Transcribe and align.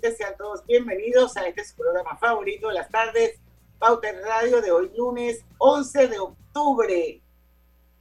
Oyentes, 0.00 0.16
sean 0.16 0.34
todos 0.36 0.64
bienvenidos 0.66 1.36
a 1.36 1.46
este 1.46 1.64
su 1.64 1.76
programa 1.76 2.16
favorito 2.16 2.68
de 2.68 2.74
las 2.74 2.88
tardes, 2.88 3.38
Pauta 3.78 4.08
en 4.08 4.22
Radio, 4.22 4.62
de 4.62 4.70
hoy 4.70 4.90
lunes 4.96 5.44
11 5.58 6.06
de 6.08 6.18
octubre 6.18 7.20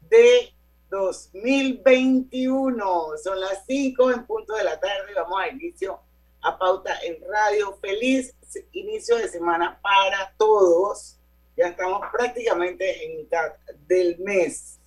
de 0.09 0.53
2021. 0.89 3.17
Son 3.21 3.37
las 3.39 3.65
5 3.65 4.11
en 4.11 4.25
punto 4.25 4.55
de 4.55 4.63
la 4.63 4.79
tarde, 4.79 5.13
vamos 5.13 5.41
a 5.41 5.49
inicio 5.49 5.99
a 6.41 6.57
Pauta 6.57 6.97
en 7.03 7.17
Radio. 7.29 7.77
Feliz 7.81 8.33
inicio 8.71 9.17
de 9.17 9.27
semana 9.27 9.77
para 9.81 10.33
todos. 10.37 11.17
Ya 11.57 11.67
estamos 11.67 12.01
prácticamente 12.13 13.05
en 13.05 13.17
mitad 13.17 13.51
del 13.87 14.17
mes. 14.19 14.79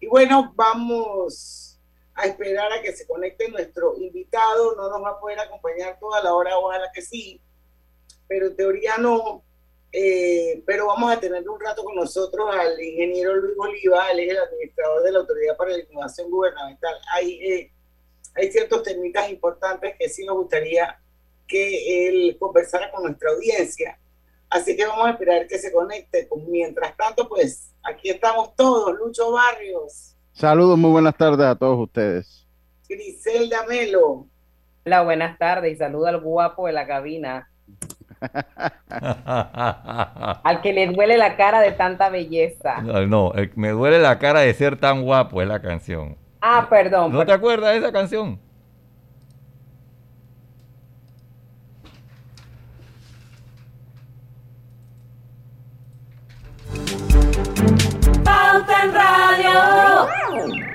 Y 0.00 0.06
bueno, 0.06 0.54
vamos 0.56 1.63
a 2.14 2.26
esperar 2.26 2.72
a 2.72 2.82
que 2.82 2.92
se 2.92 3.06
conecte 3.06 3.48
nuestro 3.48 3.96
invitado. 3.98 4.74
No 4.76 4.88
nos 4.88 5.02
va 5.02 5.10
a 5.10 5.20
poder 5.20 5.38
acompañar 5.40 5.98
toda 5.98 6.22
la 6.22 6.34
hora, 6.34 6.58
ojalá 6.58 6.90
que 6.92 7.02
sí, 7.02 7.40
pero 8.28 8.46
en 8.46 8.56
teoría 8.56 8.96
no. 8.98 9.42
Eh, 9.96 10.60
pero 10.66 10.86
vamos 10.86 11.12
a 11.12 11.20
tener 11.20 11.48
un 11.48 11.60
rato 11.60 11.84
con 11.84 11.94
nosotros 11.94 12.52
al 12.52 12.82
ingeniero 12.82 13.36
Luis 13.36 13.54
Oliva, 13.56 14.10
él 14.10 14.20
es 14.20 14.30
el 14.30 14.38
administrador 14.38 15.04
de 15.04 15.12
la 15.12 15.18
Autoridad 15.20 15.56
para 15.56 15.70
la 15.70 15.78
Innovación 15.78 16.30
Gubernamental. 16.30 16.94
Hay, 17.12 17.32
eh, 17.44 17.72
hay 18.34 18.50
ciertos 18.50 18.82
temitas 18.82 19.30
importantes 19.30 19.94
que 19.96 20.08
sí 20.08 20.24
nos 20.24 20.36
gustaría 20.36 21.00
que 21.46 22.08
él 22.08 22.36
conversara 22.40 22.90
con 22.90 23.04
nuestra 23.04 23.30
audiencia. 23.30 23.98
Así 24.50 24.76
que 24.76 24.86
vamos 24.86 25.06
a 25.06 25.10
esperar 25.10 25.46
que 25.46 25.58
se 25.58 25.72
conecte. 25.72 26.28
Mientras 26.48 26.96
tanto, 26.96 27.28
pues 27.28 27.72
aquí 27.82 28.10
estamos 28.10 28.54
todos, 28.56 28.94
Lucho 28.96 29.30
Barrios. 29.30 30.13
Saludos, 30.34 30.76
muy 30.76 30.90
buenas 30.90 31.16
tardes 31.16 31.46
a 31.46 31.54
todos 31.54 31.78
ustedes. 31.78 32.44
Griselda 32.88 33.64
Melo. 33.68 34.26
Hola, 34.84 35.02
buenas 35.02 35.38
tardes 35.38 35.72
y 35.72 35.76
saluda 35.76 36.08
al 36.08 36.20
guapo 36.20 36.66
de 36.66 36.72
la 36.72 36.88
cabina. 36.88 37.48
al 40.42 40.60
que 40.60 40.72
le 40.72 40.88
duele 40.88 41.18
la 41.18 41.36
cara 41.36 41.60
de 41.60 41.70
tanta 41.70 42.10
belleza. 42.10 42.82
No, 42.82 43.06
no, 43.06 43.32
me 43.54 43.70
duele 43.70 44.00
la 44.00 44.18
cara 44.18 44.40
de 44.40 44.52
ser 44.54 44.76
tan 44.76 45.04
guapo 45.04 45.40
es 45.40 45.46
la 45.46 45.62
canción. 45.62 46.16
Ah, 46.40 46.66
perdón. 46.68 47.12
¿No 47.12 47.24
te 47.24 47.30
acuerdas 47.30 47.70
de 47.70 47.78
esa 47.78 47.92
canción? 47.92 48.40
Pauta 58.24 58.84
en 58.84 58.94
Radio. 58.94 60.73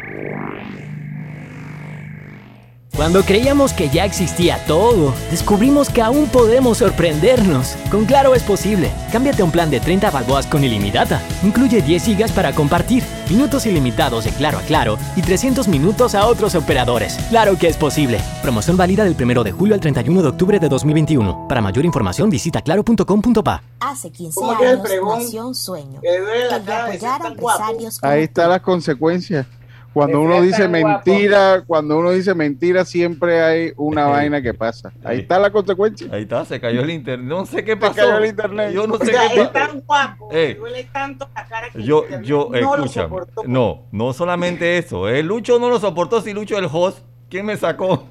Cuando 2.99 3.23
creíamos 3.23 3.71
que 3.71 3.87
ya 3.87 4.03
existía 4.03 4.61
todo, 4.67 5.13
descubrimos 5.31 5.89
que 5.89 6.01
aún 6.01 6.27
podemos 6.27 6.79
sorprendernos. 6.79 7.77
Con 7.89 8.03
Claro 8.03 8.35
es 8.35 8.43
posible. 8.43 8.91
Cámbiate 9.09 9.41
a 9.41 9.45
un 9.45 9.51
plan 9.51 9.69
de 9.69 9.79
30 9.79 10.11
balboas 10.11 10.45
con 10.45 10.65
ilimitada. 10.65 11.21
Incluye 11.41 11.81
10 11.81 12.03
gigas 12.03 12.33
para 12.33 12.51
compartir, 12.51 13.01
minutos 13.29 13.65
ilimitados 13.65 14.25
de 14.25 14.31
Claro 14.31 14.57
a 14.57 14.61
Claro 14.63 14.97
y 15.15 15.21
300 15.21 15.69
minutos 15.69 16.13
a 16.13 16.27
otros 16.27 16.55
operadores. 16.55 17.17
Claro 17.29 17.57
que 17.57 17.69
es 17.69 17.77
posible. 17.77 18.19
Promoción 18.41 18.75
válida 18.75 19.05
del 19.05 19.15
1 19.17 19.45
de 19.45 19.53
julio 19.53 19.75
al 19.75 19.79
31 19.79 20.21
de 20.21 20.27
octubre 20.27 20.59
de 20.59 20.67
2021. 20.67 21.47
Para 21.47 21.61
mayor 21.61 21.85
información 21.85 22.29
visita 22.29 22.61
claro.com.pa. 22.61 23.63
Hace 23.79 24.11
15 24.11 24.41
años 24.43 24.79
nació 25.07 25.47
un 25.47 25.55
sueño. 25.55 26.01
De 26.01 26.53
apoyar 26.53 27.21
a 27.21 27.27
empresarios 27.29 28.03
Ahí 28.03 28.23
está 28.23 28.49
las 28.49 28.59
consecuencias. 28.59 29.45
Cuando 29.93 30.21
uno 30.21 30.41
dice 30.41 30.67
mentira, 30.67 31.63
cuando 31.65 31.97
uno 31.97 32.11
dice 32.11 32.33
mentira, 32.35 32.85
siempre 32.85 33.41
hay 33.41 33.73
una 33.75 34.05
vaina 34.07 34.41
que 34.41 34.53
pasa. 34.53 34.91
Ahí 35.03 35.19
está 35.19 35.39
la 35.39 35.51
consecuencia. 35.51 36.07
Ahí 36.11 36.23
está, 36.23 36.45
se 36.45 36.59
cayó 36.59 36.81
el 36.81 36.91
internet. 36.91 37.27
No 37.27 37.45
sé 37.45 37.63
qué 37.63 37.75
pasó. 37.75 37.95
Se 37.95 38.01
cayó 38.01 38.17
el 38.17 38.25
internet. 38.27 38.71
Yo 38.73 38.87
no 38.87 38.97
sé 38.97 39.11
qué 39.11 39.41
Es 39.41 39.51
tan 39.51 39.81
guapo, 39.81 40.29
eh, 40.31 40.55
duele 40.57 40.83
tanto 40.91 41.27
la 41.35 41.45
cara 41.47 41.69
que 41.69 41.83
yo, 41.83 42.05
yo, 42.21 42.49
no 42.51 42.75
escúchame. 42.75 43.17
No, 43.45 43.87
no 43.91 44.13
solamente 44.13 44.77
eso. 44.77 45.09
Eh, 45.09 45.23
Lucho 45.23 45.59
no 45.59 45.69
lo 45.69 45.79
soportó 45.79 46.21
si 46.21 46.33
Lucho 46.33 46.57
el 46.57 46.67
host. 46.71 46.99
¿Quién 47.29 47.45
me 47.45 47.57
sacó? 47.57 48.09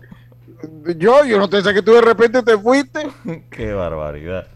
Yo, 0.97 1.25
yo 1.25 1.39
no 1.39 1.49
te 1.49 1.63
sé 1.63 1.73
que 1.75 1.83
tú 1.83 1.93
de 1.93 2.01
repente 2.01 2.43
te 2.43 2.59
fuiste. 2.59 3.09
qué 3.51 3.73
barbaridad 3.73 4.47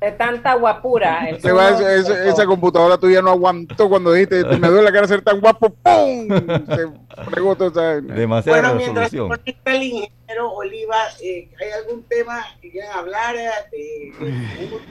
de 0.00 0.12
tanta 0.12 0.54
guapura. 0.54 1.28
esa, 2.26 2.46
computadora 2.46 2.96
tuya 2.96 3.20
no 3.20 3.30
aguantó 3.30 3.88
cuando 3.88 4.12
dijiste, 4.12 4.44
me 4.58 4.68
duele 4.68 4.84
la 4.84 4.92
cara 4.92 5.06
ser 5.06 5.22
tan 5.22 5.40
guapo, 5.40 5.70
¡pum! 5.70 6.28
Se 6.66 7.24
fregó 7.30 7.54
toda 7.54 8.00
Demasiada 8.00 8.60
bueno, 8.60 8.74
mientras 8.76 9.10
conecta 9.10 9.74
el 9.74 9.82
ingeniero 9.82 10.52
Oliva, 10.52 10.96
eh, 11.22 11.48
¿hay 11.60 11.70
algún 11.82 12.02
tema 12.04 12.44
que 12.62 12.70
quieran 12.70 12.96
hablar 12.96 13.36
de, 13.70 14.12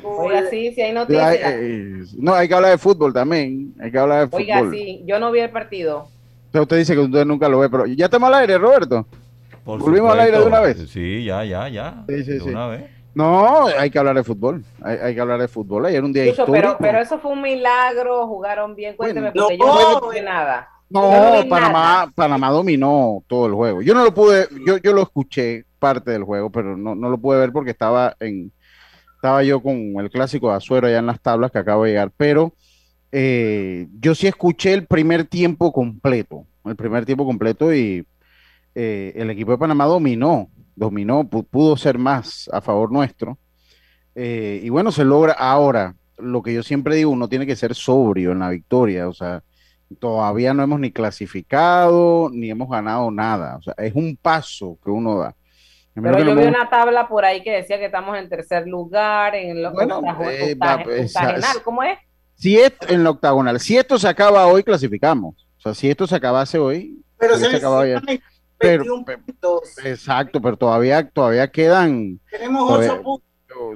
fútbol? 0.02 0.26
Oiga, 0.26 0.50
sí, 0.50 0.74
sí 0.74 0.82
hay 0.82 0.94
noticias. 0.94 1.38
Eh, 1.42 2.04
no, 2.18 2.36
hay 2.36 2.48
que 2.48 2.54
hablar 2.54 2.72
de 2.72 2.78
fútbol 2.78 3.12
también, 3.12 3.74
hay 3.82 3.92
que 3.92 3.98
hablar 3.98 4.22
de 4.22 4.28
fútbol. 4.28 4.42
Oiga, 4.42 4.72
sí, 4.72 5.02
yo 5.06 5.20
no 5.20 5.32
vi 5.32 5.40
el 5.40 5.50
partido. 5.50 6.08
Pero 6.52 6.64
usted 6.64 6.78
dice 6.78 6.94
que 6.94 7.00
usted 7.00 7.26
nunca 7.26 7.50
lo 7.50 7.60
ve, 7.60 7.70
pero 7.70 7.86
ya 7.86 8.06
estamos 8.06 8.28
al 8.28 8.36
aire, 8.36 8.58
Roberto. 8.58 9.06
¿Volvimos 9.66 10.12
al 10.12 10.20
aire 10.22 10.40
de 10.40 10.46
una 10.46 10.62
vez? 10.62 10.90
Sí, 10.90 11.24
ya, 11.24 11.44
ya, 11.46 11.68
ya. 11.70 12.04
Sí, 12.08 12.24
sí, 12.24 12.32
de 12.32 12.40
sí. 12.40 12.50
Una 12.50 12.68
vez. 12.68 12.99
No, 13.14 13.68
hay 13.68 13.90
que 13.90 14.00
hablar 14.00 14.16
de 14.16 14.24
fútbol. 14.24 14.64
Hay, 14.82 15.14
que 15.14 15.22
hablar 15.22 15.42
de 15.42 15.48
fútbol. 15.48 15.86
Ayer 15.86 16.04
un 16.04 16.14
día 16.14 16.26
histórico. 16.28 16.52
Pero, 16.52 16.78
pero 16.80 17.00
eso 17.00 17.20
fue 17.20 17.32
un 17.32 17.42
milagro. 17.42 18.28
Jugaron 18.28 18.76
bien. 18.76 18.96
Cuénteme, 18.96 19.32
porque 19.32 19.58
yo 19.58 20.00
no 20.02 20.10
vi 20.10 20.22
nada. 20.22 20.70
No, 20.90 21.12
Panamá, 21.48 22.12
Panamá 22.16 22.50
dominó 22.50 23.24
todo 23.28 23.46
el 23.46 23.54
juego. 23.54 23.82
Yo 23.82 23.94
no 23.94 24.04
lo 24.04 24.14
pude, 24.14 24.48
yo, 24.66 24.78
yo 24.78 24.92
lo 24.92 25.04
escuché 25.04 25.66
parte 25.78 26.12
del 26.12 26.24
juego, 26.24 26.50
pero 26.50 26.76
no, 26.76 26.96
no 26.96 27.10
lo 27.10 27.18
pude 27.20 27.40
ver 27.40 27.52
porque 27.52 27.72
estaba 27.72 28.16
en, 28.20 28.52
estaba 29.16 29.44
yo 29.44 29.62
con 29.62 29.76
el 30.00 30.10
clásico 30.10 30.50
de 30.50 30.56
Azuero 30.56 30.88
allá 30.88 31.00
en 31.00 31.06
las 31.06 31.22
tablas 31.22 31.52
que 31.52 31.60
acabo 31.60 31.84
de 31.84 31.92
llegar. 31.92 32.12
Pero 32.18 32.54
eh, 33.12 33.88
yo 34.00 34.16
sí 34.16 34.28
escuché 34.28 34.74
el 34.74 34.88
primer 34.88 35.26
tiempo 35.26 35.72
completo, 35.72 36.46
el 36.66 36.76
primer 36.76 37.06
tiempo 37.06 37.26
completo 37.26 37.74
y 37.74 38.06
eh, 38.76 39.14
el 39.16 39.30
equipo 39.30 39.52
de 39.52 39.58
Panamá 39.58 39.86
dominó 39.86 40.50
dominó, 40.80 41.28
pudo 41.28 41.78
ser 41.78 41.98
más 41.98 42.50
a 42.52 42.62
favor 42.62 42.92
nuestro. 42.92 43.38
Eh, 44.16 44.62
y 44.64 44.70
bueno, 44.70 44.92
se 44.92 45.04
logra 45.04 45.34
ahora. 45.34 45.96
Lo 46.18 46.42
que 46.42 46.54
yo 46.54 46.64
siempre 46.64 46.96
digo, 46.96 47.12
uno 47.12 47.28
tiene 47.28 47.46
que 47.46 47.56
ser 47.56 47.76
sobrio 47.76 48.32
en 48.32 48.40
la 48.40 48.50
victoria. 48.50 49.08
O 49.08 49.14
sea, 49.14 49.44
todavía 50.00 50.54
no 50.54 50.64
hemos 50.64 50.80
ni 50.80 50.92
clasificado 50.92 52.30
ni 52.32 52.50
hemos 52.50 52.70
ganado 52.70 53.12
nada. 53.12 53.58
O 53.58 53.62
sea, 53.62 53.74
es 53.78 53.94
un 53.94 54.18
paso 54.18 54.78
que 54.84 54.90
uno 54.90 55.20
da. 55.20 55.36
Pero 55.94 56.24
yo 56.24 56.36
vi 56.36 56.46
una 56.46 56.70
tabla 56.70 57.10
por 57.10 57.26
ahí 57.26 57.44
que 57.44 57.52
decía 57.52 57.78
que 57.78 57.86
estamos 57.86 58.18
en 58.18 58.30
tercer 58.30 58.66
lugar, 58.66 59.36
en 59.36 59.58
el 59.58 59.66
octagonal. 59.66 60.16
¿Cómo 61.64 61.84
es? 61.84 62.00
Si 62.36 62.58
esto, 62.58 62.88
en 62.88 63.02
el 63.02 63.08
octagonal. 63.08 63.60
Si 63.60 63.78
esto 63.78 64.00
se 64.00 64.08
acaba 64.08 64.48
hoy, 64.48 64.64
clasificamos. 64.64 65.46
O 65.58 65.62
sea, 65.62 65.74
si 65.74 65.90
esto 65.90 66.08
se 66.08 66.16
acabase 66.16 66.58
hoy, 66.58 67.04
pero 67.18 67.36
se, 67.36 67.60
se 67.60 68.22
pero, 68.60 68.84
Exacto, 69.84 70.42
pero 70.42 70.58
todavía, 70.58 71.10
todavía 71.10 71.50
quedan. 71.50 72.20
Tenemos 72.30 72.70
ocho 72.70 73.02
puntos. 73.02 73.30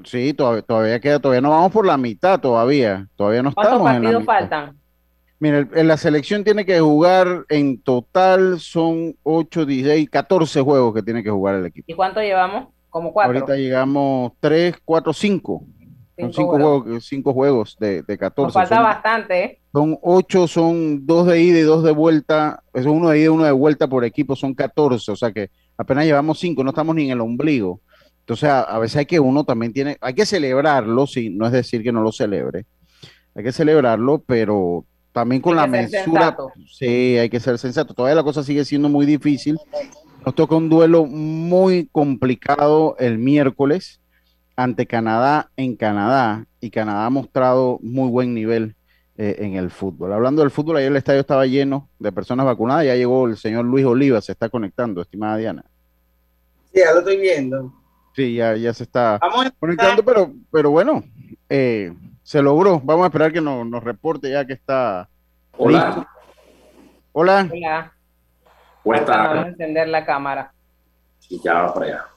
Sí, 0.10 0.34
todavía, 0.34 0.62
todavía 0.62 1.00
queda, 1.00 1.20
todavía 1.20 1.42
no 1.42 1.50
vamos 1.50 1.72
por 1.72 1.86
la 1.86 1.98
mitad 1.98 2.40
todavía. 2.40 3.08
Todavía 3.16 3.42
no 3.42 3.50
estamos 3.50 3.82
¿Cuántos 3.82 4.02
partidos 4.02 4.26
faltan? 4.26 4.78
Mira, 5.40 5.68
en 5.74 5.88
la 5.88 5.98
selección 5.98 6.44
tiene 6.44 6.66
que 6.66 6.80
jugar 6.80 7.46
en 7.50 7.82
total 7.82 8.60
son 8.60 9.18
8, 9.24 9.66
16, 9.66 10.10
14 10.10 10.62
juegos 10.62 10.94
que 10.94 11.02
tiene 11.02 11.24
que 11.24 11.30
jugar 11.30 11.56
el 11.56 11.66
equipo. 11.66 11.92
¿Y 11.92 11.96
cuánto 11.96 12.22
llevamos? 12.22 12.70
¿Como 12.90 13.12
cuatro? 13.12 13.34
Ahorita 13.34 13.56
llegamos 13.56 14.34
3, 14.40 14.76
4, 14.86 15.12
5. 15.12 15.66
Son 16.18 16.32
cinco 16.32 16.52
juegos, 16.52 17.06
cinco 17.06 17.34
juegos 17.34 17.78
de, 17.80 18.04
de 18.04 18.18
14. 18.18 18.46
Nos 18.46 18.54
falta 18.54 18.82
bastante. 18.82 19.44
¿eh? 19.44 19.60
Son 19.72 19.98
ocho, 20.02 20.48
son 20.48 21.06
dos 21.06 21.26
de 21.26 21.42
ida 21.42 21.60
y 21.60 21.64
dos 21.64 21.84
de 21.84 21.92
vuelta. 21.92 22.62
Es 22.74 22.86
uno 22.86 23.10
de 23.10 23.20
ida 23.20 23.26
y 23.26 23.30
uno 23.30 23.46
de 23.46 23.52
vuelta 23.52 23.88
por 23.88 24.06
equipo, 24.06 24.36
son 24.36 24.54
14. 24.54 25.12
O 25.12 25.16
sea 25.16 25.32
que 25.32 25.50
apenas 25.78 26.06
llevamos 26.06 26.40
cinco, 26.40 26.64
no 26.64 26.70
estamos 26.70 26.96
ni 26.96 27.06
en 27.06 27.12
el 27.12 27.22
ombligo. 27.22 27.82
Entonces, 28.20 28.50
a, 28.50 28.78
veces 28.80 28.98
hay 28.98 29.06
que 29.06 29.20
uno 29.20 29.44
también 29.44 29.74
tiene, 29.74 29.98
hay 30.00 30.14
que 30.14 30.26
celebrarlo, 30.26 31.06
sí, 31.08 31.30
no 31.30 31.46
es 31.46 31.52
decir 31.52 31.84
que 31.84 31.92
no 31.92 32.02
lo 32.02 32.12
celebre. 32.12 32.66
Hay 33.36 33.44
que 33.44 33.52
celebrarlo, 33.52 34.24
pero 34.26 34.86
también 35.12 35.42
con 35.42 35.56
la 35.56 35.68
mesura. 35.68 36.38
Sí, 36.68 37.18
hay 37.18 37.30
que 37.30 37.40
ser 37.40 37.58
sensato. 37.58 37.94
Todavía 37.94 38.16
la 38.16 38.24
cosa 38.24 38.44
sigue 38.44 38.64
siendo 38.64 38.88
muy 38.88 39.06
difícil. 39.06 39.58
Nos 40.26 40.36
toca 40.36 40.56
un 40.56 40.70
duelo 40.70 41.06
muy 41.06 41.90
complicado 41.92 42.96
el 42.98 43.18
miércoles 43.18 44.00
ante 44.56 44.86
Canadá 44.86 45.50
en 45.56 45.76
Canadá 45.76 46.46
y 46.60 46.70
Canadá 46.70 47.06
ha 47.06 47.10
mostrado 47.10 47.80
muy 47.82 48.10
buen 48.10 48.34
nivel 48.34 48.76
eh, 49.18 49.36
en 49.40 49.56
el 49.56 49.70
fútbol. 49.70 50.14
Hablando 50.14 50.42
del 50.42 50.52
fútbol, 50.52 50.78
ayer 50.78 50.92
el 50.92 50.98
estadio 50.98 51.20
estaba 51.20 51.46
lleno 51.46 51.90
de 52.00 52.12
personas 52.12 52.46
vacunadas, 52.46 52.86
ya 52.86 52.96
llegó 52.96 53.28
el 53.28 53.38
señor 53.38 53.66
Luis 53.66 53.86
Oliva, 53.86 54.22
se 54.22 54.32
está 54.32 54.50
conectando, 54.50 55.02
estimada 55.02 55.38
Diana. 55.38 55.64
Sí, 56.74 56.80
ya 56.80 56.94
lo 56.94 57.00
estoy 57.00 57.18
viendo. 57.18 57.74
Sí, 58.16 58.36
ya, 58.36 58.56
ya 58.56 58.74
se 58.74 58.84
está 58.84 59.20
conectando, 59.60 60.04
pero, 60.04 60.32
pero 60.52 60.70
bueno, 60.72 61.04
eh, 61.50 61.94
se 62.24 62.42
logró. 62.42 62.80
Vamos 62.80 63.04
a 63.04 63.08
esperar 63.08 63.34
que 63.34 63.42
nos, 63.42 63.66
nos 63.68 63.84
reporte 63.84 64.32
ya 64.32 64.46
que 64.46 64.54
está. 64.54 65.10
Hola. 65.58 66.08
Hola. 67.12 67.50
Hola. 67.52 67.94
Vamos 68.84 69.46
a 69.46 69.48
encender 69.48 69.88
la 69.88 70.06
cámara. 70.06 70.54
Sí, 71.20 71.40
ya 71.44 71.54
va 71.54 71.74
para 71.74 71.86
allá. 71.86 72.13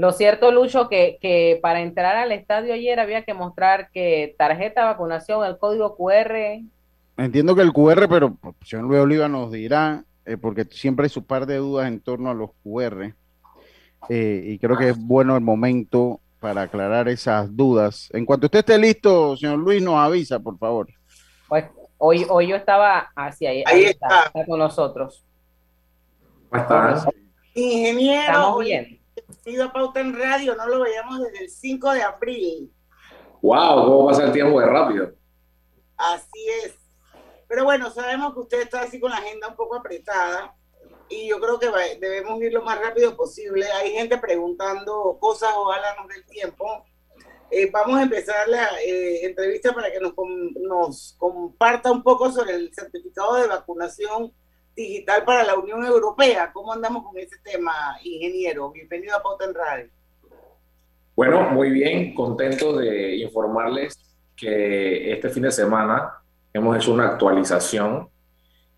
Lo 0.00 0.12
cierto, 0.12 0.50
Lucho, 0.50 0.88
que, 0.88 1.18
que, 1.20 1.58
para 1.60 1.82
entrar 1.82 2.16
al 2.16 2.32
estadio 2.32 2.72
ayer 2.72 2.98
había 2.98 3.22
que 3.22 3.34
mostrar 3.34 3.90
que 3.90 4.34
tarjeta 4.38 4.80
de 4.80 4.86
vacunación, 4.86 5.44
el 5.44 5.58
código 5.58 5.94
QR. 5.94 6.62
Entiendo 7.18 7.54
que 7.54 7.60
el 7.60 7.70
QR, 7.70 8.08
pero 8.08 8.38
el 8.42 8.66
señor 8.66 8.86
Luis 8.86 9.02
Oliva 9.02 9.28
nos 9.28 9.52
dirá, 9.52 10.02
eh, 10.24 10.38
porque 10.38 10.64
siempre 10.64 11.04
hay 11.04 11.10
su 11.10 11.26
par 11.26 11.44
de 11.44 11.56
dudas 11.56 11.86
en 11.86 12.00
torno 12.00 12.30
a 12.30 12.34
los 12.34 12.48
QR, 12.64 13.14
eh, 14.08 14.42
y 14.46 14.58
creo 14.58 14.78
que 14.78 14.88
es 14.88 14.98
bueno 14.98 15.36
el 15.36 15.42
momento 15.42 16.18
para 16.40 16.62
aclarar 16.62 17.06
esas 17.10 17.54
dudas. 17.54 18.08
En 18.14 18.24
cuanto 18.24 18.46
usted 18.46 18.60
esté 18.60 18.78
listo, 18.78 19.36
señor 19.36 19.58
Luis, 19.58 19.82
nos 19.82 19.96
avisa, 19.96 20.40
por 20.40 20.56
favor. 20.56 20.88
Pues 21.46 21.66
hoy, 21.98 22.24
hoy 22.26 22.46
yo 22.46 22.56
estaba 22.56 23.10
hacia 23.14 23.50
ahí, 23.50 23.64
ahí, 23.66 23.84
está, 23.84 24.22
está. 24.28 24.46
con 24.46 24.60
nosotros. 24.60 25.26
¿Cómo 26.48 26.62
estás? 26.62 27.06
Ingeniero. 27.52 28.22
Estamos 28.22 28.64
bien 28.64 28.99
sido 29.50 29.72
Pauta 29.72 30.00
en 30.00 30.18
Radio, 30.18 30.54
no 30.54 30.66
lo 30.66 30.80
veíamos 30.80 31.20
desde 31.20 31.44
el 31.44 31.50
5 31.50 31.92
de 31.92 32.02
abril. 32.02 32.72
¡Wow! 33.42 33.84
¿Cómo 33.84 34.06
pasa 34.06 34.24
el 34.24 34.32
tiempo 34.32 34.60
de 34.60 34.66
rápido? 34.66 35.12
Así 35.96 36.48
es. 36.64 36.74
Pero 37.48 37.64
bueno, 37.64 37.90
sabemos 37.90 38.32
que 38.32 38.40
usted 38.40 38.62
está 38.62 38.82
así 38.82 39.00
con 39.00 39.10
la 39.10 39.16
agenda 39.16 39.48
un 39.48 39.56
poco 39.56 39.76
apretada 39.76 40.54
y 41.08 41.28
yo 41.28 41.40
creo 41.40 41.58
que 41.58 41.98
debemos 41.98 42.40
ir 42.40 42.52
lo 42.52 42.62
más 42.62 42.80
rápido 42.80 43.16
posible. 43.16 43.66
Hay 43.72 43.90
gente 43.92 44.16
preguntando 44.18 45.18
cosas, 45.20 45.52
ojalá 45.56 45.96
nos 45.96 46.08
dé 46.08 46.22
tiempo. 46.22 46.84
Eh, 47.50 47.68
vamos 47.72 47.98
a 47.98 48.04
empezar 48.04 48.48
la 48.48 48.80
eh, 48.80 49.26
entrevista 49.26 49.72
para 49.74 49.90
que 49.90 49.98
nos, 49.98 50.14
nos 50.60 51.16
comparta 51.18 51.90
un 51.90 52.04
poco 52.04 52.30
sobre 52.30 52.54
el 52.54 52.72
certificado 52.72 53.34
de 53.34 53.48
vacunación 53.48 54.32
digital 54.80 55.24
para 55.24 55.44
la 55.44 55.54
Unión 55.56 55.84
Europea. 55.84 56.50
¿Cómo 56.52 56.72
andamos 56.72 57.04
con 57.04 57.18
ese 57.18 57.36
tema, 57.42 57.72
ingeniero? 58.02 58.70
Bienvenido 58.70 59.16
a 59.16 59.22
Pauta 59.22 59.44
en 59.44 59.54
Radio. 59.54 59.90
Bueno, 61.14 61.50
muy 61.50 61.70
bien, 61.70 62.14
contento 62.14 62.76
de 62.76 63.16
informarles 63.16 63.98
que 64.34 65.12
este 65.12 65.28
fin 65.28 65.42
de 65.42 65.50
semana 65.50 66.14
hemos 66.52 66.76
hecho 66.76 66.94
una 66.94 67.08
actualización 67.08 68.08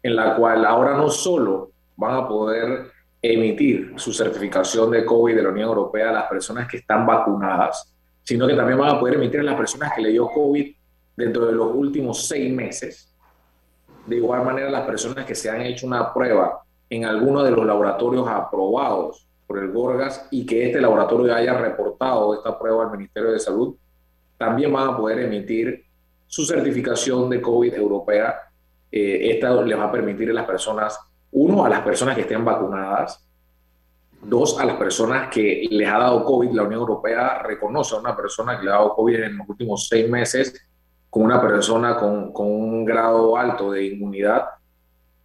en 0.02 0.16
la 0.16 0.34
cual 0.34 0.64
ahora 0.64 0.96
no 0.96 1.08
solo 1.08 1.70
van 1.96 2.16
a 2.16 2.28
poder 2.28 2.90
emitir 3.20 3.92
su 3.96 4.12
certificación 4.12 4.90
de 4.90 5.04
COVID 5.04 5.36
de 5.36 5.42
la 5.42 5.50
Unión 5.50 5.68
Europea 5.68 6.10
a 6.10 6.12
las 6.12 6.28
personas 6.28 6.66
que 6.66 6.78
están 6.78 7.06
vacunadas, 7.06 7.94
sino 8.24 8.48
que 8.48 8.54
también 8.54 8.78
van 8.78 8.96
a 8.96 8.98
poder 8.98 9.14
emitir 9.14 9.40
a 9.40 9.44
las 9.44 9.54
personas 9.54 9.92
que 9.94 10.02
le 10.02 10.08
dio 10.08 10.26
COVID 10.26 10.74
dentro 11.16 11.46
de 11.46 11.52
los 11.52 11.72
últimos 11.72 12.26
seis 12.26 12.52
meses 12.52 13.11
de 14.06 14.16
igual 14.16 14.44
manera, 14.44 14.70
las 14.70 14.86
personas 14.86 15.24
que 15.24 15.34
se 15.34 15.50
han 15.50 15.60
hecho 15.60 15.86
una 15.86 16.12
prueba 16.12 16.62
en 16.90 17.04
alguno 17.04 17.42
de 17.42 17.50
los 17.50 17.64
laboratorios 17.64 18.26
aprobados 18.28 19.26
por 19.46 19.58
el 19.58 19.70
Gorgas 19.70 20.26
y 20.30 20.44
que 20.44 20.66
este 20.66 20.80
laboratorio 20.80 21.34
haya 21.34 21.54
reportado 21.54 22.34
esta 22.34 22.58
prueba 22.58 22.84
al 22.84 22.90
Ministerio 22.90 23.32
de 23.32 23.38
Salud, 23.38 23.74
también 24.36 24.72
van 24.72 24.88
a 24.88 24.96
poder 24.96 25.20
emitir 25.20 25.84
su 26.26 26.44
certificación 26.44 27.30
de 27.30 27.40
COVID 27.40 27.74
europea. 27.74 28.40
Eh, 28.90 29.30
esta 29.30 29.62
les 29.62 29.78
va 29.78 29.84
a 29.84 29.92
permitir 29.92 30.30
a 30.30 30.34
las 30.34 30.46
personas, 30.46 30.98
uno, 31.30 31.64
a 31.64 31.68
las 31.68 31.80
personas 31.80 32.14
que 32.14 32.22
estén 32.22 32.44
vacunadas, 32.44 33.24
dos, 34.22 34.58
a 34.58 34.64
las 34.64 34.76
personas 34.76 35.28
que 35.28 35.66
les 35.70 35.88
ha 35.88 35.98
dado 35.98 36.24
COVID. 36.24 36.50
La 36.50 36.64
Unión 36.64 36.80
Europea 36.80 37.42
reconoce 37.42 37.94
a 37.94 38.00
una 38.00 38.16
persona 38.16 38.58
que 38.58 38.64
le 38.64 38.70
ha 38.70 38.74
dado 38.74 38.94
COVID 38.94 39.22
en 39.22 39.38
los 39.38 39.48
últimos 39.48 39.88
seis 39.88 40.08
meses 40.08 40.60
con 41.12 41.24
una 41.24 41.42
persona 41.42 41.94
con, 41.94 42.32
con, 42.32 42.46
un 42.46 42.86
grado 42.86 43.36
alto 43.36 43.70
de 43.70 43.84
inmunidad. 43.84 44.46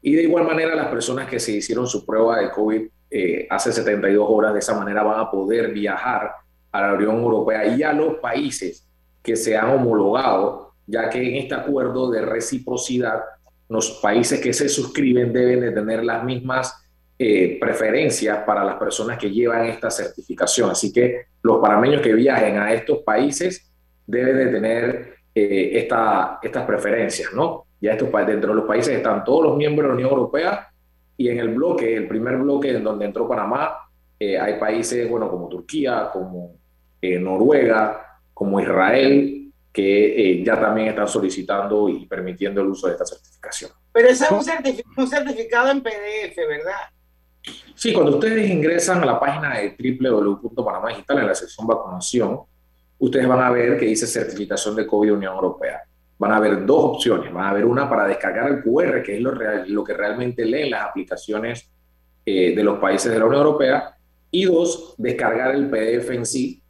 Y 0.01 0.16
de 0.16 0.24
igual 0.24 0.44
manera, 0.44 0.75
las 0.75 0.88
personas 0.88 1.30
que 1.30 1.39
se 1.39 1.54
hicieron 1.54 1.88
su 1.88 2.06
prueba 2.06 2.42
de 2.42 2.51
COVID 2.51 2.81
eh, 3.10 3.48
hace 3.50 3.72
72 3.72 4.28
horas, 4.30 4.51
de 4.51 4.60
esa 4.60 4.78
manera 4.78 5.01
van 5.01 5.22
a 5.22 5.31
poder 5.31 5.72
viajar 5.72 6.30
a 6.74 6.81
la 6.81 6.94
Unión 6.94 7.16
Europea 7.16 7.68
y 7.74 7.84
a 7.84 7.94
los 7.94 8.16
países 8.16 8.86
que 9.24 9.38
se 9.38 9.56
han 9.56 9.69
homologado, 9.69 10.74
ya 10.86 11.10
que 11.10 11.25
en 11.25 11.36
este 11.38 11.56
acuerdo 11.56 12.12
de 12.12 12.19
reciprocidad, 12.19 13.22
los 13.69 13.92
países 14.01 14.42
que 14.42 14.51
se 14.51 14.68
suscriben 14.68 15.31
deben 15.31 15.62
de 15.62 15.72
tener 15.72 16.04
las 16.04 16.22
mismas 16.22 16.83
eh, 17.18 17.57
preferencias 17.62 18.40
para 18.40 18.66
las 18.66 18.75
personas 18.75 19.18
que 19.18 19.31
llevan 19.31 19.68
esta 19.68 19.90
certificación. 19.90 20.69
Así 20.69 20.92
que 20.92 21.28
los 21.42 21.60
parameños 21.62 22.01
que 22.01 22.13
viajen 22.13 22.57
a 22.57 22.74
estos 22.74 23.04
países 23.04 23.72
deben 24.06 24.36
de 24.36 24.48
tener 24.48 25.17
eh, 25.39 25.78
esta, 25.78 26.39
estas 26.42 26.66
preferencias, 26.66 27.31
¿no? 27.31 27.68
Ya 27.80 27.92
estos, 27.92 28.12
dentro 28.25 28.50
de 28.50 28.56
los 28.56 28.66
países 28.66 28.95
están 28.95 29.24
todos 29.24 29.44
los 29.44 29.56
miembros 29.56 29.84
de 29.84 29.89
la 29.89 29.94
Unión 29.94 30.10
Europea 30.10 30.68
y 31.16 31.30
en 31.30 31.38
el 31.38 31.50
bloque, 31.50 31.95
el 31.95 32.07
primer 32.07 32.38
bloque 32.38 32.72
en 32.72 32.84
donde 32.84 33.06
entró 33.06 33.28
Panamá, 33.28 33.78
eh, 34.19 34.39
hay 34.39 34.60
países, 34.60 35.07
bueno, 35.07 35.30
como 35.30 35.48
Turquía, 35.48 36.10
como 36.12 36.56
eh, 37.00 37.19
Noruega, 37.19 38.19
como 38.34 38.60
Israel, 38.60 39.51
que 39.72 40.42
ya 40.44 40.60
también 40.60 40.88
están 40.88 41.07
solicitando 41.07 41.88
y 41.88 42.07
permitiendo 42.07 42.62
el 42.62 42.69
uso 42.69 42.88
de 42.88 42.94
esta 42.94 43.06
certificación. 43.06 43.69
Pero 43.92 44.07
ese 44.07 44.25
es 44.25 44.31
un, 44.31 44.38
un 45.04 45.07
certificado 45.07 45.69
en 45.69 45.83
PDF, 45.83 46.36
¿verdad? 46.36 46.81
Sí, 47.75 47.94
cuando 47.94 48.13
ustedes 48.13 48.50
ingresan 48.50 49.04
a 49.04 49.06
la 49.06 49.19
página 49.19 49.59
de 49.59 49.78
www.panamá 50.00 50.90
digital 50.90 51.19
en 51.19 51.28
la 51.28 51.35
sección 51.35 51.68
vacunación, 51.68 52.42
ustedes 52.99 53.27
van 53.27 53.39
a 53.39 53.51
ver 53.51 53.77
que 53.77 53.85
dice 53.85 54.07
certificación 54.07 54.75
de 54.75 54.87
COVID 54.87 55.13
Unión 55.13 55.33
Europea. 55.33 55.83
Van 56.18 56.31
a 56.31 56.39
ver 56.39 56.66
dos 56.66 56.95
opciones. 56.95 57.31
Van 57.31 57.45
a 57.45 57.54
ver 57.54 57.66
una 57.66 57.89
para 57.89 58.07
descargar 58.07 58.49
el 58.49 58.63
QR, 58.63 59.04
que 59.04 59.18
es 59.18 59.21
lo, 59.21 59.33
lo 59.33 59.83
que 59.83 59.94
realmente 59.94 60.45
leen 60.45 60.71
las 60.71 60.85
aplicaciones 60.85 61.69
eh, 62.25 62.56
de 62.56 62.63
los 62.63 62.80
países 62.80 63.11
de 63.11 63.19
la 63.19 63.25
Unión 63.25 63.42
Europea. 63.42 63.95
Y 64.31 64.45
dos, 64.45 64.95
descargar 64.97 65.56
el 65.56 65.69
PDF 65.69 66.09
en 66.11 66.25
sí, 66.25 66.61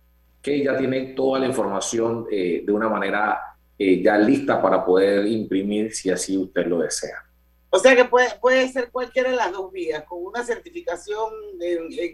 que 0.41 0.63
ya 0.63 0.77
tiene 0.77 1.13
toda 1.15 1.39
la 1.39 1.47
información 1.47 2.27
eh, 2.31 2.63
de 2.65 2.71
una 2.71 2.89
manera 2.89 3.39
eh, 3.79 4.01
ya 4.01 4.17
lista 4.17 4.61
para 4.61 4.85
poder 4.85 5.25
imprimir 5.25 5.93
si 5.93 6.09
así 6.09 6.37
usted 6.37 6.67
lo 6.67 6.79
desea. 6.79 7.23
O 7.69 7.79
sea 7.79 7.95
que 7.95 8.05
puede, 8.05 8.29
puede 8.39 8.69
ser 8.69 8.91
cualquiera 8.91 9.29
de 9.29 9.35
las 9.35 9.51
dos 9.51 9.71
vías, 9.71 10.03
con 10.03 10.23
una 10.23 10.43
certificación 10.43 11.29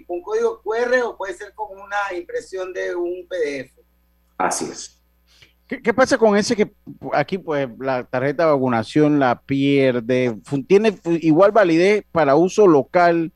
con 0.07 0.21
código 0.21 0.61
QR 0.61 1.01
o 1.03 1.17
puede 1.17 1.33
ser 1.33 1.53
con 1.53 1.77
una 1.77 2.17
impresión 2.17 2.73
de 2.73 2.95
un 2.95 3.27
PDF. 3.27 3.82
Así 4.43 4.65
es. 4.65 5.01
¿Qué, 5.67 5.93
pasa 5.93 6.17
con 6.17 6.35
ese 6.35 6.53
que 6.53 6.73
aquí 7.13 7.37
pues 7.37 7.69
la 7.79 8.03
tarjeta 8.03 8.45
de 8.45 8.51
vacunación 8.51 9.17
la 9.17 9.39
pierde? 9.39 10.37
¿Tiene 10.67 10.99
igual 11.21 11.53
validez 11.53 12.03
para 12.11 12.35
uso 12.35 12.67
local 12.67 13.31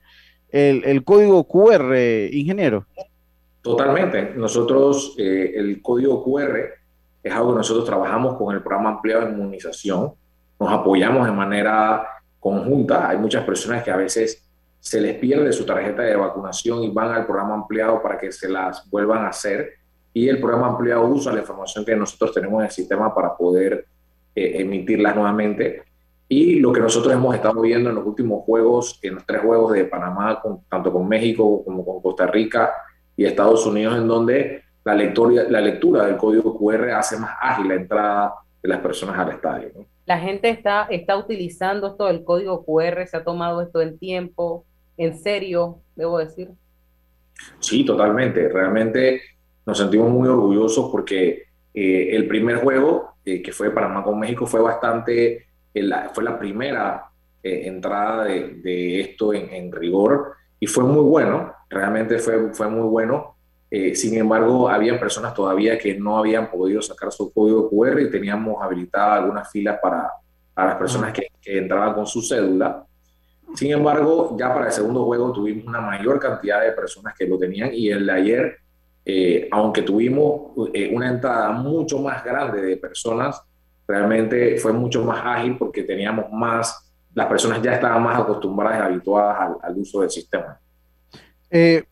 el, 0.49 1.03
código 1.05 1.47
QR, 1.47 1.95
ingeniero? 2.29 2.85
Totalmente. 3.61 4.33
Nosotros, 4.35 5.15
eh, 5.17 5.53
el 5.55 5.81
código 5.81 6.21
QR 6.25 6.59
es 7.23 7.33
algo 7.33 7.51
que 7.51 7.59
nosotros 7.59 7.85
trabajamos 7.85 8.37
con 8.37 8.53
el 8.53 8.61
programa 8.61 8.89
ampliado 8.89 9.25
de 9.25 9.31
inmunización. 9.31 10.11
Nos 10.59 10.69
apoyamos 10.69 11.25
de 11.25 11.31
manera 11.31 12.05
conjunta. 12.37 13.09
Hay 13.09 13.17
muchas 13.17 13.45
personas 13.45 13.81
que 13.81 13.91
a 13.91 13.97
veces 13.97 14.45
se 14.81 14.99
les 14.99 15.15
pierde 15.15 15.53
su 15.53 15.65
tarjeta 15.65 16.01
de 16.01 16.17
vacunación 16.17 16.83
y 16.83 16.89
van 16.91 17.13
al 17.13 17.25
programa 17.25 17.55
ampliado 17.55 18.01
para 18.01 18.17
que 18.17 18.29
se 18.33 18.49
las 18.49 18.87
vuelvan 18.89 19.23
a 19.23 19.29
hacer 19.29 19.86
y 20.13 20.27
el 20.27 20.39
programa 20.39 20.67
ampliado 20.67 21.05
usa 21.07 21.33
la 21.33 21.39
información 21.39 21.85
que 21.85 21.95
nosotros 21.95 22.33
tenemos 22.33 22.59
en 22.59 22.65
el 22.65 22.71
sistema 22.71 23.13
para 23.13 23.35
poder 23.35 23.85
eh, 24.35 24.61
emitirlas 24.61 25.15
nuevamente. 25.15 25.83
Y 26.29 26.59
lo 26.59 26.73
que 26.73 26.81
nosotros 26.81 27.13
hemos 27.13 27.33
estado 27.35 27.61
viendo 27.61 27.89
en 27.89 27.95
los 27.95 28.05
últimos 28.05 28.43
juegos, 28.43 28.99
en 29.01 29.15
los 29.15 29.25
tres 29.25 29.41
juegos 29.41 29.73
de 29.73 29.85
Panamá, 29.85 30.41
tanto 30.69 30.91
con 30.91 31.07
México 31.07 31.63
como 31.63 31.85
con 31.85 32.01
Costa 32.01 32.27
Rica 32.27 32.73
y 33.15 33.25
Estados 33.25 33.65
Unidos, 33.65 33.97
en 33.97 34.07
donde 34.07 34.63
la 34.83 34.93
lectura, 34.93 35.43
la 35.49 35.61
lectura 35.61 36.05
del 36.05 36.17
código 36.17 36.57
QR 36.57 36.91
hace 36.91 37.17
más 37.17 37.31
ágil 37.41 37.69
la 37.69 37.75
entrada 37.75 38.33
de 38.61 38.69
las 38.69 38.79
personas 38.79 39.17
al 39.17 39.31
estadio. 39.31 39.69
La 40.05 40.19
gente 40.19 40.49
está, 40.49 40.87
está 40.89 41.17
utilizando 41.17 41.87
esto 41.87 42.05
del 42.05 42.23
código 42.23 42.63
QR, 42.65 43.05
se 43.07 43.17
ha 43.17 43.23
tomado 43.23 43.61
esto 43.61 43.81
en 43.81 43.97
tiempo, 43.97 44.65
en 44.97 45.17
serio, 45.17 45.79
debo 45.95 46.17
decir. 46.17 46.51
Sí, 47.59 47.85
totalmente. 47.85 48.49
Realmente 48.49 49.21
nos 49.67 49.77
sentimos 49.77 50.09
muy 50.09 50.29
orgullosos 50.29 50.89
porque 50.89 51.43
eh, 51.73 52.15
el 52.15 52.25
primer 52.25 52.55
juego, 52.63 53.17
eh, 53.25 53.41
que 53.41 53.51
fue 53.51 53.69
Panamá 53.69 54.01
con 54.01 54.17
México, 54.17 54.47
fue 54.47 54.61
bastante, 54.61 55.47
eh, 55.73 55.89
fue 56.13 56.23
la 56.23 56.39
primera 56.39 57.03
entrada 57.43 58.25
de, 58.25 58.99
esto 58.99 59.33
en, 59.33 59.71
rigor 59.71 60.33
y 60.59 60.67
fue 60.67 60.83
muy 60.83 61.03
bueno, 61.03 61.53
realmente 61.69 62.17
fue, 62.19 62.53
fue 62.53 62.67
muy 62.67 62.87
bueno. 62.87 63.35
sin 63.93 64.17
embargo, 64.17 64.67
había 64.67 64.99
personas 64.99 65.33
todavía 65.33 65.77
que 65.77 65.97
no 65.97 66.17
habían 66.17 66.51
podido 66.51 66.81
sacar 66.81 67.09
su 67.11 67.31
código 67.31 67.69
QR 67.69 68.01
y 68.01 68.09
teníamos 68.09 68.61
habilitadas 68.61 69.21
algunas 69.21 69.49
filas 69.49 69.79
para, 69.81 70.09
para 70.53 70.69
las 70.69 70.77
personas 70.77 71.13
que, 71.13 71.27
que 71.41 71.57
entraban 71.57 71.93
con 71.93 72.05
su 72.05 72.21
cédula. 72.21 72.83
Sin 73.55 73.71
embargo, 73.71 74.35
ya 74.37 74.53
para 74.53 74.65
el 74.65 74.71
segundo 74.73 75.05
juego 75.05 75.31
tuvimos 75.31 75.65
una 75.65 75.79
mayor 75.79 76.19
cantidad 76.19 76.61
de 76.61 76.73
personas 76.73 77.13
que 77.17 77.27
lo 77.27 77.37
tenían 77.37 77.69
y 77.73 77.89
el 77.89 78.05
de 78.05 78.11
ayer, 78.11 78.57
eh, 79.09 79.47
aunque 79.51 79.83
tuvimos 79.83 80.51
eh, 80.73 80.91
una 80.93 81.07
entrada 81.07 81.51
mucho 81.51 81.99
más 81.99 82.25
grande 82.25 82.61
de 82.61 82.75
personas, 82.75 83.41
realmente 83.87 84.57
fue 84.57 84.73
mucho 84.73 85.01
más 85.05 85.21
ágil 85.23 85.55
porque 85.57 85.83
teníamos 85.83 86.25
más, 86.29 86.91
las 87.13 87.27
personas 87.27 87.61
ya 87.61 87.75
estaban 87.75 88.03
más 88.03 88.19
acostumbradas 88.19 88.79
y 88.79 88.81
habituadas 88.81 89.55
al, 89.63 89.77
uso 89.77 90.01
del 90.01 90.09
sistema. 90.09 90.59
Eh, 91.49 91.85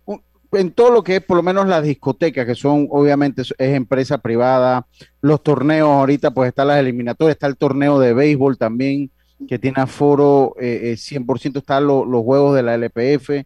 en 0.51 0.71
todo 0.71 0.91
lo 0.91 1.03
que 1.03 1.15
es 1.15 1.23
por 1.23 1.37
lo 1.37 1.43
menos 1.43 1.67
las 1.67 1.83
discotecas, 1.83 2.45
que 2.45 2.53
son 2.53 2.89
obviamente 2.91 3.43
es 3.43 3.53
empresa 3.57 4.17
privada, 4.17 4.85
los 5.21 5.41
torneos, 5.41 5.87
ahorita 5.87 6.31
pues 6.31 6.49
están 6.49 6.67
las 6.67 6.79
eliminatorias, 6.79 7.35
está 7.35 7.47
el 7.47 7.55
torneo 7.55 7.97
de 7.97 8.13
béisbol 8.13 8.57
también 8.57 9.09
que 9.47 9.57
tiene 9.57 9.81
aforo 9.81 10.53
eh, 10.59 10.95
100%, 10.97 11.55
eh, 11.55 11.59
están 11.59 11.87
los 11.87 12.23
juegos 12.23 12.55
de 12.55 12.63
la 12.63 12.75
LPF, 12.75 13.45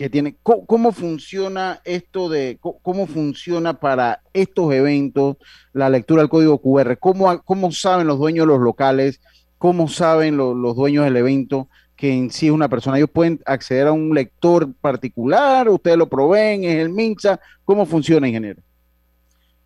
que 0.00 0.08
tiene, 0.08 0.36
¿cómo, 0.42 0.92
funciona 0.92 1.82
esto 1.84 2.30
de, 2.30 2.58
cómo, 2.58 3.06
funciona 3.06 3.74
para 3.74 4.22
estos 4.32 4.72
eventos 4.72 5.36
la 5.74 5.90
lectura 5.90 6.22
del 6.22 6.30
código 6.30 6.56
QR? 6.56 6.96
¿Cómo, 6.98 7.42
cómo 7.42 7.70
saben 7.70 8.06
los 8.06 8.18
dueños 8.18 8.46
de 8.46 8.54
los 8.54 8.62
locales? 8.62 9.20
¿Cómo 9.58 9.88
saben 9.88 10.38
los 10.38 10.74
dueños 10.74 11.04
del 11.04 11.18
evento 11.18 11.68
que 11.96 12.14
en 12.14 12.30
sí 12.30 12.46
es 12.46 12.52
una 12.52 12.70
persona? 12.70 12.96
¿Ellos 12.96 13.10
pueden 13.10 13.40
acceder 13.44 13.88
a 13.88 13.92
un 13.92 14.14
lector 14.14 14.72
particular? 14.80 15.68
¿Ustedes 15.68 15.98
lo 15.98 16.08
proveen? 16.08 16.64
¿Es 16.64 16.76
el 16.76 16.88
MINSA? 16.88 17.38
¿Cómo 17.66 17.84
funciona, 17.84 18.26
ingeniero? 18.26 18.62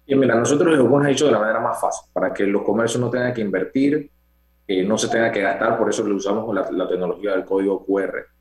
Y 0.04 0.16
mira, 0.16 0.34
nosotros 0.34 0.76
lo 0.76 0.84
hemos 0.84 1.06
hecho 1.06 1.26
de 1.26 1.30
la 1.30 1.38
manera 1.38 1.60
más 1.60 1.80
fácil, 1.80 2.10
para 2.12 2.34
que 2.34 2.42
los 2.42 2.62
comercios 2.64 3.00
no 3.00 3.08
tengan 3.08 3.32
que 3.32 3.40
invertir 3.40 4.10
eh, 4.66 4.82
no 4.82 4.98
se 4.98 5.06
tenga 5.06 5.30
que 5.30 5.42
gastar, 5.42 5.78
por 5.78 5.90
eso 5.90 6.04
le 6.04 6.14
usamos 6.14 6.52
la 6.72 6.88
tecnología 6.88 7.32
del 7.32 7.44
código 7.44 7.86
QR. 7.86 8.33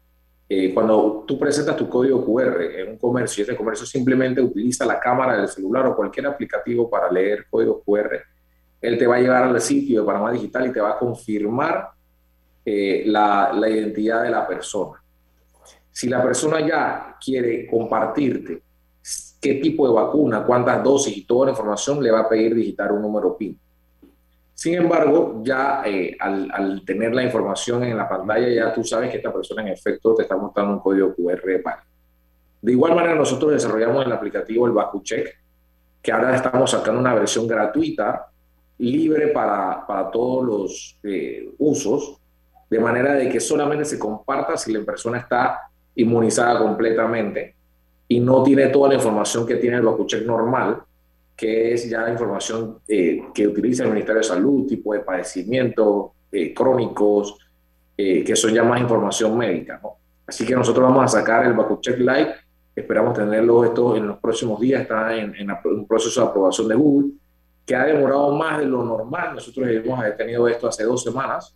Eh, 0.49 0.73
cuando 0.73 1.23
tú 1.25 1.39
presentas 1.39 1.75
tu 1.75 1.87
código 1.89 2.23
QR 2.25 2.61
en 2.61 2.89
un 2.91 2.97
comercio 2.97 3.41
y 3.41 3.43
ese 3.43 3.55
comercio 3.55 3.85
simplemente 3.85 4.41
utiliza 4.41 4.85
la 4.85 4.99
cámara 4.99 5.37
del 5.37 5.47
celular 5.47 5.85
o 5.87 5.95
cualquier 5.95 6.27
aplicativo 6.27 6.89
para 6.89 7.09
leer 7.11 7.45
código 7.49 7.81
QR, 7.81 8.21
él 8.81 8.97
te 8.97 9.07
va 9.07 9.15
a 9.15 9.19
llevar 9.19 9.43
al 9.43 9.61
sitio 9.61 10.01
de 10.01 10.05
Panamá 10.05 10.31
Digital 10.31 10.67
y 10.67 10.71
te 10.73 10.81
va 10.81 10.91
a 10.91 10.99
confirmar 10.99 11.89
eh, 12.65 13.03
la, 13.05 13.53
la 13.53 13.69
identidad 13.69 14.23
de 14.23 14.29
la 14.29 14.45
persona. 14.45 15.01
Si 15.89 16.09
la 16.09 16.21
persona 16.21 16.59
ya 16.65 17.17
quiere 17.23 17.65
compartirte 17.67 18.61
qué 19.39 19.55
tipo 19.55 19.87
de 19.87 19.93
vacuna, 19.93 20.45
cuántas 20.45 20.83
dosis 20.83 21.15
y 21.17 21.25
toda 21.25 21.47
la 21.47 21.51
información, 21.51 22.01
le 22.01 22.11
va 22.11 22.21
a 22.21 22.29
pedir 22.29 22.55
digitar 22.55 22.91
un 22.91 23.01
número 23.01 23.37
PIN. 23.37 23.59
Sin 24.63 24.75
embargo, 24.75 25.41
ya 25.43 25.83
eh, 25.85 26.15
al, 26.17 26.83
tener 26.85 27.13
la 27.13 27.21
información 27.21 27.83
en 27.83 27.97
la 27.97 28.07
pantalla, 28.07 28.47
ya 28.47 28.73
tú 28.73 28.81
sabes 28.81 29.11
que 29.11 29.17
esta 29.17 29.33
persona 29.33 29.61
en 29.61 29.67
efecto 29.67 30.15
te 30.15 30.21
está 30.21 30.37
mostrando 30.37 30.75
un 30.75 30.79
código 30.79 31.13
QR 31.13 31.41
De 32.61 32.71
igual 32.71 32.95
manera, 32.95 33.13
nosotros 33.13 33.51
desarrollamos 33.51 34.05
el 34.05 34.11
aplicativo 34.13 34.65
el 34.65 34.71
BakuCheck, 34.71 35.37
que 36.01 36.11
ahora 36.13 36.33
estamos 36.33 36.71
sacando 36.71 37.01
una 37.01 37.13
versión 37.13 37.45
gratuita, 37.45 38.27
libre 38.77 39.27
para, 39.33 39.85
para 39.85 40.09
todos 40.09 40.45
los 40.45 40.97
eh, 41.03 41.49
usos, 41.57 42.21
de 42.69 42.79
manera 42.79 43.15
de 43.15 43.27
que 43.27 43.41
solamente 43.41 43.83
se 43.83 43.99
comparta 43.99 44.55
si 44.55 44.71
la 44.71 44.79
persona 44.85 45.17
está 45.17 45.59
inmunizada 45.95 46.57
completamente 46.59 47.53
y 48.07 48.21
no 48.21 48.41
tiene 48.43 48.67
toda 48.67 48.87
la 48.87 48.95
información 48.95 49.45
que 49.45 49.57
tiene 49.57 49.75
el 49.75 49.83
BakuCheck 49.83 50.25
normal, 50.25 50.83
que 51.35 51.73
es 51.73 51.89
ya 51.89 52.09
información 52.09 52.79
eh, 52.87 53.23
que 53.33 53.47
utiliza 53.47 53.83
el 53.83 53.89
Ministerio 53.89 54.19
de 54.19 54.27
Salud, 54.27 54.67
tipo 54.67 54.93
de 54.93 54.99
padecimientos 54.99 56.11
eh, 56.31 56.53
crónicos, 56.53 57.37
eh, 57.97 58.23
que 58.23 58.35
son 58.35 58.53
ya 58.53 58.63
más 58.63 58.79
información 58.79 59.37
médica. 59.37 59.79
¿no? 59.81 59.97
Así 60.27 60.45
que 60.45 60.55
nosotros 60.55 60.87
vamos 60.87 61.03
a 61.05 61.19
sacar 61.19 61.45
el 61.45 61.53
BakuCheck 61.53 61.97
Lite, 61.97 62.35
esperamos 62.75 63.13
tenerlo 63.13 63.63
esto 63.63 63.95
en 63.95 64.07
los 64.07 64.19
próximos 64.19 64.59
días, 64.59 64.81
está 64.81 65.15
en, 65.15 65.33
un 65.65 65.87
proceso 65.87 66.21
de 66.21 66.27
aprobación 66.27 66.67
de 66.67 66.75
Google, 66.75 67.11
que 67.65 67.75
ha 67.75 67.85
demorado 67.85 68.31
más 68.35 68.59
de 68.59 68.65
lo 68.65 68.83
normal. 68.83 69.35
Nosotros 69.35 69.67
hemos 69.69 70.17
tenido 70.17 70.47
esto 70.47 70.67
hace 70.67 70.83
dos 70.83 71.01
semanas, 71.03 71.55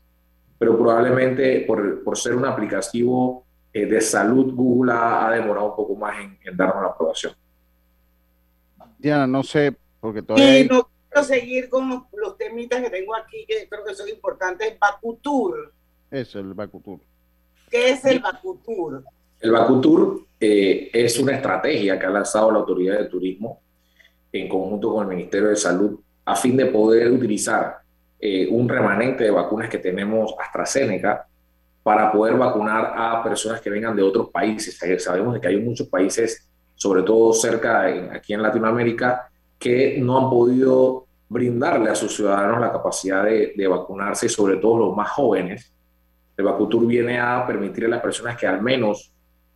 pero 0.58 0.78
probablemente 0.78 1.66
por, 1.68 2.04
por 2.04 2.18
ser 2.18 2.36
un 2.36 2.46
aplicativo 2.46 3.46
de 3.74 4.02
salud, 4.02 4.54
Google 4.56 4.92
ha, 4.96 5.30
demorado 5.32 5.70
un 5.70 5.76
poco 5.76 5.96
más 5.96 6.18
en, 6.20 6.38
en 6.44 6.58
darnos 6.58 6.82
la 6.82 6.90
aprobación. 6.90 7.34
Diana, 8.98 9.28
no 9.28 9.44
sé, 9.44 9.76
porque 10.00 10.22
todavía. 10.22 10.60
Y 10.60 10.68
no 10.68 10.90
quiero 11.10 11.28
seguir 11.28 11.70
con 11.70 11.90
los, 11.90 12.38
temitas 12.38 12.82
que 12.82 12.90
tengo 12.90 13.16
aquí, 13.16 13.46
que 13.48 13.68
creo 13.70 13.84
que 13.84 13.96
son 13.96 14.10
importantes. 14.10 14.78
Bakutur. 14.80 15.74
Eso, 16.10 16.40
el 16.40 16.54
Bakutur. 16.54 17.00
¿Qué 17.70 17.90
es 17.90 18.06
el 18.06 18.20
Bakutur? 18.20 19.04
El 19.40 19.52
Bakutur 19.52 20.26
eh, 20.40 20.90
es 20.94 21.20
una 21.20 21.34
estrategia 21.34 22.00
que 22.00 22.06
ha 22.06 22.10
lanzado 22.10 22.52
la 22.52 22.60
Autoridad 22.60 22.98
de 22.98 23.06
Turismo 23.06 23.62
en 24.32 24.50
conjunto 24.50 24.94
con 24.94 25.04
el 25.04 25.16
Ministerio 25.16 25.50
de 25.50 25.56
Salud 25.56 26.00
a 26.26 26.36
fin 26.36 26.58
de 26.58 26.66
poder 26.66 27.12
utilizar 27.12 27.78
eh, 28.20 28.48
un 28.50 28.68
remanente 28.68 29.24
de 29.24 29.32
vacunas 29.32 29.70
que 29.70 29.78
tenemos 29.78 30.34
AstraZeneca 30.40 31.28
para 31.84 32.12
poder 32.12 32.36
vacunar 32.36 32.94
a 32.98 33.24
personas 33.24 33.62
que 33.62 33.70
vengan 33.70 33.96
de 33.96 34.04
otros 34.04 34.30
países. 34.30 34.78
Sabemos 35.02 35.40
que 35.40 35.48
hay 35.48 35.58
muchos 35.58 35.88
países 35.88 36.50
sobre 36.78 37.02
todo 37.02 37.34
cerca, 37.34 37.86
aquí 38.14 38.34
en 38.34 38.42
Latinoamérica, 38.42 39.30
que 39.58 39.98
no 40.00 40.18
han 40.18 40.30
podido 40.30 41.06
brindarle 41.28 41.90
a 41.90 41.96
sus 41.96 42.16
ciudadanos 42.16 42.62
la 42.62 42.72
capacidad 42.72 43.26
de, 43.26 43.68
vacunarse, 43.68 44.30
sobre 44.30 44.58
todo 44.58 44.78
los 44.78 44.96
más 44.96 45.10
jóvenes. 45.10 45.74
El 46.38 46.46
Vacutur 46.46 46.86
viene 46.86 47.20
a 47.20 47.46
permitir 47.46 47.86
a 47.86 47.90
las 47.90 48.02
personas 48.02 48.38
que 48.38 48.46
al 48.46 48.62
menos 48.62 49.12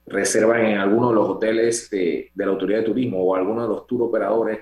reservan 0.07 0.65
en 0.65 0.79
alguno 0.79 1.09
de 1.09 1.15
los 1.15 1.29
hoteles 1.29 1.89
de, 1.91 2.31
la 2.35 2.47
Autoridad 2.47 2.79
de 2.79 2.85
Turismo 2.85 3.23
o 3.23 3.35
alguno 3.35 3.61
de 3.61 3.67
los 3.67 3.85
tour 3.85 4.01
operadores 4.01 4.59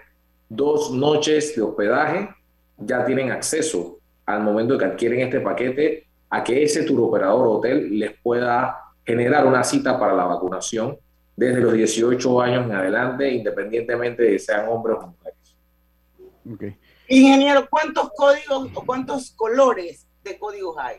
dos 0.50 0.92
noches 0.92 1.56
de 1.56 1.62
hospedaje, 1.62 2.30
ya 2.78 3.06
tienen 3.06 3.32
acceso 3.32 4.00
al 4.26 4.44
momento 4.44 4.78
que 4.78 4.86
adquieren 4.86 5.22
este 5.22 5.40
paquete 5.40 6.08
a 6.30 6.44
que 6.44 6.64
ese 6.64 6.84
tour 6.84 7.02
operador 7.02 7.48
hotel 7.48 7.98
les 7.98 8.20
pueda 8.22 8.76
generar 9.06 9.48
una 9.48 9.64
cita 9.64 9.98
para 9.98 10.14
la 10.14 10.26
vacunación 10.26 10.98
desde 11.40 11.62
los 11.62 11.74
18 11.74 12.42
años 12.42 12.66
en 12.66 12.74
adelante, 12.74 13.32
independientemente 13.32 14.24
de 14.24 14.40
sean 14.40 14.68
hombres 14.68 14.98
o 15.00 15.08
mujeres. 15.08 16.76
Ingeniero, 17.08 17.66
¿cuántos 17.70 18.12
códigos 18.14 18.70
o 18.74 18.86
cuántos 18.86 19.32
colores 19.32 20.06
de 20.22 20.38
códigos 20.38 20.76
hay? 20.78 20.98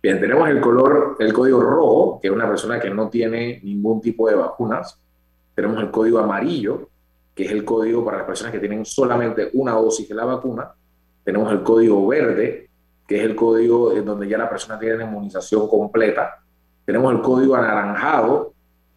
Bien, 0.00 0.20
tenemos 0.20 0.48
el 0.48 0.60
color, 0.60 1.16
el 1.18 1.32
código 1.32 1.60
rojo, 1.60 2.20
que 2.20 2.28
es 2.28 2.32
una 2.32 2.46
persona 2.46 2.78
que 2.78 2.88
no 2.90 3.08
tiene 3.08 3.60
ningún 3.64 4.00
tipo 4.00 4.28
de 4.28 4.36
vacunas. 4.36 5.00
Tenemos 5.56 5.82
el 5.82 5.90
código 5.90 6.20
amarillo, 6.20 6.88
que 7.34 7.44
es 7.44 7.50
el 7.50 7.64
código 7.64 8.04
para 8.04 8.18
las 8.18 8.26
personas 8.26 8.52
que 8.52 8.60
tienen 8.60 8.84
solamente 8.84 9.50
una 9.54 9.72
dosis 9.72 10.08
de 10.08 10.14
la 10.14 10.24
vacuna. 10.24 10.72
Tenemos 11.24 11.50
el 11.50 11.64
código 11.64 12.06
verde, 12.06 12.70
que 13.08 13.16
es 13.18 13.24
el 13.24 13.34
código 13.34 13.92
en 13.92 14.04
donde 14.04 14.28
ya 14.28 14.38
la 14.38 14.48
persona 14.48 14.78
tiene 14.78 14.98
la 14.98 15.04
inmunización 15.04 15.68
completa. 15.68 16.38
Tenemos 16.84 17.12
el 17.12 17.20
código 17.20 17.56
anaranjado, 17.56 18.51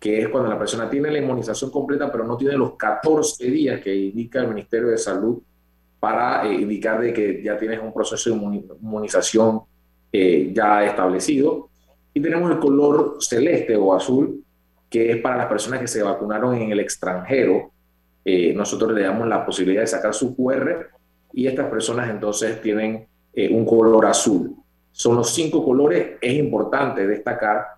que 0.05 0.21
es 0.21 0.29
cuando 0.29 0.51
la 0.51 0.59
persona 0.59 0.87
tiene 0.87 1.09
la 1.09 1.17
inmunización 1.17 1.71
completa, 1.71 2.11
pero 2.11 2.23
no 2.23 2.37
tiene 2.37 2.55
los 2.55 2.75
14 2.75 3.43
días 3.49 3.81
que 3.81 3.95
indica 3.95 4.39
el 4.39 4.49
Ministerio 4.49 4.89
de 4.89 4.99
Salud 4.99 5.41
para 5.99 6.45
eh, 6.45 6.53
indicar 6.53 7.01
de 7.01 7.11
que 7.11 7.41
ya 7.41 7.57
tienes 7.57 7.79
un 7.81 7.91
proceso 7.91 8.29
de 8.29 8.35
inmunización 8.35 9.61
eh, 10.11 10.51
ya 10.53 10.85
establecido. 10.85 11.71
Y 12.13 12.21
tenemos 12.21 12.51
el 12.51 12.59
color 12.59 13.17
celeste 13.19 13.75
o 13.75 13.95
azul, 13.95 14.43
que 14.91 15.09
es 15.09 15.17
para 15.23 15.37
las 15.37 15.47
personas 15.47 15.79
que 15.79 15.87
se 15.87 16.03
vacunaron 16.03 16.53
en 16.53 16.71
el 16.71 16.81
extranjero. 16.81 17.71
Eh, 18.23 18.53
nosotros 18.53 18.91
le 18.91 19.01
damos 19.01 19.27
la 19.27 19.43
posibilidad 19.43 19.81
de 19.81 19.87
sacar 19.87 20.13
su 20.13 20.35
QR 20.35 20.87
y 21.33 21.47
estas 21.47 21.65
personas 21.65 22.11
entonces 22.11 22.61
tienen 22.61 23.07
un 23.49 23.65
color 23.65 24.05
azul. 24.05 24.55
Son 24.91 25.15
los 25.15 25.33
cinco 25.33 25.65
colores. 25.65 26.09
Es 26.21 26.35
importante 26.35 27.07
destacar 27.07 27.74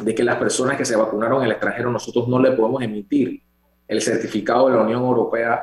de 0.00 0.14
que 0.14 0.24
las 0.24 0.36
personas 0.36 0.76
que 0.76 0.84
se 0.84 0.96
vacunaron 0.96 1.40
en 1.40 1.46
el 1.46 1.52
extranjero 1.52 1.90
nosotros 1.90 2.28
no 2.28 2.38
le 2.38 2.52
podemos 2.52 2.82
emitir 2.82 3.42
el 3.88 4.02
certificado 4.02 4.68
de 4.68 4.76
la 4.76 4.82
Unión 4.82 5.02
Europea 5.02 5.62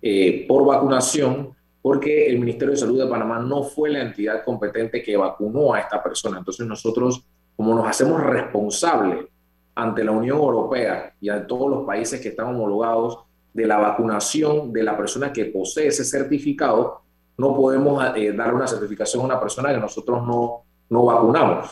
eh, 0.00 0.46
por 0.48 0.64
vacunación 0.64 1.54
porque 1.80 2.26
el 2.26 2.38
Ministerio 2.38 2.72
de 2.72 2.80
Salud 2.80 2.98
de 2.98 3.08
Panamá 3.08 3.38
no 3.38 3.62
fue 3.62 3.90
la 3.90 4.02
entidad 4.02 4.44
competente 4.44 5.02
que 5.02 5.16
vacunó 5.16 5.74
a 5.74 5.80
esta 5.80 6.02
persona. 6.02 6.38
Entonces 6.38 6.66
nosotros, 6.66 7.24
como 7.56 7.74
nos 7.74 7.86
hacemos 7.86 8.20
responsables 8.22 9.26
ante 9.74 10.04
la 10.04 10.10
Unión 10.10 10.38
Europea 10.38 11.14
y 11.20 11.28
a 11.28 11.46
todos 11.46 11.70
los 11.70 11.86
países 11.86 12.20
que 12.20 12.28
están 12.28 12.48
homologados 12.48 13.20
de 13.54 13.66
la 13.66 13.78
vacunación 13.78 14.72
de 14.72 14.82
la 14.82 14.96
persona 14.96 15.32
que 15.32 15.46
posee 15.46 15.86
ese 15.86 16.04
certificado, 16.04 17.02
no 17.36 17.54
podemos 17.54 18.04
eh, 18.16 18.32
dar 18.32 18.52
una 18.52 18.66
certificación 18.66 19.22
a 19.22 19.26
una 19.26 19.40
persona 19.40 19.72
que 19.72 19.78
nosotros 19.78 20.26
no, 20.26 20.64
no 20.90 21.04
vacunamos. 21.04 21.70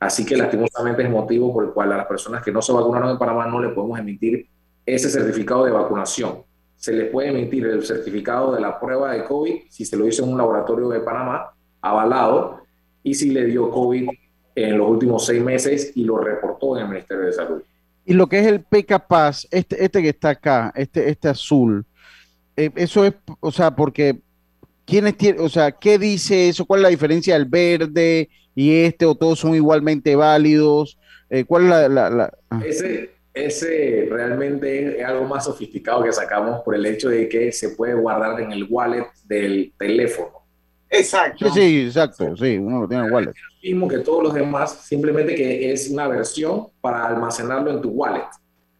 Así 0.00 0.26
que 0.26 0.36
lastimosamente 0.36 1.02
es 1.02 1.10
motivo 1.10 1.52
por 1.52 1.64
el 1.64 1.70
cual 1.70 1.92
a 1.92 1.96
las 1.96 2.06
personas 2.06 2.42
que 2.42 2.52
no 2.52 2.60
se 2.60 2.72
vacunaron 2.72 3.10
en 3.10 3.18
Panamá 3.18 3.46
no 3.46 3.60
le 3.60 3.70
podemos 3.70 3.98
emitir 3.98 4.48
ese 4.84 5.08
certificado 5.08 5.64
de 5.64 5.70
vacunación. 5.70 6.42
Se 6.76 6.92
le 6.92 7.06
puede 7.06 7.30
emitir 7.30 7.66
el 7.66 7.84
certificado 7.84 8.54
de 8.54 8.60
la 8.60 8.78
prueba 8.78 9.12
de 9.12 9.24
COVID 9.24 9.62
si 9.70 9.84
se 9.84 9.96
lo 9.96 10.06
hizo 10.06 10.24
en 10.24 10.32
un 10.32 10.38
laboratorio 10.38 10.88
de 10.88 11.00
Panamá 11.00 11.54
avalado 11.80 12.60
y 13.02 13.14
si 13.14 13.30
le 13.30 13.46
dio 13.46 13.70
COVID 13.70 14.08
en 14.54 14.78
los 14.78 14.88
últimos 14.88 15.24
seis 15.24 15.42
meses 15.42 15.92
y 15.94 16.04
lo 16.04 16.18
reportó 16.18 16.76
en 16.76 16.84
el 16.84 16.88
Ministerio 16.88 17.24
de 17.24 17.32
Salud. 17.32 17.62
Y 18.04 18.12
lo 18.12 18.26
que 18.26 18.40
es 18.40 18.46
el 18.46 18.60
PKPAS, 18.60 19.48
este, 19.50 19.82
este 19.82 20.02
que 20.02 20.10
está 20.10 20.30
acá, 20.30 20.72
este, 20.76 21.08
este 21.08 21.28
azul, 21.28 21.86
eh, 22.56 22.70
eso 22.76 23.04
es, 23.04 23.14
o 23.40 23.50
sea, 23.50 23.74
porque 23.74 24.20
¿quiénes 24.84 25.16
tienen, 25.16 25.40
o 25.40 25.48
sea, 25.48 25.72
qué 25.72 25.98
dice 25.98 26.48
eso? 26.48 26.66
¿Cuál 26.66 26.80
es 26.80 26.82
la 26.82 26.88
diferencia 26.90 27.34
del 27.34 27.46
verde 27.46 28.28
y 28.54 28.82
este 28.82 29.06
o 29.06 29.14
todos 29.14 29.38
son 29.38 29.54
igualmente 29.54 30.16
válidos? 30.16 30.98
Eh, 31.30 31.44
¿Cuál 31.44 31.64
es 31.64 31.90
la...? 31.90 32.32
Ah. 32.50 32.62
Ese, 32.64 33.10
ese 33.32 34.06
realmente 34.10 35.00
es 35.00 35.04
algo 35.04 35.24
más 35.24 35.44
sofisticado 35.44 36.04
que 36.04 36.12
sacamos 36.12 36.62
por 36.62 36.74
el 36.74 36.86
hecho 36.86 37.08
de 37.08 37.28
que 37.28 37.50
se 37.50 37.70
puede 37.70 37.94
guardar 37.94 38.40
en 38.40 38.52
el 38.52 38.66
wallet 38.70 39.06
del 39.24 39.72
teléfono. 39.76 40.44
Exacto. 40.88 41.50
Sí, 41.50 41.60
sí, 41.60 41.86
exacto, 41.86 42.36
sí, 42.36 42.56
uno 42.56 42.82
lo 42.82 42.88
tiene 42.88 43.02
en 43.02 43.06
el 43.08 43.12
wallet. 43.12 43.32
Mismo 43.62 43.88
que 43.88 43.98
todos 43.98 44.22
los 44.22 44.34
demás, 44.34 44.72
simplemente 44.84 45.34
que 45.34 45.72
es 45.72 45.90
una 45.90 46.06
versión 46.06 46.68
para 46.80 47.06
almacenarlo 47.06 47.70
en 47.70 47.80
tu 47.80 47.90
wallet. 47.90 48.28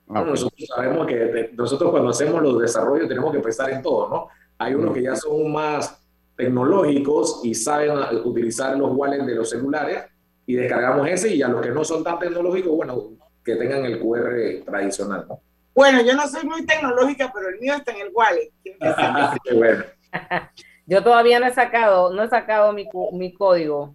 Ah, 0.09 0.23
nosotros 0.23 0.69
sabemos 0.69 1.07
que 1.07 1.51
nosotros 1.55 1.91
cuando 1.91 2.11
hacemos 2.11 2.41
los 2.43 2.61
desarrollos 2.61 3.09
tenemos 3.09 3.33
que 3.33 3.41
pensar 3.41 3.71
en 3.71 3.83
todo, 3.83 4.09
¿no? 4.09 4.29
Hay 4.59 4.75
unos 4.75 4.95
que 4.95 5.03
ya 5.03 5.17
son 5.17 5.51
más 5.51 6.04
tecnológicos 6.37 7.41
y 7.45 7.55
saben 7.55 7.93
utilizar 8.25 8.77
los 8.77 8.91
wallets 8.95 9.27
de 9.27 9.35
los 9.35 9.51
celulares 9.51 10.05
y 10.47 10.55
descargamos 10.55 11.09
ese 11.09 11.35
y 11.35 11.43
a 11.43 11.49
los 11.49 11.63
que 11.63 11.71
no 11.71 11.85
son 11.85 12.05
tan 12.05 12.19
tecnológicos, 12.19 12.75
bueno, 12.77 13.11
que 13.45 13.57
tengan 13.57 13.85
el 13.85 14.01
QR 14.01 14.65
tradicional, 14.65 15.27
¿no? 15.29 15.41
Bueno, 15.75 16.03
yo 16.03 16.15
no 16.15 16.29
soy 16.29 16.45
muy 16.45 16.65
tecnológica, 16.65 17.33
pero 17.35 17.49
el 17.49 17.59
mío 17.59 17.75
está 17.75 17.93
en 17.93 18.07
el 18.07 18.13
wallet. 18.13 18.53
Qué 19.45 19.55
bueno. 19.55 19.85
yo 20.87 21.03
todavía 21.03 21.41
no 21.41 21.47
he 21.47 21.53
sacado, 21.53 22.13
no 22.13 22.23
he 22.23 22.29
sacado 22.29 22.73
mi, 22.73 22.89
mi 23.13 23.35
código. 23.35 23.95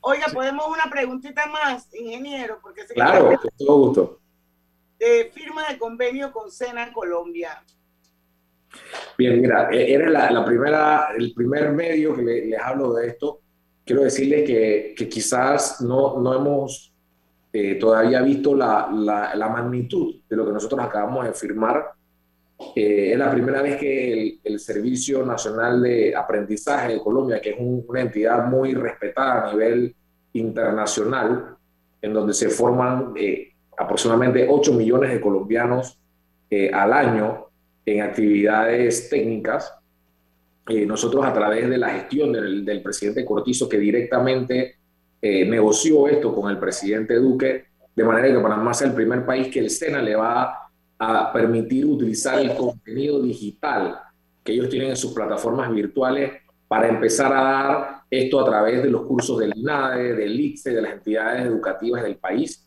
Oiga, 0.00 0.26
podemos 0.32 0.66
una 0.66 0.90
preguntita 0.90 1.46
más, 1.46 1.88
ingeniero, 1.94 2.58
porque 2.60 2.84
claro, 2.86 3.38
con 3.40 3.50
todo 3.56 3.78
gusto. 3.78 4.20
De 4.98 5.30
firma 5.32 5.66
de 5.68 5.78
convenio 5.78 6.32
con 6.32 6.50
Sena 6.50 6.92
Colombia. 6.92 7.62
Bien, 9.16 9.40
mira, 9.40 9.68
e-, 9.70 9.94
eres 9.94 10.10
la, 10.10 10.30
la, 10.30 10.44
primera, 10.44 11.08
el 11.16 11.32
primer 11.32 11.72
medio 11.72 12.14
que 12.14 12.22
les 12.22 12.60
hablo 12.60 12.94
de 12.94 13.08
esto. 13.08 13.40
Quiero 13.84 14.02
decirles 14.02 14.44
que, 14.46 14.94
que 14.96 15.08
quizás 15.08 15.80
no, 15.80 16.20
no 16.20 16.34
hemos 16.34 16.92
eh, 17.52 17.74
todavía 17.74 18.22
visto 18.22 18.54
la, 18.54 18.88
la, 18.92 19.48
magnitud 19.48 20.16
de 20.28 20.36
lo 20.36 20.46
que 20.46 20.52
nosotros 20.52 20.80
acabamos 20.80 21.26
de 21.26 21.32
firmar. 21.32 21.90
Eh, 22.74 23.12
es 23.12 23.18
la 23.18 23.30
primera 23.30 23.60
vez 23.60 23.76
que 23.78 24.12
el, 24.12 24.40
el, 24.42 24.60
Servicio 24.60 25.26
Nacional 25.26 25.82
de 25.82 26.16
Aprendizaje 26.16 26.94
de 26.94 27.00
Colombia, 27.00 27.40
que 27.40 27.50
es 27.50 27.56
una 27.58 28.00
entidad 28.00 28.46
muy 28.46 28.72
respetada 28.72 29.48
a 29.48 29.52
nivel 29.52 29.94
internacional, 30.32 31.56
en 32.00 32.14
donde 32.14 32.32
se 32.32 32.48
forman 32.48 33.12
eh, 33.16 33.52
aproximadamente 33.76 34.46
8 34.48 34.72
millones 34.72 35.10
de 35.10 35.20
colombianos 35.20 35.98
al 36.74 36.92
año 36.92 37.51
en 37.84 38.02
actividades 38.02 39.08
técnicas. 39.08 39.74
nosotros 40.86 41.24
a 41.24 41.32
través 41.32 41.68
de 41.68 41.78
la 41.78 41.90
gestión 41.90 42.32
del, 42.32 42.64
del 42.64 42.82
presidente 42.82 43.24
Cortizo, 43.24 43.68
que 43.68 43.78
directamente 43.78 44.76
eh, 45.20 45.44
negoció 45.44 46.08
esto 46.08 46.34
con 46.34 46.50
el 46.50 46.58
presidente 46.58 47.14
Duque, 47.14 47.66
de 47.94 48.04
manera 48.04 48.28
que 48.28 48.42
Panamá 48.42 48.74
sea 48.74 48.88
el 48.88 48.94
primer 48.94 49.24
país 49.24 49.48
que 49.48 49.60
el 49.60 49.70
SENA 49.70 50.02
le 50.02 50.16
va 50.16 50.68
a 50.98 51.32
permitir 51.32 51.86
utilizar 51.86 52.40
el 52.40 52.54
contenido 52.56 53.22
digital 53.22 54.00
que 54.42 54.52
ellos 54.52 54.68
tienen 54.68 54.90
en 54.90 54.96
sus 54.96 55.12
plataformas 55.12 55.72
virtuales 55.72 56.32
para 56.66 56.88
empezar 56.88 57.32
a 57.32 57.42
dar 57.42 58.00
esto 58.10 58.40
a 58.40 58.44
través 58.44 58.82
de 58.82 58.90
los 58.90 59.02
cursos 59.02 59.38
del 59.38 59.52
INADE, 59.54 60.14
del 60.14 60.40
ICSE, 60.40 60.74
de 60.74 60.82
las 60.82 60.94
entidades 60.94 61.46
educativas 61.46 62.02
del 62.02 62.16
país. 62.16 62.66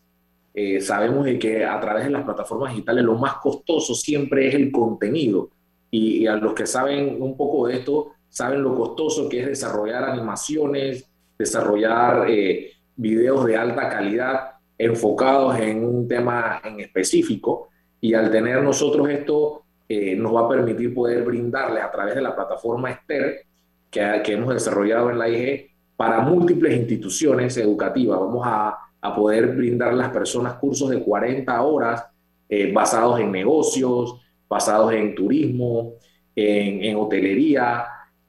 Eh, 0.58 0.80
sabemos 0.80 1.26
de 1.26 1.38
que 1.38 1.66
a 1.66 1.78
través 1.78 2.04
de 2.04 2.10
las 2.10 2.24
plataformas 2.24 2.72
digitales 2.72 3.04
lo 3.04 3.16
más 3.16 3.34
costoso 3.34 3.94
siempre 3.94 4.48
es 4.48 4.54
el 4.54 4.72
contenido. 4.72 5.50
Y, 5.90 6.22
y, 6.22 6.26
a 6.26 6.36
los 6.36 6.54
que 6.54 6.66
saben 6.66 7.20
un 7.20 7.36
poco 7.36 7.66
de 7.66 7.76
esto, 7.76 8.12
saben 8.30 8.62
lo 8.62 8.74
costoso 8.74 9.28
que 9.28 9.40
es 9.40 9.46
desarrollar 9.46 10.04
animaciones, 10.04 11.06
desarrollar 11.38 12.24
eh, 12.30 12.72
videos 12.96 13.44
de 13.44 13.56
alta 13.56 13.90
calidad 13.90 14.52
enfocados 14.78 15.58
en 15.58 15.84
un 15.84 16.08
tema 16.08 16.60
en 16.64 16.80
específico 16.80 17.68
y 18.00 18.14
al 18.14 18.30
tener 18.30 18.62
nosotros 18.62 19.08
esto 19.10 19.62
eh, 19.88 20.16
nos 20.16 20.34
va 20.34 20.46
a 20.46 20.48
permitir 20.48 20.94
poder 20.94 21.22
brindarles 21.22 21.82
a 21.82 21.90
través 21.90 22.14
de 22.14 22.22
la 22.22 22.34
plataforma 22.34 22.90
Esther 22.90 23.42
que, 23.90 24.22
que 24.24 24.32
hemos 24.32 24.52
desarrollado 24.52 25.10
en 25.10 25.18
la 25.18 25.28
IG 25.28 25.70
para 25.96 26.20
múltiples 26.20 26.76
instituciones 26.76 27.56
educativas. 27.56 28.18
Vamos 28.18 28.42
a, 28.44 28.78
a 29.06 29.14
poder 29.14 29.48
brindar 29.48 29.90
a 29.90 29.96
las 29.96 30.10
personas 30.10 30.54
cursos 30.54 30.90
de 30.90 31.02
40 31.02 31.62
horas 31.62 32.04
eh, 32.48 32.72
basados 32.72 33.20
en 33.20 33.32
negocios, 33.32 34.20
basados 34.48 34.92
en 34.92 35.14
turismo, 35.14 35.94
en, 36.34 36.94
hotelería, 36.96 37.86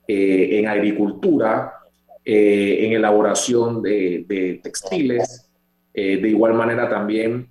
en 0.08 0.66
agricultura, 0.68 1.78
eh, 2.30 2.86
en 2.86 2.92
elaboración 2.92 3.82
de, 3.82 4.60
textiles, 4.62 5.50
eh, 5.94 6.18
de 6.18 6.28
igual 6.28 6.56
manera 6.56 6.90
también 6.90 7.48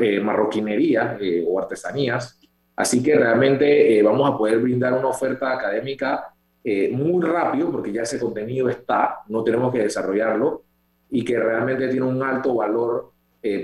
eh, 0.00 0.20
marroquinería 0.20 1.18
o 1.46 1.60
artesanías. 1.60 2.40
Así 2.74 3.02
que 3.02 3.14
realmente 3.14 4.02
vamos 4.02 4.30
a 4.30 4.38
poder 4.38 4.60
brindar 4.60 4.94
una 4.94 5.08
oferta 5.08 5.52
académica 5.52 6.34
muy 6.64 7.22
rápido 7.22 7.70
porque 7.70 7.92
ya 7.92 8.02
ese 8.02 8.18
contenido 8.18 8.70
está, 8.70 9.18
no 9.28 9.44
tenemos 9.44 9.70
que 9.70 9.82
desarrollarlo 9.82 10.62
y 11.10 11.24
que 11.24 11.38
realmente 11.38 11.88
tiene 11.88 12.06
un 12.06 12.22
alto 12.22 12.54
valor 12.54 13.12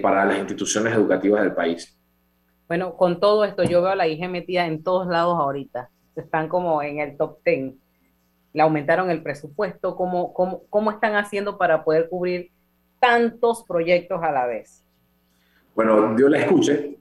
para 0.01 0.25
las 0.25 0.39
instituciones 0.39 0.95
educativas 0.95 1.43
del 1.43 1.55
país. 1.55 1.99
Bueno, 2.69 2.97
con 2.97 3.19
todo 3.19 3.45
esto 3.45 3.65
yo 3.65 3.83
veo 3.83 3.91
a 3.91 3.97
la 3.97 4.07
IG 4.07 4.29
metida 4.29 4.67
en 4.67 4.83
todos 4.83 5.09
lados 5.09 5.37
ahorita. 5.39 5.91
Están 6.15 6.49
como 6.49 6.83
en 6.83 7.01
el 7.01 7.17
top 7.17 7.39
10 7.45 7.75
le 8.53 8.63
aumentaron 8.63 9.11
el 9.11 9.23
presupuesto, 9.23 9.97
¿cómo, 9.97 10.33
cómo, 10.35 10.63
cómo 10.69 10.91
están 10.91 11.17
haciendo 11.17 11.57
para 11.57 11.85
poder 11.85 12.09
cubrir 12.09 12.51
tantos 13.01 13.65
proyectos 13.65 14.23
a 14.23 14.31
la 14.31 14.47
vez? 14.47 14.85
Bueno, 15.75 16.15
Dios 16.15 16.31
la 16.31 16.39
escuche. 16.39 16.99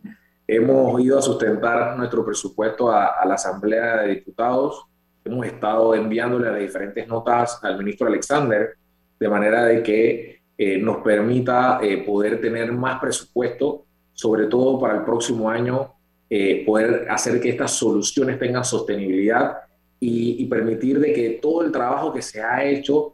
Hemos 0.47 0.99
ido 1.01 1.19
a 1.19 1.21
sustentar 1.21 1.97
nuestro 1.97 2.25
presupuesto 2.25 2.91
a, 2.91 3.25
la 3.25 3.35
Asamblea 3.35 3.97
de 3.97 4.15
Diputados. 4.15 4.85
Hemos 5.23 5.45
estado 5.45 5.93
enviándole 5.93 6.49
las 6.49 6.59
diferentes 6.59 7.07
notas 7.07 7.59
al 7.63 7.77
ministro 7.77 8.07
Alexander, 8.07 8.75
de 9.21 9.29
manera 9.29 9.65
de 9.65 9.83
que 9.83 10.41
eh, 10.57 10.79
nos 10.79 10.97
permita 10.97 11.79
eh, 11.79 11.99
poder 11.99 12.41
tener 12.41 12.71
más 12.71 12.99
presupuesto, 12.99 13.85
sobre 14.13 14.47
todo 14.47 14.79
para 14.79 14.95
el 14.95 15.03
próximo 15.03 15.47
año, 15.47 15.93
eh, 16.27 16.63
poder 16.65 17.05
hacer 17.07 17.39
que 17.39 17.49
estas 17.49 17.71
soluciones 17.71 18.39
tengan 18.39 18.65
sostenibilidad 18.65 19.57
y, 19.99 20.43
permitir 20.47 20.99
de 20.99 21.13
que 21.13 21.29
todo 21.39 21.63
el 21.63 21.71
trabajo 21.71 22.11
que 22.11 22.23
se 22.23 22.41
ha 22.41 22.65
hecho 22.65 23.13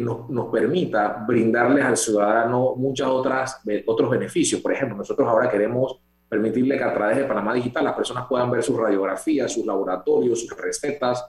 nos, 0.00 0.28
nos, 0.28 0.50
permita 0.50 1.24
brindarles 1.24 1.84
al 1.84 1.96
ciudadano 1.96 2.74
muchas 2.74 3.06
otros 3.06 4.10
beneficios. 4.10 4.60
Por 4.60 4.72
ejemplo, 4.72 4.96
nosotros 4.96 5.28
ahora 5.28 5.48
queremos 5.48 6.00
permitirle 6.28 6.76
que 6.76 6.82
a 6.82 6.92
través 6.92 7.18
de 7.18 7.24
Panamá 7.24 7.54
Digital 7.54 7.84
las 7.84 7.94
personas 7.94 8.26
puedan 8.28 8.50
ver 8.50 8.64
sus 8.64 8.76
radiografías, 8.76 9.52
sus 9.52 9.64
laboratorios, 9.64 10.40
sus 10.40 10.56
recetas 10.56 11.24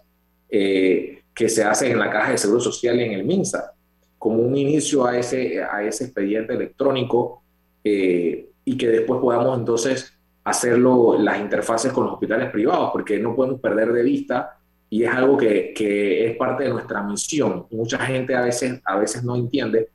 que 0.49 1.49
se 1.49 1.63
hacen 1.63 1.91
en 1.91 1.99
la 1.99 2.09
caja 2.09 2.31
de 2.31 2.39
seguro 2.39 2.59
social 2.59 2.99
y 2.99 3.03
en 3.03 3.11
el 3.11 3.23
MINSA, 3.23 3.76
como 4.17 4.37
un 4.37 4.55
inicio 4.57 5.05
a 5.05 5.17
ese, 5.17 5.63
a 5.63 5.83
ese 5.83 6.05
expediente 6.05 6.53
electrónico 6.53 7.43
eh, 7.83 8.49
y 8.65 8.77
que 8.77 8.87
después 8.87 9.21
podamos 9.21 9.57
entonces 9.57 10.13
hacerlo 10.43 11.17
las 11.19 11.39
interfaces 11.39 11.91
con 11.91 12.05
los 12.05 12.13
hospitales 12.13 12.49
privados, 12.51 12.89
porque 12.91 13.19
no 13.19 13.35
podemos 13.35 13.59
perder 13.59 13.91
de 13.91 14.03
vista 14.03 14.57
y 14.89 15.03
es 15.03 15.09
algo 15.09 15.37
que, 15.37 15.73
que, 15.75 16.27
es 16.27 16.37
parte 16.37 16.63
de 16.63 16.69
nuestra 16.69 17.03
misión. 17.03 17.65
Mucha 17.71 17.99
gente 17.99 18.33
a 18.35 18.41
veces, 18.41 18.81
a 18.85 18.97
veces 18.97 19.23
no 19.23 19.35
entiende. 19.35 19.89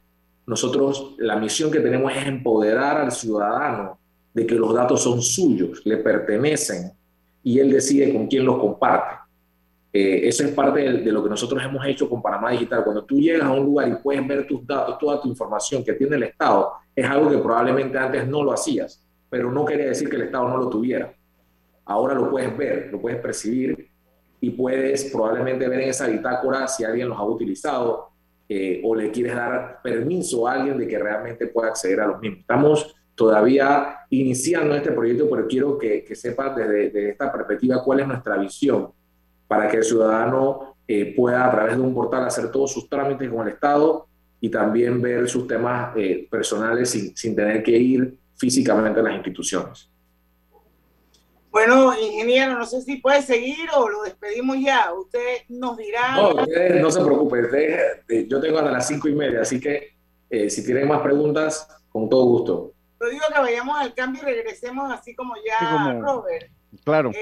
Nosotros 0.46 1.14
la 1.18 1.36
misión 1.36 1.70
que 1.70 1.80
tenemos 1.80 2.14
es 2.14 2.26
empoderar 2.26 2.98
al 2.98 3.12
ciudadano 3.12 3.98
de 4.34 4.46
que 4.46 4.54
los 4.54 4.74
datos 4.74 5.02
son 5.02 5.22
suyos, 5.22 5.80
le 5.84 5.98
pertenecen 5.98 6.92
y 7.42 7.58
él 7.58 7.70
decide 7.70 8.12
con 8.12 8.26
quién 8.26 8.44
los 8.44 8.58
comparte. 8.58 9.21
Eh, 9.92 10.26
eso 10.26 10.44
es 10.44 10.52
parte 10.52 10.80
de, 10.80 11.12
lo 11.12 11.22
que 11.22 11.28
nosotros 11.28 11.62
hemos 11.62 11.84
hecho 11.86 12.08
con 12.08 12.22
Panamá 12.22 12.50
Digital. 12.50 12.82
Cuando 12.82 13.04
tú 13.04 13.16
llegas 13.16 13.42
a 13.42 13.52
un 13.52 13.64
lugar 13.66 13.88
y 13.88 13.94
puedes 13.96 14.26
ver 14.26 14.46
tus 14.46 14.66
datos, 14.66 14.98
toda 14.98 15.20
tu 15.20 15.28
información 15.28 15.84
que 15.84 15.92
tiene 15.92 16.16
el 16.16 16.22
Estado, 16.22 16.72
es 16.96 17.04
algo 17.06 17.30
que 17.30 17.38
probablemente 17.38 17.98
antes 17.98 18.26
no 18.26 18.42
lo 18.42 18.52
hacías, 18.52 19.06
pero 19.28 19.52
no 19.52 19.64
quería 19.64 19.86
decir 19.86 20.08
que 20.08 20.16
el 20.16 20.22
Estado 20.22 20.48
no 20.48 20.56
lo 20.56 20.70
tuviera. 20.70 21.12
Ahora 21.84 22.14
lo 22.14 22.30
puedes 22.30 22.56
ver, 22.56 22.88
lo 22.90 23.00
puedes 23.00 23.20
percibir 23.20 23.90
y 24.40 24.50
puedes 24.50 25.04
probablemente 25.12 25.68
ver 25.68 25.80
en 25.80 25.90
esa 25.90 26.06
bitácora 26.06 26.66
si 26.66 26.84
alguien 26.84 27.08
los 27.08 27.18
ha 27.18 27.24
utilizado 27.24 28.08
eh, 28.48 28.80
o 28.84 28.94
le 28.94 29.10
quieres 29.10 29.34
dar 29.34 29.80
permiso 29.82 30.48
a 30.48 30.54
alguien 30.54 30.78
de 30.78 30.88
que 30.88 30.98
realmente 30.98 31.48
pueda 31.48 31.68
acceder 31.68 32.00
a 32.00 32.06
los 32.06 32.20
mismos. 32.20 32.40
Estamos 32.40 32.96
todavía 33.14 33.98
iniciando 34.08 34.74
este 34.74 34.92
proyecto, 34.92 35.28
pero 35.30 35.46
quiero 35.46 35.78
que, 35.78 36.02
que 36.02 36.14
sepas 36.14 36.56
desde, 36.56 36.90
desde, 36.90 37.10
esta 37.10 37.30
perspectiva 37.30 37.82
cuál 37.84 38.00
es 38.00 38.06
nuestra 38.08 38.36
visión 38.38 38.90
para 39.46 39.68
que 39.68 39.78
el 39.78 39.84
ciudadano 39.84 40.76
eh, 40.86 41.14
pueda 41.16 41.46
a 41.46 41.50
través 41.50 41.76
de 41.76 41.82
un 41.82 41.94
portal 41.94 42.24
hacer 42.24 42.50
todos 42.50 42.72
sus 42.72 42.88
trámites 42.88 43.30
con 43.30 43.46
el 43.46 43.54
Estado 43.54 44.08
y 44.40 44.50
también 44.50 45.00
ver 45.00 45.28
sus 45.28 45.46
temas 45.46 45.96
eh, 45.96 46.26
personales 46.30 46.90
sin, 46.90 47.16
sin 47.16 47.36
tener 47.36 47.62
que 47.62 47.70
ir 47.70 48.18
físicamente 48.36 49.00
a 49.00 49.02
las 49.04 49.14
instituciones. 49.14 49.88
Bueno, 51.50 51.94
ingeniero, 51.98 52.58
no 52.58 52.66
sé 52.66 52.80
si 52.80 52.96
puede 52.96 53.22
seguir 53.22 53.68
o 53.76 53.88
lo 53.88 54.02
despedimos 54.02 54.56
ya. 54.58 54.92
Usted 54.92 55.42
nos 55.48 55.76
dirá. 55.76 56.16
No, 56.16 56.32
no 56.34 56.90
se 56.90 57.04
preocupe. 57.04 57.42
Eh, 58.08 58.26
yo 58.28 58.40
tengo 58.40 58.58
hasta 58.58 58.70
las 58.70 58.88
cinco 58.88 59.08
y 59.08 59.14
media, 59.14 59.42
así 59.42 59.60
que 59.60 59.92
si 60.48 60.64
tienen 60.64 60.88
más 60.88 61.02
preguntas, 61.02 61.68
con 61.90 62.08
todo 62.08 62.24
gusto. 62.24 62.72
Yo 63.00 63.08
digo 63.10 63.24
que 63.34 63.40
vayamos 63.40 63.78
al 63.78 63.94
cambio 63.94 64.22
y 64.22 64.24
regresemos 64.24 64.90
así 64.90 65.14
como 65.14 65.34
ya, 65.46 66.00
Robert. 66.00 66.50
Claro 66.84 67.12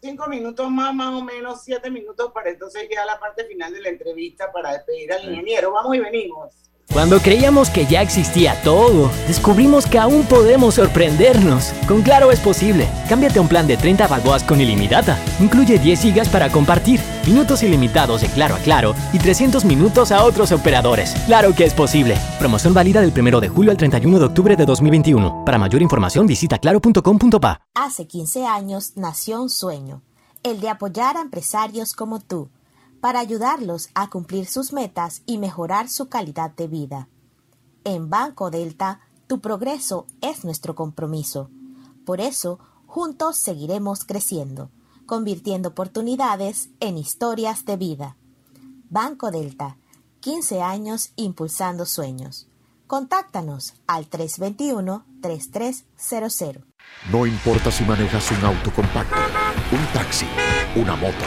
cinco 0.00 0.28
minutos 0.28 0.70
más, 0.70 0.94
más 0.94 1.14
o 1.14 1.24
menos 1.24 1.62
siete 1.62 1.90
minutos 1.90 2.30
para 2.32 2.50
entonces 2.50 2.88
ya 2.90 3.04
la 3.04 3.18
parte 3.18 3.44
final 3.44 3.72
de 3.72 3.80
la 3.80 3.88
entrevista 3.88 4.50
para 4.52 4.72
despedir 4.72 5.12
al 5.12 5.28
ingeniero. 5.28 5.72
Vamos 5.72 5.96
y 5.96 6.00
venimos. 6.00 6.67
Cuando 6.92 7.20
creíamos 7.20 7.68
que 7.68 7.86
ya 7.86 8.00
existía 8.00 8.60
todo, 8.62 9.10
descubrimos 9.26 9.86
que 9.86 9.98
aún 9.98 10.24
podemos 10.24 10.76
sorprendernos. 10.76 11.72
Con 11.86 12.02
Claro 12.02 12.32
es 12.32 12.40
posible. 12.40 12.88
Cámbiate 13.08 13.38
a 13.38 13.42
un 13.42 13.48
plan 13.48 13.66
de 13.66 13.76
30 13.76 14.08
balboas 14.08 14.42
con 14.42 14.60
ilimitada. 14.60 15.18
Incluye 15.38 15.78
10 15.78 16.00
gigas 16.00 16.28
para 16.28 16.50
compartir, 16.50 17.00
minutos 17.26 17.62
ilimitados 17.62 18.22
de 18.22 18.28
Claro 18.28 18.54
a 18.54 18.58
Claro 18.58 18.94
y 19.12 19.18
300 19.18 19.64
minutos 19.66 20.10
a 20.12 20.24
otros 20.24 20.50
operadores. 20.50 21.14
Claro 21.26 21.54
que 21.54 21.64
es 21.64 21.74
posible. 21.74 22.16
Promoción 22.38 22.72
válida 22.72 23.02
del 23.02 23.12
1 23.16 23.40
de 23.40 23.48
julio 23.48 23.70
al 23.70 23.76
31 23.76 24.18
de 24.18 24.24
octubre 24.24 24.56
de 24.56 24.64
2021. 24.64 25.44
Para 25.44 25.58
mayor 25.58 25.82
información 25.82 26.26
visita 26.26 26.58
claro.com.pa. 26.58 27.60
Hace 27.74 28.06
15 28.06 28.46
años 28.46 28.92
nació 28.96 29.42
un 29.42 29.50
sueño, 29.50 30.02
el 30.42 30.60
de 30.60 30.70
apoyar 30.70 31.18
a 31.18 31.20
empresarios 31.20 31.92
como 31.92 32.18
tú 32.18 32.48
para 33.00 33.20
ayudarlos 33.20 33.88
a 33.94 34.10
cumplir 34.10 34.46
sus 34.46 34.72
metas 34.72 35.22
y 35.26 35.38
mejorar 35.38 35.88
su 35.88 36.08
calidad 36.08 36.50
de 36.50 36.66
vida. 36.68 37.08
En 37.84 38.10
Banco 38.10 38.50
Delta, 38.50 39.00
tu 39.26 39.40
progreso 39.40 40.06
es 40.20 40.44
nuestro 40.44 40.74
compromiso. 40.74 41.48
Por 42.04 42.20
eso, 42.20 42.58
juntos 42.86 43.36
seguiremos 43.36 44.04
creciendo, 44.04 44.70
convirtiendo 45.06 45.70
oportunidades 45.70 46.68
en 46.80 46.98
historias 46.98 47.64
de 47.64 47.76
vida. 47.76 48.16
Banco 48.90 49.30
Delta, 49.30 49.78
15 50.20 50.60
años 50.62 51.12
impulsando 51.16 51.86
sueños. 51.86 52.48
Contáctanos 52.86 53.74
al 53.86 54.08
321-3300. 54.08 56.64
No 57.12 57.26
importa 57.26 57.70
si 57.70 57.84
manejas 57.84 58.30
un 58.30 58.42
auto 58.46 58.72
compacto, 58.72 59.20
un 59.72 59.86
taxi, 59.92 60.24
una 60.74 60.96
moto 60.96 61.26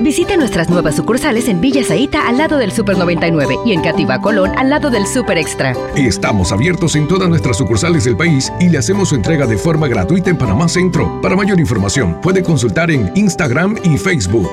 Visite 0.00 0.36
nuestras 0.36 0.70
nuevas 0.70 0.94
sucursales 0.94 1.48
en 1.48 1.60
Villa 1.60 1.82
Zaita 1.84 2.28
al 2.28 2.38
lado 2.38 2.56
del 2.56 2.70
Super 2.70 2.96
99 2.96 3.56
y 3.66 3.72
en 3.72 3.82
Cativa 3.82 4.20
Colón 4.20 4.52
al 4.56 4.70
lado 4.70 4.90
del 4.90 5.06
Super 5.06 5.38
Extra. 5.38 5.74
Estamos 5.96 6.52
abiertos 6.52 6.94
en 6.94 7.08
todas 7.08 7.28
nuestras 7.28 7.56
sucursales 7.56 8.04
del 8.04 8.16
país 8.16 8.52
y 8.60 8.68
le 8.68 8.78
hacemos 8.78 9.08
su 9.08 9.16
entrega 9.16 9.46
de 9.46 9.58
forma 9.58 9.88
gratuita 9.88 10.30
en 10.30 10.38
Panamá 10.38 10.68
Centro. 10.68 11.20
Para 11.20 11.34
mayor 11.34 11.58
información, 11.58 12.20
puede 12.20 12.42
consultar 12.42 12.90
en 12.90 13.10
Instagram 13.16 13.76
y 13.82 13.98
Facebook. 13.98 14.50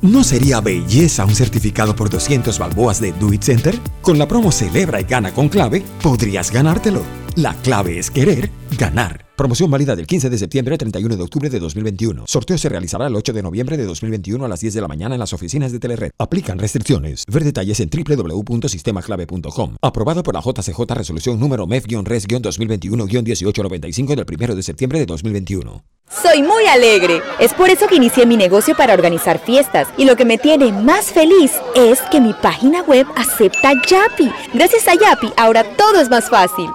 ¿No 0.00 0.22
sería 0.22 0.60
belleza 0.60 1.24
un 1.24 1.34
certificado 1.34 1.96
por 1.96 2.10
200 2.10 2.58
balboas 2.58 3.00
de 3.00 3.12
Do 3.12 3.32
It 3.32 3.42
Center? 3.42 3.78
Con 4.02 4.18
la 4.18 4.28
promo 4.28 4.52
Celebra 4.52 5.00
y 5.00 5.04
Gana 5.04 5.32
con 5.32 5.48
Clave, 5.48 5.82
podrías 6.02 6.50
ganártelo. 6.50 7.02
La 7.36 7.54
clave 7.54 7.98
es 7.98 8.10
querer 8.10 8.50
ganar. 8.78 9.23
Promoción 9.36 9.68
válida 9.68 9.96
del 9.96 10.06
15 10.06 10.30
de 10.30 10.38
septiembre 10.38 10.74
al 10.74 10.78
31 10.78 11.16
de 11.16 11.22
octubre 11.24 11.50
de 11.50 11.58
2021. 11.58 12.22
Sorteo 12.28 12.56
se 12.56 12.68
realizará 12.68 13.08
el 13.08 13.16
8 13.16 13.32
de 13.32 13.42
noviembre 13.42 13.76
de 13.76 13.84
2021 13.84 14.44
a 14.44 14.48
las 14.48 14.60
10 14.60 14.74
de 14.74 14.80
la 14.80 14.86
mañana 14.86 15.16
en 15.16 15.18
las 15.18 15.32
oficinas 15.32 15.72
de 15.72 15.80
Telered. 15.80 16.12
Aplican 16.18 16.56
restricciones. 16.56 17.24
Ver 17.26 17.42
detalles 17.42 17.80
en 17.80 17.90
www.sistemaclave.com. 17.90 19.74
Aprobado 19.82 20.22
por 20.22 20.34
la 20.34 20.40
JCJ 20.40 20.78
Resolución 20.94 21.40
número 21.40 21.66
MEF-RES-2021-1895 21.66 24.14
del 24.14 24.24
1 24.24 24.54
de 24.54 24.62
septiembre 24.62 25.00
de 25.00 25.06
2021. 25.06 25.82
Soy 26.22 26.42
muy 26.42 26.66
alegre. 26.66 27.20
Es 27.40 27.52
por 27.54 27.70
eso 27.70 27.88
que 27.88 27.96
inicié 27.96 28.26
mi 28.26 28.36
negocio 28.36 28.76
para 28.76 28.94
organizar 28.94 29.40
fiestas. 29.40 29.88
Y 29.96 30.04
lo 30.04 30.14
que 30.14 30.24
me 30.24 30.38
tiene 30.38 30.70
más 30.70 31.06
feliz 31.06 31.50
es 31.74 32.00
que 32.12 32.20
mi 32.20 32.34
página 32.34 32.82
web 32.82 33.08
acepta 33.16 33.72
Yapi. 33.72 34.30
Gracias 34.52 34.86
a 34.86 34.94
Yapi, 34.94 35.32
ahora 35.36 35.64
todo 35.76 36.00
es 36.00 36.08
más 36.08 36.30
fácil. 36.30 36.70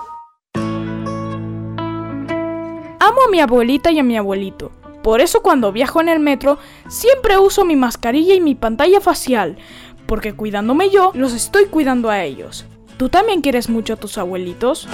Amo 3.10 3.24
a 3.28 3.32
mi 3.32 3.40
abuelita 3.40 3.90
y 3.92 3.98
a 3.98 4.04
mi 4.04 4.18
abuelito. 4.18 4.72
Por 5.02 5.20
eso 5.20 5.42
cuando 5.42 5.72
viajo 5.72 6.00
en 6.00 6.10
el 6.10 6.20
metro 6.20 6.60
siempre 6.90 7.40
uso 7.40 7.66
mi 7.66 7.76
mascarilla 7.76 8.36
y 8.36 8.40
mi 8.40 8.54
pantalla 8.54 9.02
facial, 9.02 9.58
porque 10.06 10.34
cuidándome 10.34 10.92
yo, 10.92 11.12
los 11.16 11.34
estoy 11.34 11.66
cuidando 11.66 12.12
a 12.12 12.24
ellos. 12.24 12.68
¿Tú 12.98 13.10
también 13.10 13.42
quieres 13.42 13.68
mucho 13.68 13.94
a 13.94 13.96
tus 13.96 14.20
abuelitos? 14.20 14.88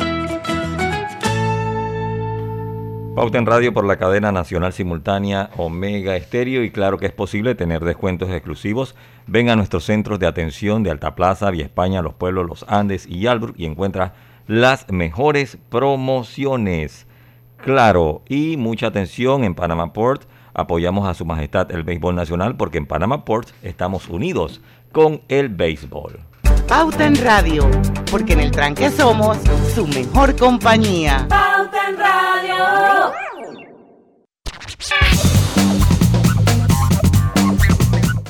Pauta 3.17 3.41
radio 3.41 3.73
por 3.73 3.83
la 3.83 3.97
cadena 3.97 4.31
nacional 4.31 4.71
simultánea 4.71 5.49
Omega 5.57 6.15
Estéreo 6.15 6.63
y 6.63 6.71
claro 6.71 6.97
que 6.97 7.07
es 7.07 7.13
posible 7.13 7.53
tener 7.53 7.83
descuentos 7.83 8.29
exclusivos. 8.29 8.95
Ven 9.27 9.49
a 9.49 9.57
nuestros 9.57 9.83
centros 9.83 10.19
de 10.19 10.27
atención 10.27 10.83
de 10.83 10.91
Alta 10.91 11.15
Plaza, 11.15 11.51
Vía 11.51 11.65
España, 11.65 12.01
Los 12.01 12.13
Pueblos, 12.13 12.47
Los 12.47 12.65
Andes 12.69 13.07
y 13.07 13.27
Albrook 13.27 13.55
y 13.57 13.65
encuentra 13.65 14.13
las 14.47 14.89
mejores 14.89 15.57
promociones. 15.69 17.07
Claro, 17.57 18.21
y 18.27 18.57
mucha 18.57 18.87
atención 18.87 19.43
en 19.43 19.55
Panama 19.55 19.93
Port. 19.93 20.23
Apoyamos 20.53 21.07
a 21.07 21.13
Su 21.13 21.25
Majestad 21.25 21.71
el 21.71 21.83
Béisbol 21.83 22.15
Nacional 22.15 22.55
porque 22.55 22.77
en 22.77 22.85
Panama 22.85 23.25
Port 23.25 23.49
estamos 23.61 24.07
unidos 24.07 24.61
con 24.91 25.21
el 25.27 25.49
béisbol. 25.49 26.19
Pauta 26.67 27.05
en 27.05 27.15
Radio, 27.21 27.69
porque 28.09 28.33
en 28.33 28.39
el 28.39 28.51
tranque 28.51 28.89
somos 28.89 29.37
su 29.73 29.85
mejor 29.87 30.35
compañía. 30.37 31.27
Pauta 31.29 31.89
en 31.89 31.97
Radio. 31.97 33.13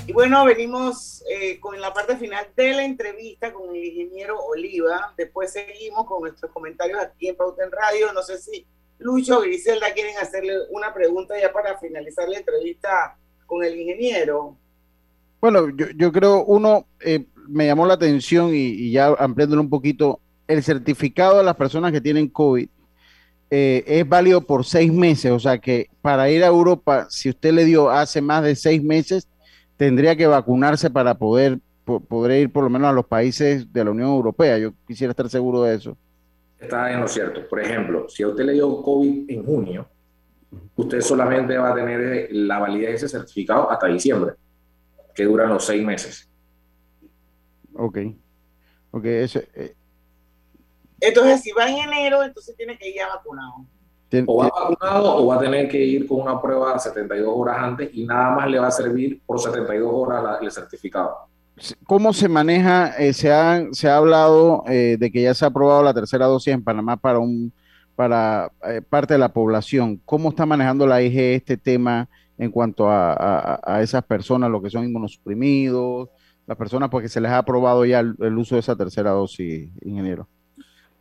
Y 0.08 0.12
bueno, 0.12 0.44
venimos 0.46 1.24
eh, 1.30 1.60
con 1.60 1.80
la 1.80 1.94
parte 1.94 2.18
final 2.18 2.48
de 2.56 2.74
la 2.74 2.84
entrevista 2.84 3.54
con 3.54 3.76
el 3.76 3.86
ingeniero 3.86 4.38
Oliva. 4.46 5.14
Después 5.16 5.54
seguimos 5.54 6.06
con 6.06 6.22
nuestros 6.22 6.52
comentarios 6.52 7.00
aquí 7.00 7.30
en 7.30 7.36
Pauta 7.36 7.64
en 7.64 7.72
Radio. 7.72 8.12
No 8.14 8.22
sé 8.22 8.38
si 8.38 8.66
Lucho 9.00 9.42
Griselda 9.42 9.94
quieren 9.94 10.18
hacerle 10.18 10.54
una 10.72 10.94
pregunta 10.94 11.36
ya 11.40 11.52
para 11.52 11.78
finalizar 11.78 12.28
la 12.30 12.38
entrevista 12.38 13.18
con 13.46 13.64
el 13.64 13.80
ingeniero. 13.80 14.56
Bueno, 15.42 15.68
yo, 15.96 16.12
creo, 16.12 16.44
uno, 16.46 16.88
eh, 17.00 17.26
me 17.48 17.68
llamó 17.68 17.86
la 17.86 17.94
atención 17.96 18.52
y, 18.54 18.92
ya 18.92 19.08
ampliándolo 19.20 19.62
un 19.62 19.70
poquito, 19.70 20.20
el 20.48 20.64
certificado 20.64 21.38
de 21.38 21.44
las 21.44 21.56
personas 21.56 21.92
que 21.92 22.02
tienen 22.02 22.28
COVID 22.30 22.68
eh, 23.52 23.84
es 23.86 24.10
válido 24.10 24.42
por 24.42 24.66
seis 24.66 24.92
meses, 24.92 25.32
o 25.32 25.40
sea 25.40 25.60
que 25.60 25.88
para 26.02 26.30
ir 26.32 26.44
a 26.44 26.48
Europa, 26.48 27.06
si 27.10 27.30
usted 27.30 27.54
le 27.54 27.66
dio 27.66 27.90
hace 27.92 28.22
más 28.22 28.44
de 28.44 28.56
seis 28.56 28.82
meses, 28.84 29.28
tendría 29.78 30.16
que 30.16 30.26
vacunarse 30.26 30.90
para 30.90 31.14
poder, 31.16 31.60
po- 31.84 32.00
poder 32.00 32.42
ir 32.42 32.52
por 32.52 32.64
lo 32.64 32.70
menos 32.72 32.88
a 32.90 32.94
los 32.94 33.06
países 33.06 33.72
de 33.72 33.84
la 33.84 33.92
Unión 33.92 34.10
Europea. 34.10 34.58
Yo 34.58 34.74
quisiera 34.88 35.12
estar 35.12 35.30
seguro 35.30 35.62
de 35.64 35.76
eso. 35.76 35.96
Está 36.66 36.92
en 36.92 37.02
lo 37.02 37.08
cierto. 37.08 37.48
Por 37.48 37.60
ejemplo, 37.62 38.08
si 38.10 38.24
a 38.24 38.28
usted 38.28 38.44
le 38.44 38.54
dio 38.54 38.82
COVID 38.82 39.30
en 39.30 39.46
junio, 39.46 39.88
usted 40.76 41.00
solamente 41.02 41.58
va 41.58 41.72
a 41.72 41.76
tener 41.76 42.02
eh, 42.02 42.28
la 42.32 42.60
validez 42.60 42.90
de 42.90 42.96
ese 42.96 43.10
certificado 43.10 43.70
hasta 43.72 43.88
diciembre, 43.88 44.34
que 45.14 45.24
duran 45.26 45.50
los 45.50 45.64
seis 45.66 45.84
meses. 45.86 46.30
Ok. 47.76 47.98
Ok, 48.92 49.06
eh, 49.06 49.76
Entonces, 51.02 51.42
si 51.42 51.52
va 51.52 51.70
en 51.70 51.78
enero, 51.78 52.24
entonces 52.24 52.56
tiene 52.56 52.78
que 52.78 52.90
ir 52.90 52.96
ya 52.96 53.08
vacunado. 53.10 53.66
O 54.28 54.38
va 54.38 54.50
vacunado 54.50 55.18
o 55.18 55.26
va 55.28 55.36
a 55.36 55.40
tener 55.40 55.68
que 55.68 55.78
ir 55.84 56.08
con 56.08 56.22
una 56.22 56.42
prueba 56.42 56.80
72 56.80 57.28
horas 57.36 57.58
antes 57.60 57.90
y 57.94 58.06
nada 58.06 58.34
más 58.36 58.50
le 58.50 58.60
va 58.60 58.68
a 58.68 58.72
servir 58.72 59.22
por 59.26 59.40
72 59.40 59.90
horas 59.94 60.24
la- 60.24 60.38
el 60.42 60.52
certificado. 60.52 61.28
¿Cómo 61.86 62.12
se 62.14 62.28
maneja? 62.28 62.96
eh, 62.98 63.14
se, 63.14 63.32
ha, 63.32 63.66
se 63.72 63.88
ha 63.90 63.98
hablado 63.98 64.64
eh, 64.68 64.98
de 65.00 65.12
que 65.12 65.22
ya 65.22 65.34
se 65.34 65.46
ha 65.46 65.48
aprobado 65.48 65.84
la 65.84 65.94
tercera 65.94 66.26
dosis 66.26 66.54
en 66.54 66.64
Panamá 66.64 66.98
para 66.98 67.20
un 67.20 67.54
para 67.96 68.52
eh, 68.70 68.82
parte 68.82 69.14
de 69.14 69.20
la 69.20 69.30
población. 69.32 70.02
¿Cómo 70.04 70.30
está 70.30 70.46
manejando 70.46 70.86
la 70.86 71.02
IG 71.02 71.18
este 71.36 71.56
tema 71.56 72.10
en 72.38 72.52
cuanto 72.52 72.90
a, 72.90 73.58
a- 73.64 73.82
esas 73.82 74.04
personas, 74.04 74.52
lo 74.52 74.62
que 74.62 74.70
son 74.70 74.84
inmunosuprimidos, 74.84 76.10
las 76.46 76.58
personas 76.58 76.90
porque 76.90 77.08
se 77.08 77.22
les 77.22 77.32
ha 77.32 77.38
aprobado 77.38 77.86
ya 77.86 78.02
el, 78.02 78.14
el 78.20 78.38
uso 78.38 78.56
de 78.56 78.60
esa 78.60 78.76
tercera 78.76 79.12
dosis, 79.12 79.70
ingeniero? 79.82 80.28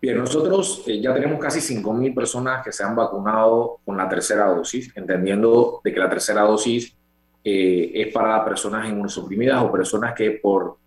Bien, 0.00 0.18
nosotros 0.18 0.84
ya 0.86 1.12
tenemos 1.14 1.40
casi 1.40 1.60
5.000 1.60 2.14
personas 2.14 2.64
que 2.64 2.70
se 2.70 2.84
han 2.84 2.94
vacunado 2.94 3.80
con 3.84 3.96
la 3.96 4.08
tercera 4.08 4.46
dosis, 4.46 4.92
entendiendo 4.96 5.80
de 5.82 5.92
que 5.92 5.98
la 5.98 6.08
tercera 6.08 6.42
dosis 6.42 6.96
eh, 7.46 7.92
es 7.94 8.12
para 8.12 8.42
personas 8.42 8.88
inmunosuprimidas 8.88 9.62
o 9.62 9.70
personas 9.70 10.14
que 10.14 10.30
por 10.30 10.78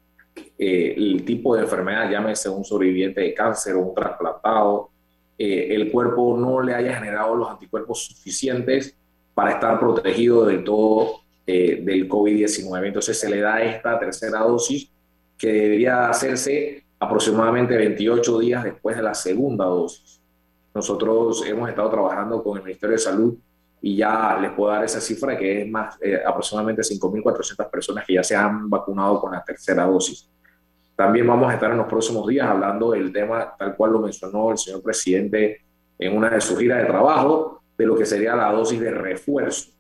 eh, 0.58 0.96
el 0.98 1.24
tipo 1.24 1.56
de 1.56 1.62
enfermedad, 1.62 2.10
llámese 2.10 2.50
un 2.50 2.66
sobreviviente 2.66 3.22
de 3.22 3.34
cáncer 3.36 3.76
o 3.76 3.82
un 3.82 3.94
trasplantado, 3.94 4.90
eh, 5.38 5.68
el 5.70 5.92
cuerpo 5.92 6.36
no 6.36 6.60
le 6.62 6.74
haya 6.74 6.96
generado 6.96 7.36
los 7.36 7.48
anticuerpos 7.48 8.06
suficientes 8.06 8.98
para 9.36 9.52
estar 9.52 9.80
protegido 9.80 10.46
del 10.46 10.64
todo 10.64 11.22
del 11.46 12.10
COVID-19. 12.10 12.88
Entonces 12.88 13.18
se 13.18 13.30
le 13.30 13.40
da 13.40 13.62
esta 13.62 13.98
tercera 13.98 14.40
dosis 14.40 14.90
que 15.38 15.48
debería 15.48 16.10
hacerse 16.10 16.84
aproximadamente 17.00 17.78
28 17.78 18.40
días 18.40 18.64
después 18.66 18.98
de 18.98 19.04
la 19.04 19.14
segunda 19.14 19.64
dosis. 19.64 20.20
Nosotros 20.74 21.46
hemos 21.48 21.70
estado 21.70 21.90
trabajando 21.90 22.44
con 22.44 22.58
el 22.58 22.66
Ministerio 22.66 22.94
de 22.94 23.00
Salud 23.00 23.38
y 23.88 23.96
ya 23.96 24.38
les 24.42 24.52
puedo 24.52 24.72
dar 24.72 24.84
esa 24.84 25.00
cifra 25.00 25.38
que 25.38 25.62
es 25.62 25.70
más 25.70 25.98
eh, 26.02 26.20
aproximadamente 26.26 26.82
5.400 26.82 27.70
personas 27.70 28.06
que 28.06 28.16
ya 28.16 28.24
se 28.24 28.36
han 28.36 28.70
vacunado 28.70 29.22
con 29.22 29.32
la 29.32 29.42
tercera 29.42 29.86
dosis. 29.86 30.30
También 30.96 31.26
vamos 31.26 31.50
a 31.50 31.54
estar 31.54 31.72
en 31.72 31.78
los 31.78 31.88
próximos 31.88 32.28
días 32.28 32.48
hablando 32.48 32.92
del 32.92 33.14
tema, 33.14 33.56
tal 33.58 33.76
cual 33.78 33.94
lo 33.94 34.00
mencionó 34.00 34.52
el 34.52 34.58
señor 34.58 34.84
presidente 34.84 35.62
en 35.98 36.18
una 36.18 36.30
de 36.30 36.42
sus 36.42 36.60
giras 36.60 36.80
de 36.80 36.86
trabajo, 36.86 37.62
de 37.78 37.86
lo 37.86 37.96
que 37.96 38.06
sería 38.06 38.36
la 38.36 38.52
dosis 38.52 38.80
de 38.80 38.92
refuerzo, 38.92 39.72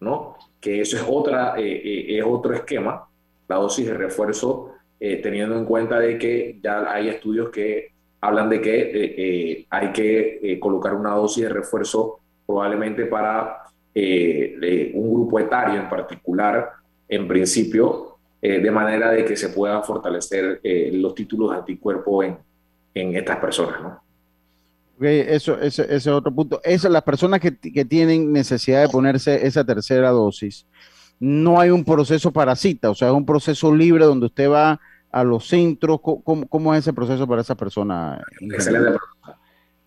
¿no? 0.00 0.36
Que 0.58 0.80
eso 0.80 0.96
es, 0.96 1.04
otra, 1.06 1.54
eh, 1.58 1.82
eh, 1.84 2.18
es 2.18 2.24
otro 2.26 2.54
esquema, 2.54 3.08
la 3.46 3.56
dosis 3.56 3.86
de 3.86 3.94
refuerzo, 3.94 4.72
eh, 5.02 5.16
teniendo 5.16 5.56
en 5.56 5.64
cuenta 5.64 5.98
de 5.98 6.18
que 6.18 6.60
ya 6.62 6.90
hay 6.90 7.08
estudios 7.08 7.50
que 7.50 7.92
hablan 8.20 8.48
de 8.48 8.60
que 8.60 8.80
eh, 8.80 9.14
eh, 9.16 9.66
hay 9.70 9.92
que 9.92 10.58
colocar 10.60 10.94
una 10.94 11.14
dosis 11.14 11.44
de 11.44 11.48
refuerzo 11.48 12.20
probablemente 12.50 13.06
para 13.06 13.58
eh, 13.94 14.90
un 14.94 15.14
grupo 15.14 15.38
etario 15.38 15.80
en 15.80 15.88
particular, 15.88 16.70
en 17.08 17.28
principio, 17.28 18.16
eh, 18.42 18.60
de 18.60 18.70
manera 18.70 19.10
de 19.10 19.24
que 19.24 19.36
se 19.36 19.50
puedan 19.50 19.84
fortalecer 19.84 20.60
eh, 20.62 20.90
los 20.94 21.14
títulos 21.14 21.50
de 21.52 21.56
anticuerpo 21.58 22.22
en, 22.24 22.36
en 22.94 23.16
estas 23.16 23.36
personas, 23.38 23.80
¿no? 23.82 24.02
Ok, 24.96 25.02
eso, 25.04 25.58
ese, 25.60 25.82
ese 25.84 25.94
es 25.96 26.06
otro 26.08 26.32
punto. 26.34 26.60
Esas, 26.64 26.90
las 26.90 27.02
personas 27.02 27.40
que, 27.40 27.56
que 27.56 27.84
tienen 27.84 28.32
necesidad 28.32 28.82
de 28.82 28.88
ponerse 28.88 29.46
esa 29.46 29.64
tercera 29.64 30.10
dosis, 30.10 30.66
no 31.18 31.60
hay 31.60 31.70
un 31.70 31.84
proceso 31.84 32.30
para 32.32 32.54
cita, 32.56 32.90
o 32.90 32.94
sea, 32.94 33.08
es 33.08 33.14
un 33.14 33.24
proceso 33.26 33.74
libre 33.74 34.04
donde 34.04 34.26
usted 34.26 34.50
va 34.50 34.80
a 35.12 35.24
los 35.24 35.46
centros. 35.46 36.00
¿Cómo, 36.02 36.22
cómo- 36.22 36.46
cómo 36.48 36.74
es 36.74 36.80
ese 36.80 36.92
proceso 36.92 37.26
para 37.26 37.40
esa 37.42 37.54
persona? 37.54 38.20
Excelente 38.40 38.90
pregunta. 38.90 39.38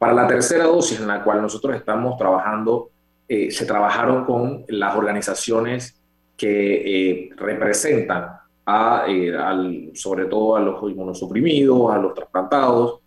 Para 0.03 0.13
la 0.21 0.27
tercera 0.27 0.65
dosis 0.65 0.99
en 0.99 1.07
la 1.07 1.23
cual 1.23 1.41
nosotros 1.41 1.73
estamos 1.77 2.17
trabajando, 2.17 2.89
eh, 3.25 3.49
se 3.51 3.65
trabajaron 3.65 4.25
con 4.25 4.65
las 4.67 4.97
organizaciones 4.97 5.97
que 6.35 6.49
eh, 7.21 7.29
representan 7.37 8.31
a, 8.65 9.05
eh, 9.07 9.33
al- 9.33 9.91
sobre 9.93 10.25
todo 10.25 10.57
a 10.57 10.59
los 10.59 10.91
inmunosuprimidos, 10.91 11.89
a 11.93 11.97
los 11.99 12.13
trasplantados, 12.13 12.99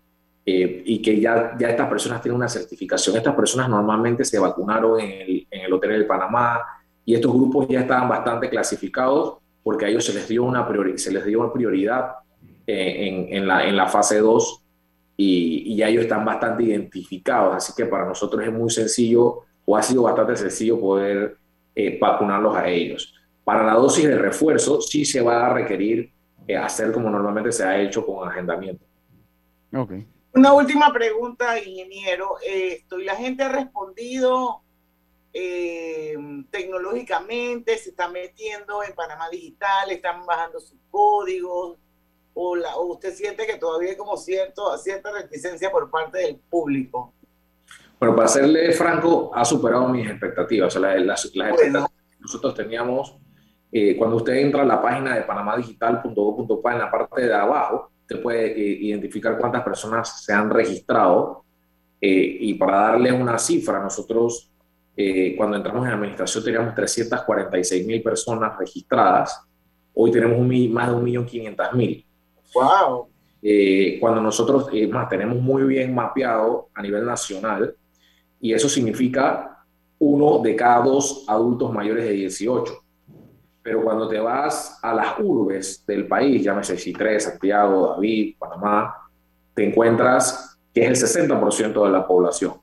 eh, 0.47 0.83
y 0.87 1.03
que 1.03 1.21
ya, 1.21 1.55
ya 1.59 1.69
estas 1.69 1.87
personas 1.89 2.23
tienen 2.23 2.37
una 2.37 2.49
certificación. 2.49 3.15
Estas 3.17 3.35
personas 3.35 3.69
normalmente 3.69 4.25
se 4.25 4.39
vacunaron 4.39 4.99
en 4.99 5.11
el, 5.21 5.47
en 5.51 5.61
el 5.67 5.73
Hotel 5.75 5.91
del 5.91 6.07
Panamá 6.07 6.63
y 7.05 7.15
estos 7.15 7.31
grupos 7.31 7.69
ya 7.69 7.81
estaban 7.81 8.09
bastante 8.09 8.49
clasificados 8.49 9.37
porque 9.63 9.85
a 9.85 9.89
ellos 9.89 10.05
se 10.07 10.15
les 10.15 10.27
dio 10.29 10.45
una, 10.45 10.67
priori- 10.67 10.97
se 10.97 11.13
les 11.13 11.27
dio 11.27 11.41
una 11.41 11.53
prioridad 11.53 12.13
eh, 12.67 13.27
en, 13.29 13.37
en 13.37 13.47
la, 13.47 13.67
en 13.69 13.77
la 13.77 13.87
fase 13.87 14.19
2 14.21 14.63
y, 15.17 15.73
y 15.73 15.77
ya 15.77 15.89
ellos 15.89 16.03
están 16.03 16.25
bastante 16.25 16.65
identificados, 16.65 17.57
así 17.57 17.73
que 17.77 17.87
para 17.87 18.07
nosotros 18.07 18.45
es 18.45 18.53
muy 18.53 18.71
sencillo 18.71 19.45
o 19.65 19.77
ha 19.77 19.83
sido 19.83 20.03
bastante 20.03 20.37
sencillo 20.37 20.81
poder 20.81 21.37
eh, 21.75 21.99
vacunarlos 22.01 22.57
a 22.57 22.69
ellos. 22.69 23.15
Para 23.45 23.65
la 23.65 23.75
dosis 23.75 24.07
de 24.07 24.19
refuerzo 24.19 24.81
sí 24.81 25.05
se 25.05 25.21
va 25.21 25.47
a 25.47 25.53
requerir 25.55 26.13
eh, 26.49 26.57
hacer 26.57 26.93
como 26.93 27.11
normalmente 27.11 27.53
se 27.53 27.65
ha 27.65 27.81
hecho 27.81 28.05
con 28.05 28.29
agendamiento. 28.29 28.85
Ok. 29.75 29.93
Una 30.35 30.53
última 30.53 30.93
pregunta, 30.93 31.59
ingeniero. 31.59 32.37
Esto, 32.47 33.01
¿y 33.01 33.05
la 33.05 33.17
gente 33.17 33.43
ha 33.43 33.49
respondido 33.49 34.63
eh, 35.33 36.15
tecnológicamente? 36.51 37.77
¿Se 37.79 37.91
está 37.91 38.09
metiendo 38.09 38.83
en 38.83 38.95
Panamá 38.95 39.29
Digital? 39.31 39.91
¿Están 39.91 40.25
bajando 40.27 40.61
sus 40.61 40.79
códigos? 40.91 41.79
¿O, 42.39 42.55
la- 42.55 42.77
o 42.77 42.93
usted 42.93 43.15
siente 43.15 43.47
que 43.47 43.57
todavía 43.57 43.91
hay 43.91 43.97
como 43.97 44.17
cierto, 44.17 44.77
cierta 44.77 45.11
reticencia 45.11 45.71
por 45.71 45.91
parte 45.91 46.19
del 46.19 46.37
público? 46.37 47.15
Bueno, 47.99 48.15
para 48.15 48.29
serle 48.29 48.73
franco, 48.73 49.31
ha 49.35 49.43
superado 49.45 49.89
mis 49.89 50.07
expectativas. 50.09 50.69
O 50.77 50.79
sea, 50.81 50.89
la- 50.95 51.01
las, 51.01 51.35
las 51.35 51.49
expectativas 51.51 51.89
que 52.11 52.21
nosotros 52.21 52.55
teníamos, 52.55 53.17
eh, 53.73 53.97
cuando 53.97 54.17
usted 54.17 54.35
entra 54.35 54.63
a 54.63 54.67
la 54.67 54.83
página 54.83 55.15
de 55.17 55.23
panamadigital.gov.pa, 55.23 56.73
en 56.75 56.79
la 56.79 56.91
parte 56.91 57.27
de 57.27 57.35
abajo, 57.35 57.91
usted 58.03 58.23
puede 58.23 58.47
eh, 58.53 58.79
identificar 58.83 59.39
cuántas 59.39 59.63
personas 59.63 60.23
se 60.23 60.33
han 60.33 60.51
registrado. 60.51 61.43
eh, 62.03 62.37
y 62.41 62.53
para 62.55 62.77
darle 62.91 63.11
una 63.11 63.39
cifra, 63.39 63.81
nosotros 63.81 64.53
eh, 64.95 65.35
cuando 65.37 65.57
entramos 65.57 65.87
en 65.87 65.93
administración 65.95 66.45
teníamos 66.45 66.75
346 66.75 67.87
mil 67.87 68.03
personas 68.03 68.57
registradas. 68.59 69.41
Hoy 69.95 70.11
tenemos 70.11 70.39
un, 70.39 70.73
más 70.75 70.89
de 70.91 70.95
1.500.000. 70.97 72.05
¡Wow! 72.57 73.09
Eh, 73.43 73.99
cuando 74.01 74.21
nosotros 74.21 74.69
eh, 74.73 74.87
más 74.89 75.09
tenemos 75.09 75.39
muy 75.41 75.63
bien 75.65 75.95
mapeado 75.95 76.69
a 76.75 76.83
nivel 76.83 77.05
nacional, 77.05 77.75
y 78.41 78.53
eso 78.53 78.69
significa 78.69 79.65
uno 79.99 80.39
de 80.41 80.57
cada 80.57 80.83
dos 80.85 81.25
adultos 81.29 81.73
mayores 81.73 82.05
de 82.05 82.13
18. 82.13 82.83
Pero 83.63 83.83
cuando 83.83 84.09
te 84.09 84.19
vas 84.19 84.79
a 84.83 84.95
las 84.95 85.19
urbes 85.19 85.85
del 85.87 86.07
país, 86.07 86.43
llámese 86.43 86.77
Chitré, 86.77 87.19
Santiago, 87.19 87.89
David, 87.95 88.37
Panamá, 88.39 88.95
te 89.55 89.65
encuentras 89.69 90.59
que 90.73 90.83
es 90.85 90.89
el 90.89 90.97
60% 90.97 91.85
de 91.85 91.91
la 91.91 92.07
población. 92.07 92.55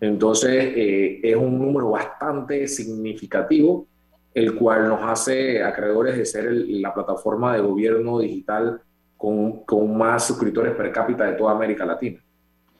Entonces, 0.00 0.50
eh, 0.76 1.20
es 1.22 1.36
un 1.36 1.58
número 1.58 1.90
bastante 1.90 2.66
significativo, 2.66 3.86
el 4.32 4.54
cual 4.56 4.88
nos 4.88 5.02
hace 5.02 5.62
acreedores 5.62 6.16
de 6.16 6.24
ser 6.24 6.46
el- 6.46 6.80
la 6.80 6.94
plataforma 6.94 7.54
de 7.54 7.60
gobierno 7.62 8.18
digital 8.18 8.80
con, 9.20 9.64
con 9.66 9.98
más 9.98 10.26
suscriptores 10.26 10.74
per 10.74 10.90
cápita 10.90 11.24
de 11.24 11.34
toda 11.34 11.52
América 11.52 11.84
Latina. 11.84 12.24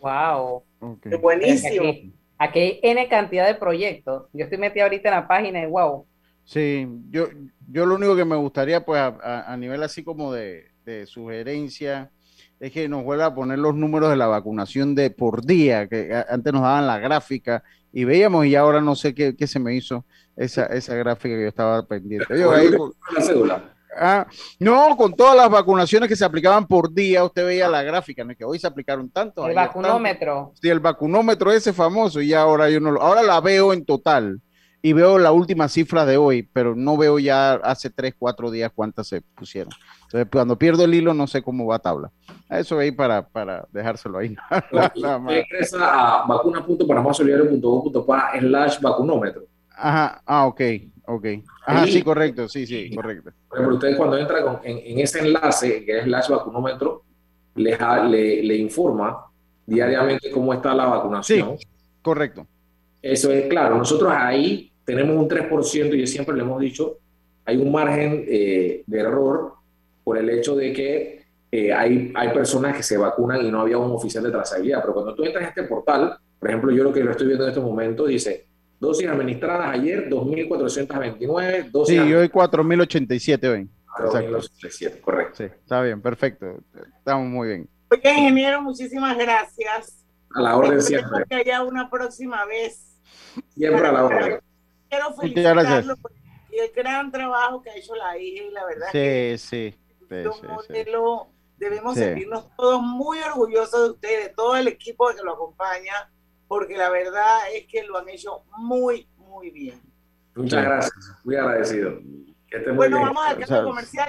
Wow. 0.01 0.63
Buenísimo. 1.21 1.91
Aquí, 1.91 2.15
aquí 2.39 2.59
hay 2.59 2.81
N 2.83 3.09
cantidad 3.11 3.47
de 3.47 3.57
proyectos. 3.57 4.23
Yo 4.33 4.45
estoy 4.45 4.57
metida 4.57 4.85
ahorita 4.85 5.11
en 5.11 5.15
la 5.17 5.29
página 5.29 5.63
y 5.63 5.67
wow. 5.67 6.07
Sí, 6.45 6.89
yo, 7.11 7.29
yo 7.69 7.85
lo 7.85 7.97
único 7.97 8.17
que 8.17 8.25
me 8.25 8.37
gustaría, 8.37 8.83
pues, 8.83 8.99
a, 9.03 9.55
nivel 9.59 9.83
así 9.83 10.03
como 10.03 10.33
de, 10.33 10.71
de 10.87 11.05
sugerencia, 11.05 12.11
es 12.59 12.73
que 12.73 12.89
nos 12.89 13.05
vuelva 13.05 13.27
a 13.27 13.35
poner 13.35 13.59
los 13.59 13.75
números 13.75 14.09
de 14.09 14.17
la 14.17 14.27
vacunación 14.27 14.95
de 14.95 15.11
por 15.11 15.45
día, 15.45 15.89
que 15.89 16.25
antes 16.27 16.55
nos 16.55 16.63
daban 16.63 16.87
la 16.87 16.99
gráfica 16.99 17.63
y 17.93 18.05
veíamos 18.05 18.47
y 18.47 18.57
ahora 18.57 18.81
no 18.81 18.95
sé 18.95 19.15
qué, 19.15 19.37
qué 19.37 19.47
se 19.47 19.61
me 19.61 19.75
hizo 19.75 20.07
esa, 20.37 20.65
esa 20.69 20.95
gráfica 20.95 21.35
que 21.35 21.43
yo 21.43 21.49
estaba 21.49 21.87
pendiente. 21.87 22.39
Yo 22.39 22.51
ahí- 22.51 22.71
la 23.15 23.21
cédula. 23.21 23.75
Ah, 23.97 24.27
no, 24.59 24.97
con 24.97 25.15
todas 25.15 25.37
las 25.37 25.51
vacunaciones 25.51 26.09
que 26.09 26.17
se 26.17 26.25
aplicaban 26.25 26.67
por 26.67 26.93
día, 26.93 27.25
usted 27.25 27.45
veía 27.45 27.69
la 27.69 27.83
gráfica, 27.83 28.25
¿no? 28.25 28.35
que 28.35 28.45
hoy 28.45 28.59
se 28.59 28.67
aplicaron 28.67 29.11
tanto. 29.11 29.45
El 29.45 29.51
ayer 29.51 29.73
tanto. 29.73 29.81
vacunómetro. 29.81 30.53
Sí, 30.61 30.69
el 30.69 30.81
vacunómetro 30.81 31.53
ese 31.53 31.73
famoso, 31.73 32.21
y 32.21 32.33
ahora 32.33 32.71
yo 32.71 32.81
no 32.81 32.93
lo, 32.93 33.03
ahora 33.03 33.23
la 33.23 33.41
veo 33.41 33.73
en 33.73 33.85
total 33.85 34.41
y 34.83 34.93
veo 34.93 35.19
la 35.19 35.33
última 35.33 35.69
cifra 35.69 36.07
de 36.07 36.17
hoy, 36.17 36.43
pero 36.43 36.75
no 36.75 36.97
veo 36.97 37.19
ya 37.19 37.55
hace 37.55 37.91
tres, 37.91 38.15
cuatro 38.19 38.51
días 38.51 38.73
cuántas 38.75 39.09
se 39.09 39.21
pusieron. 39.21 39.73
Entonces, 40.05 40.29
cuando 40.33 40.57
pierdo 40.57 40.85
el 40.85 40.95
hilo, 40.95 41.13
no 41.13 41.27
sé 41.27 41.43
cómo 41.43 41.67
va 41.67 41.79
tabla. 41.79 42.11
Eso 42.49 42.79
ahí 42.79 42.91
para, 42.91 43.29
para 43.29 43.67
dejárselo 43.71 44.19
ahí. 44.19 44.35
Usted 44.73 45.45
ingresa 45.45 46.23
a 46.23 46.27
vacuna.panamasolidario.gov.pa 46.27 48.31
slash 48.39 48.81
vacunómetro. 48.81 49.50
Ajá, 49.83 50.23
ah, 50.27 50.47
ok, 50.47 50.61
ok. 51.07 51.27
Ajá, 51.67 51.87
sí, 51.87 52.03
correcto, 52.03 52.49
sí, 52.49 52.67
sí, 52.67 52.95
correcto. 52.95 53.31
Por 53.49 53.59
ejemplo, 53.59 53.77
ustedes 53.77 53.97
cuando 53.97 54.19
entran 54.19 54.43
con- 54.45 54.59
en, 54.65 54.79
en 54.79 54.99
ese 55.01 55.21
enlace, 55.21 55.85
que 55.85 55.99
es 55.99 56.05
slash 56.05 56.29
vacunómetro, 56.29 57.03
les 57.55 57.79
le, 58.09 58.43
le 58.43 58.57
informa 58.57 59.25
diariamente 59.67 60.31
cómo 60.31 60.53
está 60.53 60.75
la 60.75 60.87
vacunación. 60.87 61.57
Correcto. 62.03 62.47
Eso 63.03 63.31
es 63.33 63.47
claro. 63.49 63.77
Nosotros 63.77 64.13
ahí 64.15 64.71
tenemos 64.85 65.17
un 65.17 65.29
3% 65.29 65.95
y 65.97 66.07
siempre 66.07 66.37
le 66.37 66.43
hemos 66.43 66.61
dicho, 66.61 66.99
hay 67.45 67.57
un 67.57 67.73
margen 67.73 68.25
eh, 68.29 68.83
de 68.87 68.99
error 68.99 69.55
por 70.05 70.19
el 70.19 70.29
hecho 70.31 70.55
de 70.57 70.73
que 70.73 71.25
eh, 71.53 71.73
hay, 71.73 72.13
hay 72.15 72.29
personas 72.31 72.77
que 72.77 72.83
se 72.83 72.97
vacunan 72.97 73.45
y 73.45 73.51
no 73.51 73.61
había 73.61 73.79
un 73.79 73.91
oficial 73.93 74.25
de 74.25 74.31
trazabilidad. 74.31 74.81
Pero 74.83 74.95
cuando 74.95 75.15
tú 75.15 75.25
entras 75.25 75.45
a 75.45 75.49
este 75.49 75.63
portal, 75.65 76.17
por 76.39 76.49
ejemplo, 76.49 76.71
yo 76.73 76.85
lo 76.85 76.93
que 76.93 77.03
lo 77.05 77.11
estoy 77.11 77.27
viendo 77.27 77.45
en 77.45 77.51
este 77.51 77.61
momento 77.61 78.07
dice 78.07 78.47
dosis 78.81 79.07
administradas 79.09 79.75
ayer, 79.79 80.09
2.429, 80.11 81.71
dosis 81.71 82.01
Sí, 82.03 82.13
hoy 82.15 82.29
4087 82.29 83.49
hoy. 83.49 83.69
Exacto. 83.99 85.01
correcto. 85.03 85.35
Sí, 85.37 85.45
está 85.45 85.83
bien, 85.83 86.01
perfecto. 86.01 86.47
Estamos 86.99 87.27
muy 87.29 87.49
bien. 87.49 87.69
Oye, 87.91 88.01
ingeniero, 88.13 88.63
muchísimas 88.63 89.17
gracias. 89.19 90.05
A 90.35 90.41
la 90.43 90.57
orden 90.57 90.81
siempre. 90.81 91.25
que 91.29 91.35
haya 91.35 91.63
una 91.65 91.91
próxima 91.91 92.45
vez. 92.47 92.97
Siempre 93.55 93.87
a 93.87 93.93
la 93.93 94.05
orden. 94.05 94.41
Quiero 94.89 95.11
Muchas 95.11 95.33
gracias. 95.35 95.55
felicitarlo 95.67 95.97
por 95.97 96.13
el 96.53 96.71
gran 96.75 97.11
trabajo 97.13 97.63
que 97.63 97.71
ha 97.71 97.77
hecho 97.77 97.95
la 97.97 98.17
hija 98.19 98.45
y 98.45 98.51
la 98.51 98.65
verdad 98.65 98.87
que 98.93 99.37
Sí, 99.39 99.71
sí. 99.71 99.79
sí, 100.09 100.15
es 100.15 100.27
un 100.27 100.33
sí, 100.35 100.41
sí. 100.41 100.47
modelo. 100.47 101.29
Debemos 101.59 101.95
Sí. 101.95 102.01
sentirnos 102.01 102.49
todos 102.57 102.81
muy 102.83 103.19
orgullosos 103.19 103.83
de 103.83 103.91
ustedes, 103.91 104.29
de 104.29 104.35
todo 104.35 104.57
el 104.57 104.67
equipo 104.69 105.09
que 105.15 105.23
lo 105.23 105.33
acompaña, 105.35 105.93
porque 106.51 106.77
la 106.77 106.91
verdad 106.91 107.39
es 107.55 107.65
que 107.69 107.85
lo 107.85 107.97
han 107.97 108.09
hecho 108.09 108.43
muy, 108.59 109.07
muy 109.17 109.51
bien. 109.51 109.81
Muchas 110.35 110.65
gracias. 110.65 110.93
Muy 111.23 111.37
agradecido. 111.37 111.93
Que 112.49 112.57
esté 112.57 112.71
muy 112.71 112.77
Bueno, 112.77 112.97
bien. 112.97 113.07
vamos 113.07 113.25
al 113.25 113.39
cambio 113.39 113.65
comercial. 113.67 114.09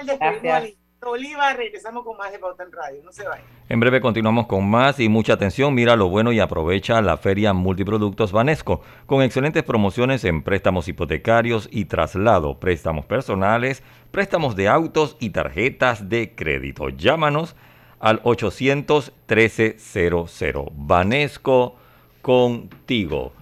Listo 0.64 1.08
Oliva. 1.08 1.52
Regresamos 1.52 2.02
con 2.04 2.16
más 2.16 2.32
de 2.32 2.40
Pauta 2.40 2.64
en 2.64 2.72
Radio. 2.72 3.00
No 3.04 3.12
se 3.12 3.28
vayan. 3.28 3.46
En 3.68 3.78
breve 3.78 4.00
continuamos 4.00 4.48
con 4.48 4.68
más 4.68 4.98
y 4.98 5.08
mucha 5.08 5.34
atención. 5.34 5.72
Mira 5.72 5.94
lo 5.94 6.08
bueno 6.08 6.32
y 6.32 6.40
aprovecha 6.40 7.00
la 7.00 7.16
feria 7.16 7.52
Multiproductos 7.52 8.32
Banesco 8.32 8.80
con 9.06 9.22
excelentes 9.22 9.62
promociones 9.62 10.24
en 10.24 10.42
préstamos 10.42 10.88
hipotecarios 10.88 11.68
y 11.70 11.84
traslado, 11.84 12.58
préstamos 12.58 13.06
personales, 13.06 13.84
préstamos 14.10 14.56
de 14.56 14.66
autos 14.66 15.16
y 15.20 15.30
tarjetas 15.30 16.08
de 16.08 16.34
crédito. 16.34 16.88
Llámanos 16.88 17.54
al 18.00 18.20
800 18.24 19.12
1300. 19.28 20.72
Banesco 20.74 21.76
contigo. 22.22 23.32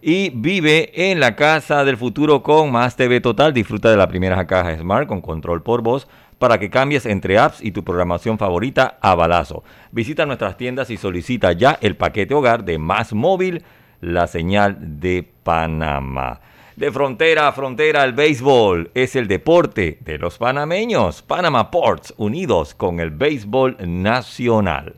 Y 0.00 0.30
vive 0.30 1.10
en 1.10 1.20
la 1.20 1.34
casa 1.36 1.84
del 1.84 1.96
futuro 1.96 2.42
con 2.42 2.70
Más 2.70 2.96
TV 2.96 3.20
Total. 3.20 3.52
Disfruta 3.52 3.90
de 3.90 3.96
la 3.96 4.08
primera 4.08 4.46
caja 4.46 4.76
Smart 4.76 5.08
con 5.08 5.20
control 5.20 5.62
por 5.62 5.82
voz 5.82 6.08
para 6.38 6.58
que 6.58 6.70
cambies 6.70 7.04
entre 7.04 7.38
apps 7.38 7.62
y 7.62 7.72
tu 7.72 7.84
programación 7.84 8.38
favorita 8.38 8.96
a 9.00 9.14
balazo. 9.14 9.64
Visita 9.90 10.24
nuestras 10.24 10.56
tiendas 10.56 10.88
y 10.90 10.96
solicita 10.96 11.52
ya 11.52 11.78
el 11.80 11.96
paquete 11.96 12.34
hogar 12.34 12.64
de 12.64 12.78
Más 12.78 13.12
Móvil, 13.12 13.64
la 14.00 14.26
señal 14.28 15.00
de 15.00 15.28
Panamá. 15.42 16.40
De 16.76 16.92
frontera 16.92 17.48
a 17.48 17.52
frontera, 17.52 18.04
el 18.04 18.12
béisbol 18.12 18.92
es 18.94 19.16
el 19.16 19.26
deporte 19.26 19.98
de 20.00 20.16
los 20.16 20.38
panameños. 20.38 21.22
Panama 21.22 21.72
Ports, 21.72 22.14
unidos 22.16 22.72
con 22.72 23.00
el 23.00 23.10
béisbol 23.10 23.78
nacional. 23.80 24.94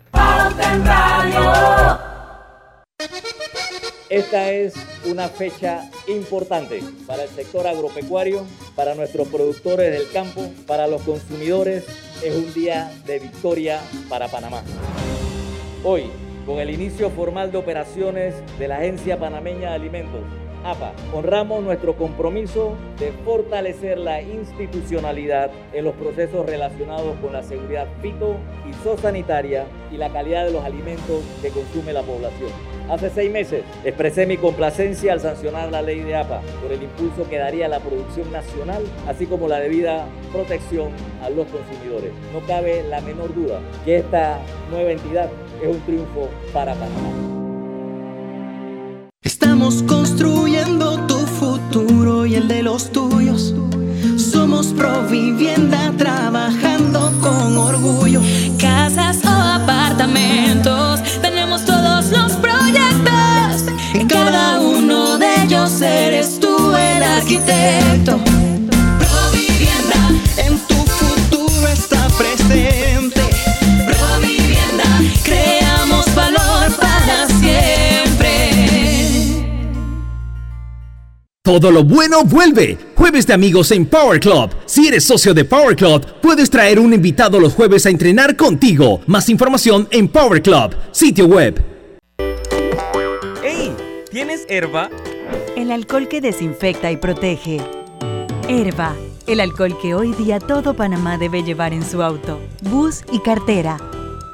Esta 4.11 4.51
es 4.51 4.75
una 5.07 5.29
fecha 5.29 5.89
importante 6.09 6.83
para 7.07 7.23
el 7.23 7.29
sector 7.31 7.67
agropecuario, 7.67 8.45
para 8.75 8.95
nuestros 8.95 9.29
productores 9.29 9.93
del 9.93 10.11
campo, 10.11 10.51
para 10.67 10.87
los 10.87 11.03
consumidores. 11.03 11.85
Es 12.23 12.35
un 12.35 12.53
día 12.53 12.91
de 13.07 13.21
victoria 13.21 13.81
para 14.09 14.29
Panamá. 14.29 14.63
Hoy, 15.85 16.11
con 16.45 16.59
el 16.59 16.71
inicio 16.71 17.09
formal 17.11 17.53
de 17.53 17.59
operaciones 17.59 18.35
de 18.59 18.69
la 18.69 18.79
Agencia 18.79 19.19
Panameña 19.19 19.71
de 19.71 19.77
Alimentos, 19.77 20.23
APA, 20.65 20.93
honramos 21.13 21.63
nuestro 21.63 21.97
compromiso 21.97 22.75
de 22.99 23.13
fortalecer 23.25 23.99
la 23.99 24.21
institucionalidad 24.21 25.51
en 25.73 25.85
los 25.85 25.95
procesos 25.95 26.47
relacionados 26.47 27.17
con 27.21 27.33
la 27.33 27.43
seguridad 27.43 27.87
fito 28.03 28.37
y 28.69 28.71
y 29.93 29.97
la 29.97 30.11
calidad 30.11 30.45
de 30.45 30.53
los 30.53 30.65
alimentos 30.65 31.23
que 31.43 31.51
consume 31.51 31.93
la 31.93 32.03
población. 32.03 32.51
Hace 32.91 33.11
seis 33.11 33.31
meses 33.31 33.63
expresé 33.85 34.27
mi 34.27 34.37
complacencia 34.37 35.13
al 35.13 35.21
sancionar 35.21 35.71
la 35.71 35.83
ley 35.83 36.01
de 36.01 36.17
APA 36.17 36.41
por 36.63 36.73
el 36.73 36.83
impulso 36.83 37.29
que 37.29 37.39
daría 37.39 37.67
a 37.67 37.69
la 37.69 37.81
producción 37.81 38.31
nacional, 38.33 38.83
así 39.07 39.27
como 39.27 39.49
la 39.49 39.61
debida 39.61 40.07
protección 40.33 40.91
a 41.23 41.31
los 41.31 41.47
consumidores. 41.49 42.13
No 42.33 42.45
cabe 42.47 42.83
la 42.83 43.01
menor 43.01 43.35
duda 43.35 43.61
que 43.85 43.99
esta 43.99 44.39
nueva 44.71 44.93
entidad 44.93 45.31
es 45.63 45.69
un 45.69 45.81
triunfo 45.83 46.29
para 46.53 46.75
Panamá. 46.75 47.11
Estamos 49.23 49.83
construyendo 49.85 50.50
de 52.49 52.63
los 52.63 52.91
tuyos. 52.93 53.55
Somos 54.17 54.69
Provivienda 54.69 55.93
trabajando 55.97 57.13
con 57.21 57.57
orgullo. 57.57 58.21
Casas 58.59 59.19
o 59.25 59.29
apartamentos, 59.29 61.01
tenemos 61.21 61.65
todos 61.65 62.11
los 62.11 62.33
proyectos. 62.33 63.65
En 63.95 64.07
cada 64.07 64.61
uno 64.61 65.19
de 65.19 65.45
ellos 65.45 65.81
eres 65.83 66.39
tú 66.41 66.75
el 66.75 67.03
arquitecto. 67.03 68.40
Todo 81.51 81.73
lo 81.73 81.83
bueno 81.83 82.23
vuelve. 82.23 82.79
Jueves 82.95 83.27
de 83.27 83.35
amigos 83.35 83.73
en 83.73 83.85
Power 83.85 84.21
Club. 84.21 84.51
Si 84.67 84.87
eres 84.87 85.03
socio 85.03 85.35
de 85.35 85.45
Power 85.45 85.75
Club, 85.75 86.07
puedes 86.23 86.49
traer 86.49 86.79
un 86.79 86.95
invitado 86.95 87.41
los 87.41 87.55
jueves 87.55 87.87
a 87.87 87.91
entrenar 87.91 88.37
contigo. 88.37 89.01
Más 89.09 89.29
información 89.29 89.89
en 89.91 90.07
Power 90.07 90.41
Club, 90.43 90.77
sitio 90.93 91.27
web. 91.27 91.61
¡Ey! 93.43 93.75
¿Tienes 94.13 94.47
herba? 94.49 94.91
El 95.57 95.73
alcohol 95.73 96.07
que 96.07 96.21
desinfecta 96.21 96.93
y 96.93 96.99
protege. 96.99 97.61
Herba, 98.49 98.95
el 99.27 99.41
alcohol 99.41 99.77
que 99.83 99.93
hoy 99.97 100.13
día 100.13 100.39
todo 100.39 100.75
Panamá 100.75 101.19
debe 101.19 101.43
llevar 101.43 101.73
en 101.73 101.85
su 101.85 102.01
auto, 102.01 102.39
bus 102.63 103.01
y 103.11 103.19
cartera. 103.19 103.77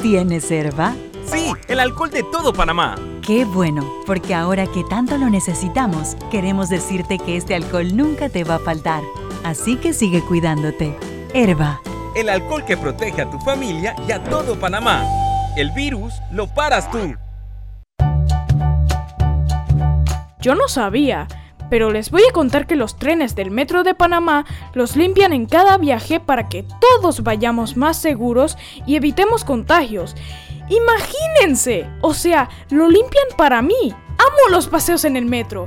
¿Tienes 0.02 0.50
herba? 0.50 0.94
Sí, 1.26 1.52
el 1.68 1.80
alcohol 1.80 2.10
de 2.10 2.22
todo 2.22 2.52
Panamá. 2.52 2.94
Qué 3.22 3.44
bueno, 3.44 3.84
porque 4.06 4.34
ahora 4.34 4.66
que 4.66 4.84
tanto 4.84 5.18
lo 5.18 5.28
necesitamos, 5.28 6.16
queremos 6.30 6.68
decirte 6.68 7.18
que 7.18 7.36
este 7.36 7.54
alcohol 7.54 7.96
nunca 7.96 8.28
te 8.28 8.44
va 8.44 8.56
a 8.56 8.60
faltar. 8.60 9.02
Así 9.44 9.76
que 9.76 9.92
sigue 9.92 10.22
cuidándote. 10.22 10.96
Herba. 11.34 11.80
El 12.14 12.28
alcohol 12.28 12.64
que 12.64 12.76
protege 12.76 13.22
a 13.22 13.30
tu 13.30 13.38
familia 13.40 13.94
y 14.08 14.12
a 14.12 14.22
todo 14.22 14.58
Panamá. 14.58 15.04
El 15.56 15.70
virus 15.72 16.14
lo 16.32 16.46
paras 16.46 16.90
tú. 16.90 17.14
Yo 20.40 20.54
no 20.54 20.68
sabía, 20.68 21.26
pero 21.68 21.90
les 21.90 22.10
voy 22.10 22.22
a 22.28 22.32
contar 22.32 22.66
que 22.66 22.76
los 22.76 22.96
trenes 22.96 23.34
del 23.34 23.50
Metro 23.50 23.82
de 23.82 23.94
Panamá 23.94 24.44
los 24.74 24.96
limpian 24.96 25.32
en 25.32 25.46
cada 25.46 25.78
viaje 25.78 26.20
para 26.20 26.48
que 26.48 26.64
todos 26.80 27.22
vayamos 27.22 27.76
más 27.76 27.96
seguros 27.96 28.56
y 28.86 28.96
evitemos 28.96 29.44
contagios. 29.44 30.14
Imagínense, 30.68 31.88
o 32.00 32.14
sea, 32.14 32.48
lo 32.70 32.88
limpian 32.88 33.26
para 33.36 33.62
mí. 33.62 33.94
Amo 34.18 34.50
los 34.50 34.66
paseos 34.66 35.04
en 35.04 35.16
el 35.16 35.24
metro. 35.26 35.66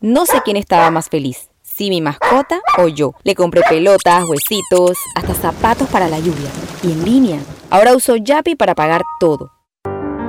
No 0.00 0.26
sé 0.26 0.42
quién 0.44 0.56
estaba 0.56 0.90
más 0.90 1.08
feliz, 1.08 1.48
si 1.62 1.88
mi 1.88 2.00
mascota 2.00 2.60
o 2.78 2.88
yo. 2.88 3.14
Le 3.22 3.34
compré 3.34 3.62
pelotas, 3.68 4.24
huesitos, 4.24 4.98
hasta 5.14 5.34
zapatos 5.34 5.88
para 5.88 6.08
la 6.08 6.18
lluvia. 6.18 6.50
Y 6.82 6.92
en 6.92 7.04
línea. 7.04 7.40
Ahora 7.70 7.94
uso 7.94 8.16
Yapi 8.16 8.54
para 8.54 8.74
pagar 8.74 9.02
todo. 9.20 9.50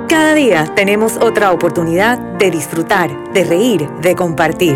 Cada 0.07 0.35
día 0.35 0.65
tenemos 0.75 1.17
otra 1.17 1.51
oportunidad 1.51 2.17
de 2.37 2.51
disfrutar, 2.51 3.33
de 3.33 3.43
reír, 3.43 3.89
de 4.01 4.15
compartir. 4.15 4.75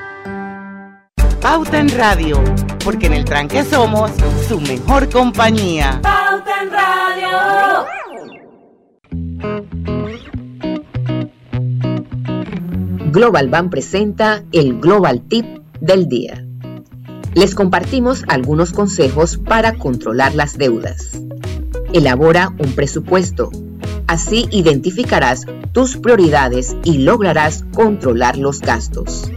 Pauta 1.41 1.79
en 1.79 1.89
Radio, 1.89 2.39
porque 2.85 3.07
en 3.07 3.13
el 3.13 3.25
tranque 3.25 3.63
somos 3.63 4.11
su 4.47 4.61
mejor 4.61 5.09
compañía. 5.09 5.99
Pauta 6.03 6.61
en 6.61 6.69
Radio. 6.71 7.29
Global 13.11 13.49
Bank 13.49 13.71
presenta 13.71 14.43
el 14.51 14.79
Global 14.79 15.23
Tip 15.27 15.47
del 15.79 16.07
día. 16.07 16.45
Les 17.33 17.55
compartimos 17.55 18.23
algunos 18.27 18.71
consejos 18.71 19.39
para 19.39 19.73
controlar 19.79 20.35
las 20.35 20.59
deudas. 20.59 21.19
Elabora 21.91 22.53
un 22.59 22.73
presupuesto. 22.73 23.49
Así 24.05 24.47
identificarás 24.51 25.47
tus 25.71 25.97
prioridades 25.97 26.75
y 26.83 26.99
lograrás 26.99 27.65
controlar 27.73 28.37
los 28.37 28.59
gastos. 28.59 29.31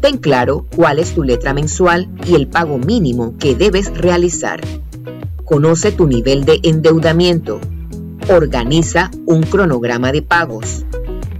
Ten 0.00 0.16
claro 0.16 0.66
cuál 0.74 0.98
es 0.98 1.14
tu 1.14 1.22
letra 1.22 1.52
mensual 1.52 2.08
y 2.26 2.34
el 2.34 2.46
pago 2.46 2.78
mínimo 2.78 3.34
que 3.38 3.54
debes 3.54 3.94
realizar. 3.94 4.60
Conoce 5.44 5.92
tu 5.92 6.06
nivel 6.06 6.44
de 6.44 6.60
endeudamiento. 6.62 7.60
Organiza 8.28 9.10
un 9.26 9.42
cronograma 9.42 10.10
de 10.12 10.22
pagos. 10.22 10.86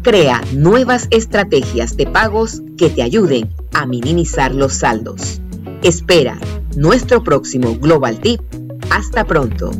Crea 0.02 0.42
nuevas 0.52 1.08
estrategias 1.10 1.96
de 1.96 2.06
pagos 2.06 2.62
que 2.76 2.90
te 2.90 3.02
ayuden 3.02 3.50
a 3.72 3.86
minimizar 3.86 4.54
los 4.54 4.74
saldos. 4.74 5.40
Espera 5.82 6.38
nuestro 6.76 7.22
próximo 7.22 7.76
Global 7.78 8.20
Tip. 8.20 8.40
Hasta 8.90 9.24
pronto. 9.24 9.70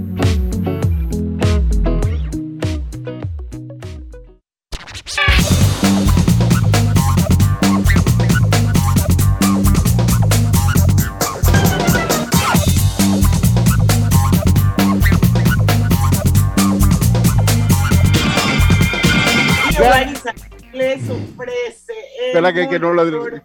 Que- 22.48 22.68
que 22.68 22.78
no 22.78 22.92
lo- 22.92 23.40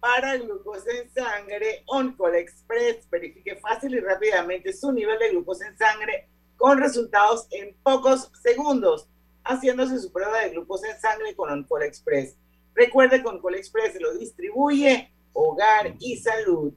para 0.00 0.36
glucosa 0.36 0.90
en 0.92 1.10
sangre 1.12 1.82
OnCall 1.86 2.36
Express. 2.36 3.08
Verifique 3.10 3.56
fácil 3.56 3.94
y 3.94 4.00
rápidamente 4.00 4.72
su 4.72 4.92
nivel 4.92 5.18
de 5.18 5.30
glucosa 5.30 5.66
en 5.66 5.76
sangre 5.76 6.28
con 6.56 6.78
resultados 6.78 7.48
en 7.50 7.74
pocos 7.82 8.30
segundos, 8.42 9.08
haciéndose 9.44 9.98
su 9.98 10.12
prueba 10.12 10.40
de 10.40 10.50
glucosa 10.50 10.90
en 10.90 11.00
sangre 11.00 11.34
con 11.34 11.50
OnCall 11.50 11.82
Express. 11.82 12.36
Recuerde 12.74 13.20
que 13.22 13.28
OnCall 13.28 13.56
Express 13.56 14.00
lo 14.00 14.14
distribuye 14.14 15.12
Hogar 15.32 15.94
y 15.98 16.16
Salud. 16.18 16.72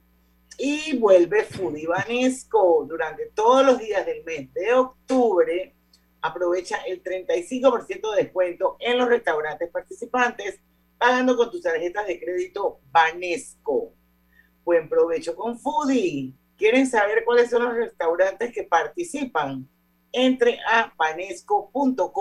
Y 0.57 0.97
vuelve 0.97 1.43
Foodie 1.45 1.87
Banesco 1.87 2.85
durante 2.87 3.27
todos 3.27 3.65
los 3.65 3.79
días 3.79 4.05
del 4.05 4.23
mes 4.25 4.51
de 4.53 4.73
octubre 4.73 5.75
aprovecha 6.21 6.77
el 6.85 7.01
35% 7.01 8.11
de 8.11 8.23
descuento 8.23 8.75
en 8.79 8.97
los 8.97 9.07
restaurantes 9.07 9.69
participantes 9.69 10.59
pagando 10.99 11.35
con 11.35 11.49
tus 11.49 11.63
tarjetas 11.63 12.05
de 12.05 12.19
crédito 12.19 12.81
Banesco. 12.91 13.93
Buen 14.63 14.87
provecho 14.89 15.35
con 15.35 15.57
Foodie. 15.57 16.35
¿Quieren 16.57 16.85
saber 16.85 17.23
cuáles 17.25 17.49
son 17.49 17.63
los 17.63 17.73
restaurantes 17.73 18.53
que 18.53 18.63
participan? 18.63 19.67
Entre 20.11 20.59
a 20.69 20.93
banesco.com.pa. 20.97 22.13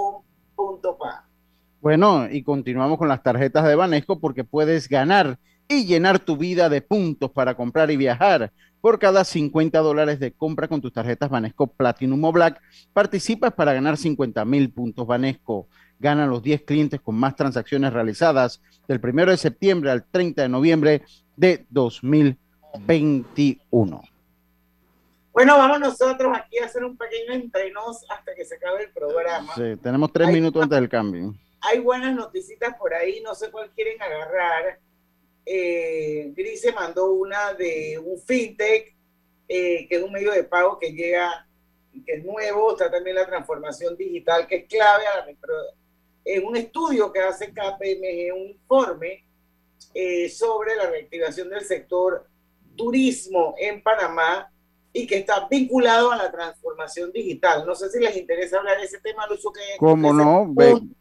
Bueno, 1.80 2.28
y 2.30 2.42
continuamos 2.42 2.98
con 2.98 3.08
las 3.08 3.22
tarjetas 3.22 3.64
de 3.64 3.74
Banesco 3.74 4.20
porque 4.20 4.44
puedes 4.44 4.88
ganar 4.88 5.38
y 5.68 5.84
llenar 5.84 6.18
tu 6.18 6.36
vida 6.36 6.68
de 6.68 6.80
puntos 6.80 7.30
para 7.30 7.54
comprar 7.54 7.90
y 7.90 7.96
viajar. 7.96 8.52
Por 8.80 9.00
cada 9.00 9.24
50 9.24 9.78
dólares 9.80 10.20
de 10.20 10.32
compra 10.32 10.68
con 10.68 10.80
tus 10.80 10.92
tarjetas 10.92 11.28
Banesco 11.28 11.66
Platinum 11.66 12.22
o 12.24 12.32
Black, 12.32 12.60
participas 12.92 13.52
para 13.52 13.72
ganar 13.72 13.96
50 13.96 14.44
mil 14.44 14.72
puntos 14.72 15.06
Banesco. 15.06 15.68
Gana 16.00 16.26
los 16.26 16.42
10 16.42 16.62
clientes 16.62 17.00
con 17.00 17.14
más 17.16 17.36
transacciones 17.36 17.92
realizadas 17.92 18.60
del 18.86 19.00
1 19.02 19.26
de 19.26 19.36
septiembre 19.36 19.90
al 19.90 20.04
30 20.04 20.42
de 20.42 20.48
noviembre 20.48 21.02
de 21.36 21.66
2021. 21.70 24.02
Bueno, 25.32 25.56
vamos 25.56 25.78
nosotros 25.78 26.36
aquí 26.36 26.58
a 26.58 26.64
hacer 26.64 26.84
un 26.84 26.96
pequeño 26.96 27.32
entrenos 27.32 28.04
hasta 28.10 28.34
que 28.34 28.44
se 28.44 28.56
acabe 28.56 28.82
el 28.84 28.90
programa. 28.90 29.54
Sí, 29.54 29.76
tenemos 29.82 30.12
tres 30.12 30.32
minutos 30.32 30.60
antes 30.62 30.80
del 30.80 30.88
cambio. 30.88 31.34
Hay 31.60 31.80
buenas 31.80 32.14
noticias 32.14 32.74
por 32.78 32.94
ahí, 32.94 33.20
no 33.20 33.34
sé 33.34 33.50
cuál 33.50 33.70
quieren 33.70 34.00
agarrar. 34.02 34.78
Eh, 35.46 36.32
Gris 36.36 36.60
se 36.60 36.72
mandó 36.72 37.12
una 37.12 37.54
de 37.54 38.00
un 38.04 38.20
fintech, 38.20 38.94
eh, 39.48 39.86
que 39.88 39.96
es 39.96 40.02
un 40.02 40.12
medio 40.12 40.32
de 40.32 40.44
pago 40.44 40.78
que 40.78 40.92
llega, 40.92 41.46
que 42.04 42.14
es 42.14 42.24
nuevo, 42.24 42.72
está 42.72 42.90
también 42.90 43.16
la 43.16 43.26
transformación 43.26 43.96
digital, 43.96 44.46
que 44.46 44.56
es 44.56 44.68
clave 44.68 45.06
a 45.06 45.18
la 45.18 45.24
en 46.28 46.44
un 46.44 46.56
estudio 46.56 47.10
que 47.10 47.20
hace 47.20 47.52
KPMG, 47.52 48.34
un 48.36 48.48
informe 48.48 49.24
eh, 49.94 50.28
sobre 50.28 50.76
la 50.76 50.90
reactivación 50.90 51.48
del 51.48 51.62
sector 51.62 52.26
turismo 52.76 53.54
en 53.58 53.82
Panamá 53.82 54.50
y 54.92 55.06
que 55.06 55.18
está 55.18 55.48
vinculado 55.48 56.12
a 56.12 56.16
la 56.16 56.30
transformación 56.30 57.10
digital. 57.12 57.64
No 57.66 57.74
sé 57.74 57.88
si 57.88 57.98
les 57.98 58.16
interesa 58.16 58.58
hablar 58.58 58.78
de 58.78 58.84
ese 58.84 59.00
tema, 59.00 59.26
Lucho, 59.26 59.50
que 59.50 59.60
¿Cómo 59.78 60.12
no? 60.12 60.46
Ven, 60.54 60.94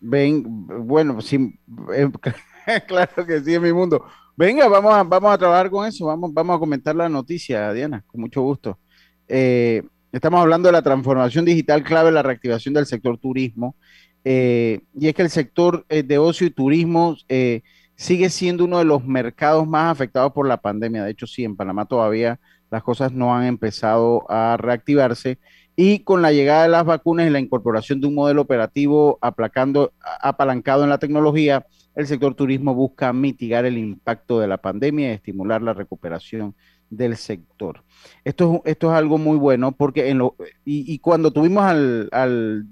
ven, 0.00 0.86
bueno, 0.86 1.20
sí, 1.20 1.58
eh, 1.92 2.08
claro 2.86 3.26
que 3.26 3.40
sí, 3.40 3.54
en 3.54 3.62
mi 3.62 3.72
mundo. 3.72 4.04
Venga, 4.36 4.68
vamos 4.68 4.94
a, 4.94 5.02
vamos 5.02 5.32
a 5.32 5.38
trabajar 5.38 5.70
con 5.70 5.86
eso, 5.86 6.06
vamos, 6.06 6.32
vamos 6.32 6.56
a 6.56 6.58
comentar 6.60 6.94
la 6.94 7.08
noticia, 7.08 7.72
Diana, 7.72 8.04
con 8.06 8.20
mucho 8.20 8.42
gusto. 8.42 8.78
Eh, 9.26 9.82
estamos 10.12 10.40
hablando 10.40 10.68
de 10.68 10.72
la 10.72 10.82
transformación 10.82 11.44
digital 11.44 11.82
clave, 11.82 12.12
la 12.12 12.22
reactivación 12.22 12.74
del 12.74 12.86
sector 12.86 13.18
turismo, 13.18 13.76
eh, 14.24 14.80
y 14.98 15.08
es 15.08 15.14
que 15.14 15.22
el 15.22 15.30
sector 15.30 15.84
eh, 15.88 16.02
de 16.02 16.18
ocio 16.18 16.46
y 16.46 16.50
turismo 16.50 17.16
eh, 17.28 17.62
sigue 17.94 18.30
siendo 18.30 18.64
uno 18.64 18.78
de 18.78 18.84
los 18.86 19.04
mercados 19.04 19.66
más 19.68 19.92
afectados 19.92 20.32
por 20.32 20.48
la 20.48 20.56
pandemia. 20.56 21.04
De 21.04 21.10
hecho, 21.10 21.26
sí, 21.26 21.44
en 21.44 21.56
Panamá 21.56 21.84
todavía 21.84 22.40
las 22.70 22.82
cosas 22.82 23.12
no 23.12 23.34
han 23.34 23.44
empezado 23.44 24.24
a 24.30 24.56
reactivarse 24.56 25.38
y 25.76 26.00
con 26.00 26.22
la 26.22 26.32
llegada 26.32 26.64
de 26.64 26.68
las 26.70 26.84
vacunas 26.84 27.26
y 27.26 27.30
la 27.30 27.40
incorporación 27.40 28.00
de 28.00 28.06
un 28.06 28.14
modelo 28.14 28.42
operativo 28.42 29.18
aplacando, 29.20 29.92
apalancado 30.20 30.84
en 30.84 30.90
la 30.90 30.98
tecnología, 30.98 31.66
el 31.94 32.06
sector 32.06 32.34
turismo 32.34 32.74
busca 32.74 33.12
mitigar 33.12 33.64
el 33.64 33.78
impacto 33.78 34.40
de 34.40 34.48
la 34.48 34.56
pandemia 34.56 35.10
y 35.10 35.14
estimular 35.14 35.62
la 35.62 35.74
recuperación 35.74 36.54
del 36.90 37.16
sector. 37.16 37.82
Esto 38.24 38.62
es, 38.64 38.72
esto 38.72 38.90
es 38.90 38.96
algo 38.96 39.18
muy 39.18 39.36
bueno 39.36 39.72
porque 39.72 40.08
en 40.10 40.18
lo, 40.18 40.36
y, 40.64 40.92
y 40.92 40.98
cuando 41.00 41.32
tuvimos 41.32 41.64
al 41.64 42.66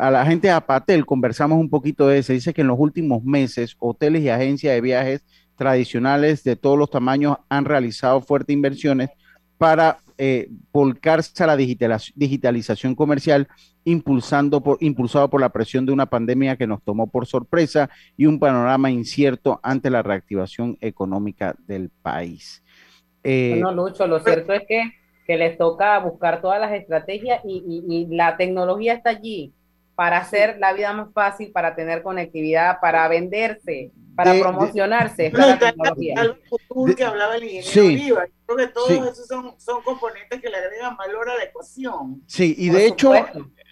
a 0.00 0.10
la 0.10 0.24
gente 0.24 0.48
de 0.48 0.54
Apatel 0.54 1.04
conversamos 1.04 1.58
un 1.58 1.68
poquito 1.68 2.08
de 2.08 2.18
eso. 2.18 2.32
Dice 2.32 2.54
que 2.54 2.62
en 2.62 2.68
los 2.68 2.78
últimos 2.78 3.22
meses 3.22 3.76
hoteles 3.78 4.22
y 4.22 4.30
agencias 4.30 4.74
de 4.74 4.80
viajes 4.80 5.24
tradicionales 5.56 6.42
de 6.42 6.56
todos 6.56 6.78
los 6.78 6.90
tamaños 6.90 7.36
han 7.50 7.66
realizado 7.66 8.22
fuertes 8.22 8.54
inversiones 8.54 9.10
para 9.58 9.98
eh, 10.16 10.48
volcarse 10.72 11.44
a 11.44 11.46
la 11.46 11.56
digitalización 11.56 12.94
comercial, 12.94 13.46
impulsando 13.84 14.62
por, 14.62 14.78
impulsado 14.80 15.28
por 15.28 15.40
la 15.40 15.50
presión 15.50 15.84
de 15.84 15.92
una 15.92 16.06
pandemia 16.06 16.56
que 16.56 16.66
nos 16.66 16.82
tomó 16.82 17.06
por 17.06 17.26
sorpresa 17.26 17.90
y 18.16 18.24
un 18.24 18.38
panorama 18.38 18.90
incierto 18.90 19.60
ante 19.62 19.90
la 19.90 20.02
reactivación 20.02 20.78
económica 20.80 21.54
del 21.66 21.90
país. 21.90 22.62
Eh, 23.22 23.58
no, 23.60 23.70
Lucho, 23.72 24.06
lo 24.06 24.20
cierto 24.20 24.54
es 24.54 24.62
que, 24.66 24.82
que, 25.26 25.36
les 25.36 25.58
toca 25.58 25.98
buscar 25.98 26.40
todas 26.40 26.58
las 26.58 26.72
estrategias 26.72 27.42
y, 27.44 27.84
y 27.86 28.14
la 28.14 28.38
tecnología 28.38 28.94
está 28.94 29.10
allí 29.10 29.52
para 30.00 30.16
hacer 30.16 30.56
la 30.58 30.72
vida 30.72 30.94
más 30.94 31.12
fácil, 31.12 31.52
para 31.52 31.76
tener 31.76 32.02
conectividad, 32.02 32.80
para 32.80 33.06
venderse, 33.06 33.92
para 34.16 34.32
promocionarse. 34.32 35.30
la 35.30 35.58
tecnología. 35.58 36.36
que 36.96 37.04
hablaba 37.04 37.36
el 37.36 37.44
ingeniero 37.44 38.16
sí, 38.22 38.32
Creo 38.46 38.56
que 38.56 38.68
todos 38.68 38.90
esos 38.90 39.26
son, 39.26 39.52
son, 39.58 39.82
componentes 39.82 40.40
que 40.40 40.48
le 40.48 40.56
agregan 40.56 40.96
valor 40.96 41.28
a 41.28 41.36
la 41.36 41.44
ecuación. 41.44 42.22
Sí, 42.26 42.54
y 42.56 42.70
de 42.70 42.86
hecho, 42.86 43.12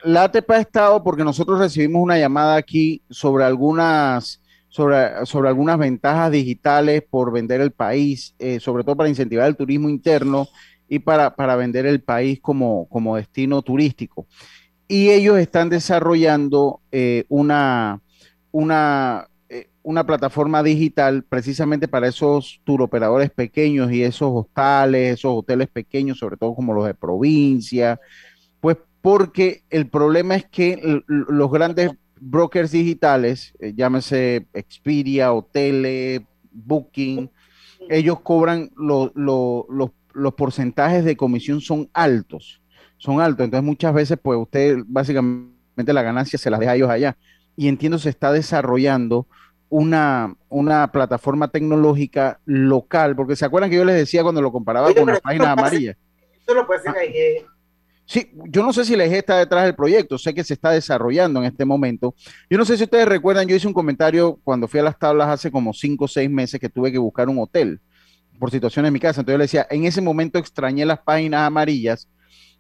la 0.05 0.25
ATP 0.25 0.51
ha 0.51 0.61
estado 0.61 1.03
porque 1.03 1.25
nosotros 1.25 1.61
recibimos 1.61 2.03
una 2.03 2.19
llamada 2.19 2.57
aquí 2.57 3.03
sobre 3.09 3.45
algunas. 3.45 4.43
Sobre, 4.69 5.25
sobre 5.25 5.49
algunas 5.49 5.79
ventajas 5.79 6.31
digitales 6.31 7.03
por 7.09 7.33
vender 7.33 7.63
el 7.63 7.73
país, 7.73 8.35
eh, 8.39 8.61
sobre 8.61 8.85
todo 8.85 8.97
para 8.97 9.09
incentivar 9.09 9.49
el 9.49 9.57
turismo 9.57 9.89
interno 9.89 10.47
y 10.91 10.99
para, 10.99 11.35
para 11.35 11.57
vender 11.57 11.87
el 11.87 12.03
país 12.03 12.39
como, 12.39 12.87
como 12.91 13.17
destino 13.17 13.63
turístico 13.63 14.27
y 14.89 15.11
ellos 15.11 15.39
están 15.39 15.69
desarrollando 15.69 16.81
eh, 16.91 17.25
una, 17.29 18.01
una, 18.51 19.29
eh, 19.51 19.69
una, 19.83 20.07
plataforma 20.07 20.63
digital 20.63 21.23
precisamente 21.23 21.87
para 21.87 22.09
esos 22.09 22.63
turoperadores 22.65 23.31
pequeños 23.31 23.93
y 23.93 24.03
esos 24.03 24.31
hostales, 24.33 25.19
esos 25.19 25.33
hoteles 25.37 25.69
pequeños, 25.69 26.19
sobre 26.19 26.39
todo 26.39 26.55
como 26.55 26.73
los 26.73 26.87
de 26.87 26.95
provincia, 26.95 28.01
pues 28.61 28.79
porque 29.03 29.63
el 29.69 29.89
problema 29.89 30.35
es 30.35 30.47
que 30.47 31.03
los 31.07 31.51
grandes 31.51 31.91
brokers 32.19 32.73
digitales, 32.73 33.53
eh, 33.61 33.75
llámese 33.77 34.47
Expedia, 34.55 35.35
Hoteles, 35.35 36.23
Booking, 36.51 37.31
ellos 37.91 38.21
cobran 38.21 38.71
los, 38.75 39.13
los 39.15 40.35
porcentajes 40.35 41.05
de 41.05 41.17
comisión 41.17 41.61
son 41.61 41.89
altos 41.93 42.61
son 42.99 43.21
altos. 43.21 43.45
Entonces 43.45 43.65
muchas 43.65 43.95
veces 43.95 44.19
pues 44.21 44.39
usted 44.39 44.79
básicamente 44.87 45.93
la 45.93 46.03
ganancia 46.03 46.39
se 46.39 46.51
las 46.51 46.61
deja 46.61 46.73
a 46.73 46.77
ellos 46.77 46.91
allá. 46.91 47.17
Y 47.57 47.69
entiendo 47.69 47.99
se 47.99 48.11
está 48.11 48.31
desarrollando 48.33 49.27
una, 49.71 50.35
una 50.49 50.91
plataforma 50.93 51.49
tecnológica 51.49 52.41
local, 52.45 53.17
porque 53.17 53.37
se 53.37 53.45
acuerdan 53.45 53.71
que 53.71 53.77
yo 53.77 53.85
les 53.85 53.97
decía 53.97 54.23
cuando 54.23 54.43
lo 54.43 54.53
comparaba 54.53 54.93
con 54.95 55.07
las 55.07 55.21
páginas 55.21 55.49
amarillas. 55.49 55.97
Eso 56.41 56.55
lo 56.55 56.67
puede 56.67 56.81
hacer 56.81 56.95
ah. 56.97 57.47
Sí, 58.07 58.31
yo 58.47 58.63
no 58.63 58.73
sé 58.73 58.87
si 58.87 58.97
la 58.97 59.05
IG 59.05 59.17
está 59.17 59.37
detrás 59.37 59.65
del 59.65 59.75
proyecto, 59.75 60.17
sé 60.17 60.33
que 60.33 60.43
se 60.43 60.55
está 60.55 60.71
desarrollando 60.71 61.41
en 61.41 61.47
este 61.47 61.67
momento. 61.67 62.15
Yo 62.49 62.57
no 62.57 62.65
sé 62.65 62.79
si 62.79 62.85
ustedes 62.85 63.07
recuerdan, 63.07 63.47
yo 63.47 63.55
hice 63.55 63.67
un 63.67 63.75
comentario 63.75 64.41
cuando 64.45 64.67
fui 64.67 64.81
a 64.81 64.83
las 64.83 64.99
tablas 64.99 65.29
hace 65.29 65.51
como 65.51 65.75
cinco 65.75 66.07
o 66.07 66.09
seis 66.09 66.31
meses 66.31 66.59
que 66.59 66.71
tuve 66.71 66.91
que 66.91 66.97
buscar 66.97 67.29
un 67.29 67.39
hotel 67.39 67.81
por 68.39 68.51
situaciones 68.51 68.89
en 68.89 68.95
mi 68.95 69.01
casa. 69.01 69.21
Entonces 69.21 69.35
yo 69.35 69.39
le 69.39 69.45
decía, 69.45 69.67
en 69.69 69.85
ese 69.85 70.01
momento 70.01 70.39
extrañé 70.39 70.87
las 70.87 71.01
páginas 71.01 71.43
amarillas 71.43 72.09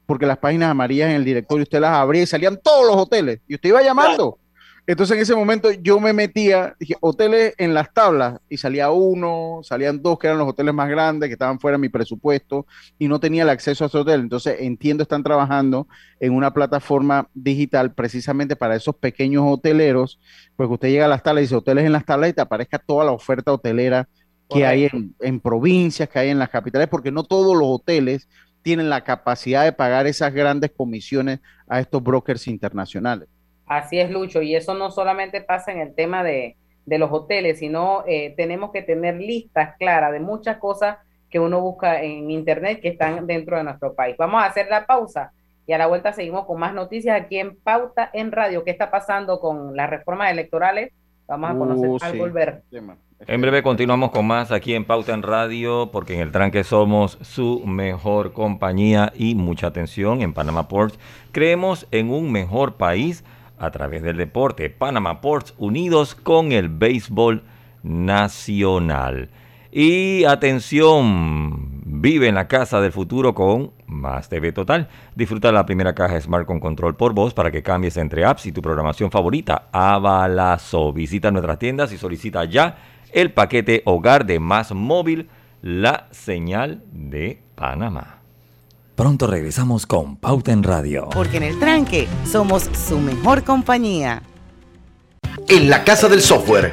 porque 0.09 0.25
las 0.25 0.39
páginas 0.39 0.71
amarillas 0.71 1.11
en 1.11 1.17
el 1.17 1.25
directorio 1.27 1.65
usted 1.65 1.81
las 1.81 1.93
abría 1.93 2.23
y 2.23 2.27
salían 2.27 2.59
todos 2.63 2.87
los 2.87 2.97
hoteles 2.97 3.41
y 3.47 3.57
usted 3.57 3.69
iba 3.69 3.83
llamando. 3.83 4.39
Entonces 4.87 5.15
en 5.15 5.23
ese 5.23 5.35
momento 5.35 5.71
yo 5.71 6.01
me 6.01 6.15
metía, 6.15 6.75
dije, 6.81 6.97
hoteles 7.01 7.53
en 7.59 7.75
las 7.75 7.93
tablas 7.93 8.41
y 8.49 8.57
salía 8.57 8.91
uno, 8.91 9.61
salían 9.63 10.01
dos 10.01 10.19
que 10.19 10.29
eran 10.29 10.39
los 10.39 10.49
hoteles 10.49 10.73
más 10.73 10.89
grandes, 10.89 11.29
que 11.29 11.35
estaban 11.35 11.61
fuera 11.61 11.77
de 11.77 11.83
mi 11.83 11.91
presupuesto 11.91 12.67
y 12.99 13.07
no 13.07 13.21
tenía 13.21 13.43
el 13.43 13.51
acceso 13.51 13.85
a 13.85 13.89
ese 13.89 13.99
hotel. 13.99 14.21
Entonces 14.23 14.57
entiendo, 14.61 15.03
están 15.03 15.23
trabajando 15.23 15.87
en 16.21 16.33
una 16.33 16.55
plataforma 16.55 17.29
digital 17.35 17.93
precisamente 17.93 18.57
para 18.57 18.77
esos 18.77 18.97
pequeños 18.97 19.45
hoteleros, 19.47 20.19
pues 20.57 20.71
usted 20.71 20.89
llega 20.89 21.05
a 21.05 21.09
las 21.09 21.23
tablas 21.23 21.43
y 21.43 21.45
dice 21.45 21.57
hoteles 21.57 21.85
en 21.85 21.93
las 21.93 22.07
tablas 22.07 22.31
y 22.31 22.33
te 22.33 22.41
aparezca 22.41 22.79
toda 22.79 23.05
la 23.05 23.13
oferta 23.13 23.53
hotelera 23.53 24.09
que 24.49 24.65
hay 24.65 24.85
en, 24.85 25.15
en, 25.21 25.41
provincias, 25.41 26.09
que 26.09 26.19
hay 26.19 26.31
en 26.31 26.39
las 26.39 26.49
capitales, 26.49 26.89
porque 26.89 27.13
no 27.13 27.25
todos 27.25 27.55
los 27.55 27.69
hoteles 27.69 28.27
tienen 28.69 28.91
la 28.91 29.01
capacidad 29.01 29.64
de 29.64 29.73
pagar 29.73 30.07
esas 30.07 30.35
grandes 30.35 30.71
comisiones 30.73 31.41
a 31.69 31.81
estos 31.81 32.03
brokers 32.03 32.47
internacionales. 32.49 33.27
Así 33.64 33.99
es, 33.99 34.11
Lucho, 34.11 34.43
y 34.43 34.55
eso 34.55 34.75
no 34.75 34.91
solamente 34.91 35.41
pasa 35.41 35.73
en 35.73 35.81
el 35.81 35.95
tema 35.95 36.23
de, 36.23 36.55
los 36.85 37.11
hoteles, 37.11 37.61
sino 37.61 38.05
eh, 38.07 38.35
tenemos 38.37 38.71
que 38.71 38.83
tener 38.83 39.14
listas 39.14 39.75
claras 39.79 40.12
de 40.12 40.21
muchas 40.21 40.59
cosas 40.59 40.99
que 41.31 41.41
uno 41.41 41.62
busca 41.62 42.03
en 42.03 42.31
Internet 42.31 42.81
que 42.83 42.89
están 42.89 43.27
dentro 43.27 43.57
de 43.57 43.64
nuestro 43.64 43.95
país. 43.95 44.16
Vamos 44.19 44.43
a 44.43 44.45
hacer 44.45 44.66
la 44.69 44.85
pausa 44.85 45.33
y 45.66 45.73
a 45.73 45.79
la 45.79 45.87
vuelta 45.87 46.12
seguimos 46.12 46.45
con 46.45 46.61
más 46.61 46.75
noticias 46.75 47.19
aquí 47.19 47.39
en 47.39 47.57
Pauta 47.57 48.11
en 48.12 48.33
Radio. 48.33 48.64
¿Qué 48.64 48.71
está 48.71 48.91
pasando 48.91 49.41
con 49.41 49.75
las 49.77 49.89
reformas 49.89 50.31
electorales? 50.31 50.93
Vamos 51.27 51.53
a 51.53 51.55
conocer 51.55 51.89
uh, 51.89 51.99
al 52.03 52.19
volver. 52.19 52.62
En 53.27 53.41
breve 53.41 53.64
continuamos 53.64 54.12
con 54.12 54.29
más 54.29 54.53
aquí 54.53 54.75
en 54.75 54.85
Pauta 54.85 55.12
en 55.12 55.25
Radio, 55.25 55.91
porque 55.91 56.14
en 56.14 56.21
el 56.21 56.31
tranque 56.31 56.62
somos 56.62 57.19
su 57.21 57.64
mejor 57.66 58.33
compañía 58.33 59.12
y 59.16 59.35
mucha 59.35 59.66
atención 59.66 60.23
en 60.23 60.33
Panama 60.33 60.69
Ports. 60.69 61.01
Creemos 61.33 61.89
en 61.91 62.11
un 62.11 62.31
mejor 62.31 62.75
país 62.77 63.25
a 63.59 63.73
través 63.73 64.05
del 64.05 64.16
deporte. 64.16 64.71
Panama 64.71 65.21
Ports 65.21 65.53
unidos 65.59 66.14
con 66.14 66.53
el 66.53 66.69
béisbol 66.69 67.43
nacional. 67.83 69.31
Y 69.73 70.23
atención, 70.25 71.83
vive 71.85 72.29
en 72.29 72.37
la 72.37 72.47
casa 72.47 72.81
del 72.81 72.93
futuro 72.93 73.35
con 73.35 73.73
Más 73.87 74.29
TV 74.29 74.53
Total. 74.53 74.89
Disfruta 75.16 75.51
la 75.51 75.66
primera 75.66 75.93
caja 75.95 76.21
Smart 76.21 76.47
con 76.47 76.61
control 76.61 76.95
por 76.95 77.14
voz 77.14 77.35
para 77.35 77.51
que 77.51 77.64
cambies 77.64 77.97
entre 77.97 78.25
apps 78.25 78.47
y 78.47 78.53
tu 78.53 78.62
programación 78.62 79.11
favorita 79.11 79.69
a. 79.73 80.57
Visita 80.95 81.33
nuestras 81.33 81.59
tiendas 81.59 81.93
y 81.93 81.99
solicita 81.99 82.45
ya 82.45 82.77
el 83.13 83.33
paquete 83.33 83.83
hogar 83.85 84.27
de 84.27 84.41
Más 84.41 84.73
Móvil, 84.73 85.29
la 85.63 86.09
señal 86.11 86.83
de 86.93 87.43
Panamá. 87.55 88.19
Pronto 88.95 89.27
regresamos 89.27 89.87
con 89.87 90.17
Pauta 90.17 90.53
en 90.53 90.63
Radio. 90.63 91.09
Porque 91.13 91.37
en 91.37 91.45
el 91.45 91.59
tranque 91.59 92.09
somos 92.27 92.65
su 92.89 92.99
mejor 92.99 93.45
compañía. 93.45 94.23
En 95.49 95.71
la 95.71 95.85
Casa 95.85 96.09
del 96.09 96.21
Software 96.21 96.73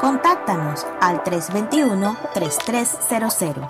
Contáctanos 0.00 0.86
al 1.02 1.22
321-3300. 1.24 3.66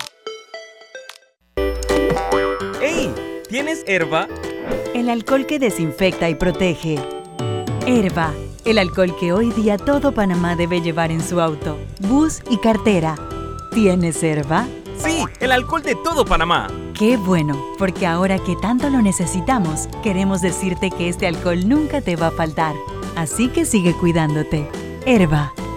¡Ey! 2.81 3.13
¿Tienes 3.49 3.83
herba? 3.85 4.29
El 4.93 5.09
alcohol 5.09 5.45
que 5.45 5.59
desinfecta 5.59 6.29
y 6.29 6.35
protege. 6.35 6.95
Herba, 7.85 8.31
el 8.63 8.77
alcohol 8.77 9.13
que 9.19 9.33
hoy 9.33 9.51
día 9.51 9.77
todo 9.77 10.13
Panamá 10.13 10.55
debe 10.55 10.79
llevar 10.79 11.11
en 11.11 11.21
su 11.21 11.41
auto, 11.41 11.77
bus 11.99 12.41
y 12.49 12.55
cartera. 12.59 13.17
¿Tienes 13.73 14.23
herba? 14.23 14.67
Sí, 14.97 15.25
el 15.41 15.51
alcohol 15.51 15.83
de 15.83 15.95
todo 15.95 16.23
Panamá. 16.23 16.69
Qué 16.97 17.17
bueno, 17.17 17.61
porque 17.77 18.07
ahora 18.07 18.39
que 18.39 18.55
tanto 18.55 18.89
lo 18.89 19.01
necesitamos, 19.01 19.89
queremos 20.01 20.39
decirte 20.39 20.91
que 20.91 21.09
este 21.09 21.27
alcohol 21.27 21.67
nunca 21.67 21.99
te 21.99 22.15
va 22.15 22.27
a 22.27 22.31
faltar. 22.31 22.73
Así 23.17 23.49
que 23.49 23.65
sigue 23.65 23.93
cuidándote. 23.93 24.65
Herba 25.05 25.51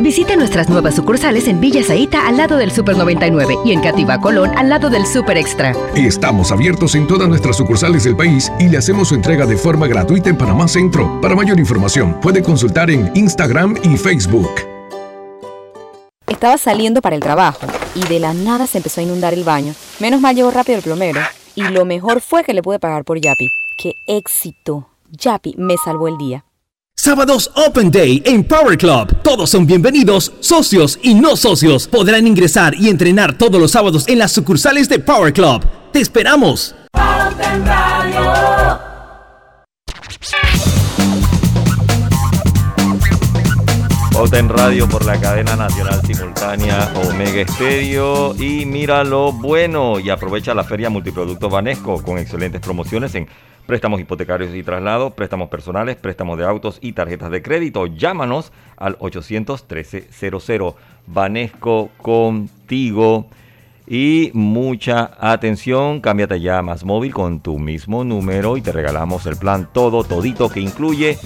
Visite 0.00 0.34
nuestras 0.34 0.70
nuevas 0.70 0.94
sucursales 0.94 1.46
en 1.46 1.60
Villa 1.60 1.84
Zaita 1.84 2.26
al 2.26 2.38
lado 2.38 2.56
del 2.56 2.70
Super 2.72 2.96
99 2.96 3.58
y 3.66 3.72
en 3.72 3.82
Cativa 3.82 4.18
Colón 4.18 4.50
al 4.56 4.70
lado 4.70 4.88
del 4.88 5.06
Super 5.06 5.36
Extra. 5.36 5.74
Estamos 5.94 6.50
abiertos 6.50 6.94
en 6.94 7.06
todas 7.06 7.28
nuestras 7.28 7.58
sucursales 7.58 8.04
del 8.04 8.16
país 8.16 8.50
y 8.58 8.70
le 8.70 8.78
hacemos 8.78 9.08
su 9.08 9.14
entrega 9.14 9.44
de 9.44 9.58
forma 9.58 9.86
gratuita 9.86 10.30
en 10.30 10.38
Panamá 10.38 10.68
Centro. 10.68 11.20
Para 11.20 11.34
mayor 11.34 11.58
información, 11.58 12.18
puede 12.22 12.42
consultar 12.42 12.90
en 12.90 13.10
Instagram 13.14 13.76
y 13.82 13.98
Facebook. 13.98 14.48
Estaba 16.26 16.56
saliendo 16.56 17.02
para 17.02 17.16
el 17.16 17.22
trabajo 17.22 17.66
y 17.94 18.02
de 18.08 18.20
la 18.20 18.32
nada 18.32 18.66
se 18.66 18.78
empezó 18.78 19.02
a 19.02 19.04
inundar 19.04 19.34
el 19.34 19.44
baño. 19.44 19.74
Menos 19.98 20.22
mal 20.22 20.34
llegó 20.34 20.50
rápido 20.50 20.78
el 20.78 20.82
plomero 20.82 21.20
y 21.54 21.62
lo 21.64 21.84
mejor 21.84 22.22
fue 22.22 22.42
que 22.42 22.54
le 22.54 22.62
pude 22.62 22.78
pagar 22.78 23.04
por 23.04 23.20
Yapi. 23.20 23.50
¡Qué 23.76 23.92
éxito! 24.06 24.88
Yapi 25.10 25.56
me 25.58 25.76
salvó 25.76 26.08
el 26.08 26.16
día. 26.16 26.46
Sábados 27.02 27.50
Open 27.54 27.90
Day 27.90 28.22
en 28.26 28.44
Power 28.44 28.76
Club. 28.76 29.22
Todos 29.22 29.48
son 29.48 29.66
bienvenidos, 29.66 30.34
socios 30.40 30.98
y 31.02 31.14
no 31.14 31.34
socios. 31.34 31.88
Podrán 31.88 32.26
ingresar 32.26 32.74
y 32.74 32.90
entrenar 32.90 33.38
todos 33.38 33.58
los 33.58 33.70
sábados 33.70 34.06
en 34.06 34.18
las 34.18 34.32
sucursales 34.32 34.86
de 34.90 34.98
Power 34.98 35.32
Club. 35.32 35.64
¡Te 35.94 36.00
esperamos! 36.00 36.74
Pauta 44.12 44.38
en 44.38 44.50
Radio 44.50 44.86
por 44.86 45.06
la 45.06 45.18
cadena 45.18 45.56
nacional 45.56 46.02
simultánea 46.06 46.92
Omega 47.08 47.40
Estéreo. 47.40 48.34
Y 48.36 48.66
mira 48.66 49.04
lo 49.04 49.32
bueno 49.32 49.98
y 49.98 50.10
aprovecha 50.10 50.52
la 50.52 50.64
feria 50.64 50.90
Multiproductos 50.90 51.50
Banesco 51.50 52.02
con 52.02 52.18
excelentes 52.18 52.60
promociones 52.60 53.14
en 53.14 53.26
préstamos 53.70 54.00
hipotecarios 54.00 54.52
y 54.52 54.64
traslados, 54.64 55.12
préstamos 55.12 55.48
personales, 55.48 55.94
préstamos 55.94 56.36
de 56.36 56.44
autos 56.44 56.80
y 56.82 56.92
tarjetas 56.92 57.30
de 57.30 57.40
crédito. 57.40 57.86
Llámanos 57.86 58.50
al 58.76 58.98
813-00. 58.98 60.74
Banesco 61.06 61.90
contigo. 61.98 63.28
Y 63.86 64.32
mucha 64.34 65.12
atención, 65.20 66.00
cámbiate 66.00 66.40
ya 66.40 66.58
a 66.58 66.62
más 66.62 66.84
móvil 66.84 67.14
con 67.14 67.38
tu 67.38 67.60
mismo 67.60 68.02
número 68.02 68.56
y 68.56 68.60
te 68.60 68.72
regalamos 68.72 69.24
el 69.26 69.36
plan 69.36 69.68
todo, 69.72 70.02
todito 70.02 70.48
que 70.48 70.58
incluye 70.58 71.16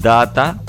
data 0.00 0.62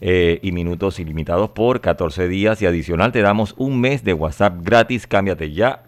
eh, 0.00 0.38
y 0.42 0.52
minutos 0.52 1.00
ilimitados 1.00 1.50
por 1.50 1.80
14 1.80 2.28
días 2.28 2.62
y 2.62 2.66
adicional 2.66 3.10
te 3.10 3.20
damos 3.20 3.56
un 3.58 3.80
mes 3.80 4.04
de 4.04 4.12
WhatsApp 4.12 4.58
gratis. 4.62 5.08
Cámbiate 5.08 5.50
ya 5.50 5.82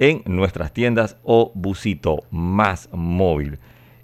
en 0.00 0.22
nuestras 0.26 0.72
tiendas 0.72 1.16
o 1.22 1.52
busito 1.54 2.24
más 2.32 2.88
móvil. 2.90 3.60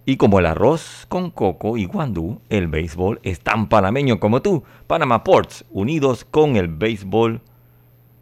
Y 0.07 0.17
como 0.19 0.39
el 0.39 0.47
arroz 0.47 1.07
con 1.09 1.31
coco 1.31 1.79
y 1.79 1.87
guandú, 1.87 2.41
el 2.51 2.69
béisbol 2.69 3.21
es 3.23 3.41
tan 3.41 3.69
panameño 3.69 4.21
como 4.21 4.43
tú. 4.43 4.63
Panama 4.87 5.25
Ports, 5.25 5.65
unidos 5.71 6.27
con 6.27 6.57
el 6.57 6.69
béisbol 6.69 7.41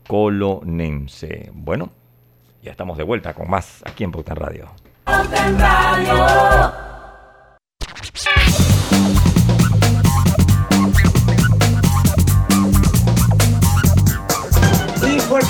colonense. 0.06 1.50
Bueno, 1.52 1.90
ya 2.62 2.70
estamos 2.70 2.98
de 2.98 3.04
vuelta 3.04 3.34
con 3.34 3.50
más 3.50 3.82
aquí 3.84 4.04
en 4.04 4.12
Pauta 4.12 4.34
Radio. 4.34 4.68
Y 5.08 6.06
por 6.06 6.91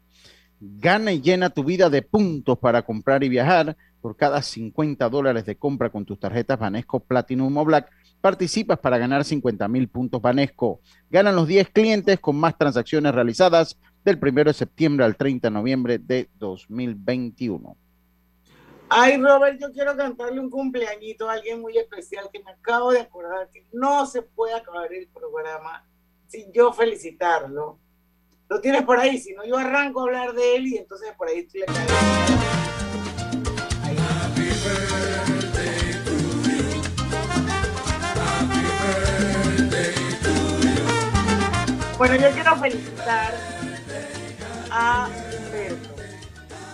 Gana 0.60 1.12
y 1.14 1.22
llena 1.22 1.50
tu 1.50 1.64
vida 1.64 1.90
de 1.90 2.02
puntos 2.02 2.58
para 2.60 2.82
comprar 2.82 3.24
y 3.24 3.30
viajar. 3.30 3.78
Por 4.02 4.16
cada 4.16 4.42
50 4.42 5.10
dólares 5.10 5.46
de 5.46 5.58
compra 5.58 5.90
con 5.90 6.06
tus 6.06 6.20
tarjetas 6.20 6.58
Banesco 6.58 7.02
Platinum 7.02 7.58
o 7.58 7.66
Black, 7.66 7.92
participas 8.22 8.80
para 8.80 8.98
ganar 8.98 9.26
50 9.26 9.68
mil 9.68 9.90
puntos 9.90 10.22
Banesco. 10.22 10.80
Ganan 11.10 11.36
los 11.36 11.48
10 11.48 11.70
clientes 11.70 12.20
con 12.20 12.38
más 12.38 12.58
transacciones 12.58 13.14
realizadas 13.14 13.78
del 14.06 14.18
1 14.22 14.46
de 14.46 14.54
septiembre 14.54 15.06
al 15.06 15.18
30 15.18 15.48
de 15.48 15.54
noviembre 15.54 15.98
de 15.98 16.30
2021. 16.36 17.76
Ay, 18.92 19.22
Robert, 19.22 19.60
yo 19.60 19.72
quiero 19.72 19.96
cantarle 19.96 20.40
un 20.40 20.50
cumpleañito 20.50 21.30
a 21.30 21.34
alguien 21.34 21.62
muy 21.62 21.78
especial 21.78 22.28
que 22.34 22.44
me 22.44 22.52
acabo 22.52 22.92
de 22.92 23.02
acordar 23.02 23.48
que 23.52 23.68
no 23.72 24.06
se 24.08 24.24
puede 24.24 24.56
acabar 24.56 24.92
el 24.92 25.08
programa 25.10 25.86
sin 26.28 26.52
yo 26.52 26.74
felicitarlo. 26.74 27.78
Lo 28.50 28.60
tienes 28.60 28.82
por 28.82 28.98
ahí, 28.98 29.20
si 29.20 29.32
no 29.34 29.46
yo 29.46 29.60
arranco 29.60 30.00
a 30.00 30.04
hablar 30.06 30.34
de 30.34 30.56
él 30.56 30.68
y 30.68 30.78
entonces 30.78 31.14
por 31.16 31.28
ahí 31.28 31.42
estoy 31.42 31.62
le 31.62 31.66
caigo. 31.68 31.94
Bueno, 42.00 42.16
yo 42.16 42.32
quiero 42.32 42.56
felicitar 42.56 43.36
a 44.72 45.10
Humberto. 45.38 45.90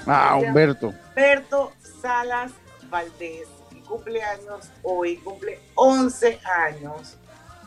Ah, 0.07 0.37
Humberto. 0.37 0.93
Humberto 1.09 1.73
Salas 2.01 2.53
Valdés, 2.89 3.49
que 3.69 3.81
cumple 3.81 4.23
años 4.23 4.69
hoy, 4.81 5.17
cumple 5.17 5.59
11 5.73 6.39
años. 6.45 7.17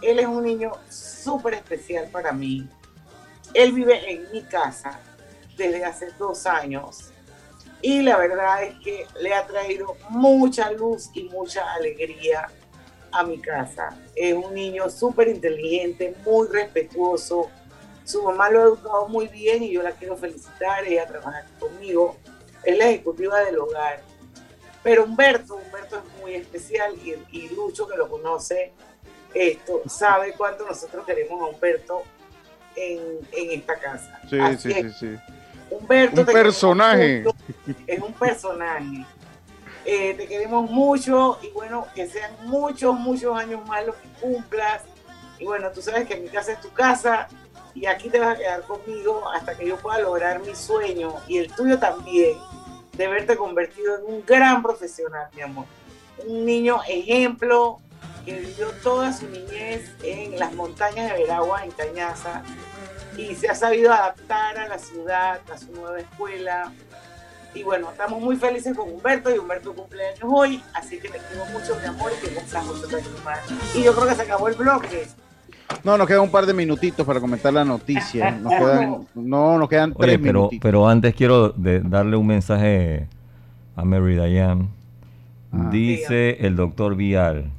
Él 0.01 0.19
es 0.19 0.27
un 0.27 0.45
niño 0.45 0.73
súper 0.89 1.53
especial 1.55 2.09
para 2.11 2.33
mí. 2.33 2.67
Él 3.55 3.73
vive 3.73 4.11
en 4.11 4.31
mi 4.33 4.43
casa 4.43 5.01
desde 5.57 5.85
hace 5.85 6.11
dos 6.19 6.47
años 6.47 7.13
y 7.81 8.03
la 8.03 8.17
verdad 8.17 8.65
es 8.65 8.75
que 8.81 9.07
le 9.21 9.33
ha 9.35 9.47
traído 9.47 9.97
mucha 10.09 10.71
luz 10.73 11.11
y 11.15 11.25
mucha 11.25 11.73
alegría 11.75 12.49
a 13.13 13.23
mi 13.23 13.39
casa. 13.39 13.97
Es 14.17 14.35
un 14.35 14.53
niño 14.53 14.91
súper 14.91 15.29
inteligente, 15.29 16.15
muy 16.25 16.49
respetuoso. 16.49 17.51
Su 18.05 18.23
mamá 18.23 18.51
lo 18.51 18.61
ha 18.61 18.65
educado 18.65 19.09
muy 19.09 19.29
bien 19.29 19.63
y 19.63 19.73
yo 19.73 19.83
la 19.83 19.93
quiero 19.93 20.17
felicitar. 20.17 20.85
Ella 20.87 21.07
trabaja 21.07 21.47
conmigo. 21.61 22.17
Es 22.65 22.77
la 22.77 22.89
ejecutiva 22.89 23.41
del 23.45 23.59
hogar. 23.59 24.03
Pero 24.83 25.05
Humberto, 25.05 25.55
Humberto 25.55 25.99
es 25.99 26.21
muy 26.21 26.35
especial 26.35 26.95
y, 27.05 27.15
y 27.31 27.49
Lucho, 27.51 27.87
que 27.87 27.97
lo 27.97 28.09
conoce, 28.09 28.73
esto, 29.35 29.83
sabe 29.87 30.33
cuánto 30.37 30.65
nosotros 30.65 31.05
queremos 31.05 31.41
a 31.43 31.47
Humberto 31.47 32.03
en, 32.87 33.01
en 33.33 33.59
esta 33.61 33.75
casa. 33.79 34.21
Sí, 34.29 34.39
Así 34.39 34.73
sí, 34.73 34.79
es. 34.79 34.93
sí, 34.99 35.17
sí. 35.17 35.35
Humberto 35.71 36.21
Un 36.23 36.27
te 36.27 36.33
personaje. 36.33 37.23
mucho, 37.23 37.37
es 37.87 38.01
un 38.01 38.13
personaje. 38.15 39.05
Eh, 39.85 40.15
te 40.15 40.27
queremos 40.27 40.71
mucho 40.71 41.39
y 41.43 41.49
bueno, 41.51 41.87
que 41.95 42.07
sean 42.09 42.31
muchos, 42.45 42.99
muchos 42.99 43.39
años 43.39 43.67
más 43.67 43.85
los 43.87 43.97
que 43.97 44.09
cumplas. 44.21 44.83
Y 45.39 45.45
bueno, 45.45 45.71
tú 45.71 45.81
sabes 45.83 46.07
que 46.07 46.17
mi 46.17 46.29
casa 46.29 46.53
es 46.53 46.61
tu 46.61 46.71
casa 46.73 47.29
y 47.75 47.87
aquí 47.87 48.09
te 48.11 48.19
vas 48.19 48.35
a 48.35 48.39
quedar 48.39 48.63
conmigo 48.63 49.31
hasta 49.31 49.57
que 49.57 49.67
yo 49.67 49.77
pueda 49.77 50.01
lograr 50.01 50.41
mi 50.41 50.55
sueño 50.55 51.15
y 51.29 51.39
el 51.39 51.53
tuyo 51.53 51.79
también, 51.79 52.37
de 52.95 53.07
verte 53.09 53.37
convertido 53.37 53.99
en 53.99 54.15
un 54.15 54.25
gran 54.27 54.63
profesional, 54.63 55.29
mi 55.35 55.43
amor. 55.43 55.65
Un 56.27 56.45
niño 56.45 56.81
ejemplo 56.89 57.79
que 58.29 58.41
vivió 58.41 58.69
toda 58.83 59.13
su 59.13 59.27
niñez 59.29 59.91
en 60.03 60.39
las 60.39 60.55
montañas 60.55 61.11
de 61.13 61.23
Veragua, 61.23 61.65
en 61.65 61.71
Cañaza, 61.71 62.43
y 63.17 63.35
se 63.35 63.49
ha 63.49 63.55
sabido 63.55 63.93
adaptar 63.93 64.59
a 64.59 64.69
la 64.69 64.79
ciudad, 64.79 65.41
a 65.53 65.59
su 65.59 65.73
nueva 65.73 65.99
escuela. 65.99 66.71
Y 67.55 67.63
bueno, 67.63 67.91
estamos 67.91 68.21
muy 68.21 68.37
felices 68.37 68.77
con 68.77 68.91
Humberto 68.93 69.35
y 69.35 69.39
Humberto 69.39 69.75
cumpleaños 69.75 70.21
hoy, 70.23 70.63
así 70.75 70.99
que 70.99 71.09
te 71.09 71.19
quiero 71.19 71.47
mucho, 71.47 71.75
mi 71.81 71.87
amor, 71.87 72.13
y 72.17 72.27
que 72.27 72.39
años 72.39 73.25
más. 73.25 73.41
Y 73.75 73.83
yo 73.83 73.95
creo 73.95 74.07
que 74.09 74.15
se 74.15 74.23
acabó 74.23 74.49
el 74.49 74.55
bloque. 74.55 75.07
No, 75.83 75.97
nos 75.97 76.07
quedan 76.07 76.23
un 76.23 76.31
par 76.31 76.45
de 76.45 76.53
minutitos 76.55 77.07
para 77.07 77.21
comentar 77.21 77.53
la 77.53 77.65
noticia. 77.65 78.31
Nos 78.31 78.53
quedan, 78.59 79.07
no, 79.15 79.59
nos 79.59 79.69
quedan 79.69 79.95
tres 79.95 80.19
pero, 80.19 80.33
minutitos. 80.41 80.63
pero 80.63 80.89
antes 80.89 81.15
quiero 81.15 81.51
de- 81.51 81.81
darle 81.81 82.17
un 82.17 82.27
mensaje 82.27 83.09
a 83.75 83.85
Mary 83.85 84.15
Diane. 84.15 84.69
Ah. 85.51 85.69
Dice 85.73 86.37
el 86.47 86.57
doctor 86.57 86.95
Vial. 86.95 87.51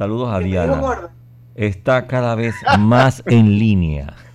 Saludos 0.00 0.32
a 0.32 0.38
¿Qué 0.38 0.44
te 0.44 0.48
dijo, 0.48 0.64
Diana. 0.64 1.10
Está 1.54 2.06
cada 2.06 2.34
vez 2.34 2.54
más 2.78 3.22
en 3.26 3.58
línea. 3.58 4.16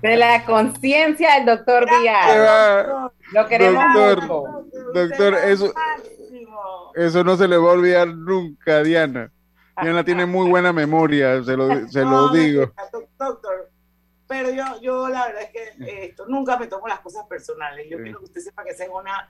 De 0.00 0.16
la 0.16 0.44
conciencia 0.44 1.34
del 1.34 1.46
doctor 1.46 1.84
Díaz. 1.84 2.86
Lo 3.32 3.48
queremos 3.48 3.82
Doctor, 3.92 4.22
mucho. 4.22 4.66
doctor, 4.94 5.34
eso, 5.34 5.74
eso 6.94 7.24
no 7.24 7.36
se 7.36 7.48
le 7.48 7.56
va 7.56 7.70
a 7.70 7.72
olvidar 7.72 8.06
nunca, 8.06 8.76
a 8.76 8.82
Diana. 8.84 9.32
Diana 9.82 10.04
tiene 10.04 10.24
muy 10.24 10.48
buena 10.48 10.72
memoria, 10.72 11.42
se 11.42 11.56
lo, 11.56 11.88
se 11.88 12.04
lo 12.04 12.28
digo. 12.28 12.70
Doctor, 13.18 13.68
pero 14.28 14.50
yo, 14.50 14.80
yo 14.80 15.08
la 15.08 15.26
verdad 15.26 15.42
es 15.42 15.50
que 15.50 15.64
eh, 15.84 16.04
esto, 16.04 16.26
nunca 16.28 16.56
me 16.56 16.68
tomo 16.68 16.86
las 16.86 17.00
cosas 17.00 17.26
personales. 17.26 17.84
Yo 17.90 17.98
quiero 18.00 18.20
que 18.20 18.26
usted 18.26 18.42
sepa 18.42 18.62
que 18.62 18.70
esa 18.70 18.84
es 18.84 18.90
una 18.90 19.28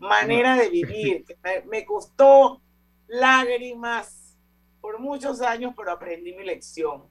manera 0.00 0.54
de 0.56 0.68
vivir. 0.68 1.24
me 1.70 1.86
costó 1.86 2.60
lágrimas 3.08 4.36
por 4.80 4.98
muchos 4.98 5.40
años, 5.40 5.74
pero 5.76 5.92
aprendí 5.92 6.34
mi 6.34 6.44
lección. 6.44 7.04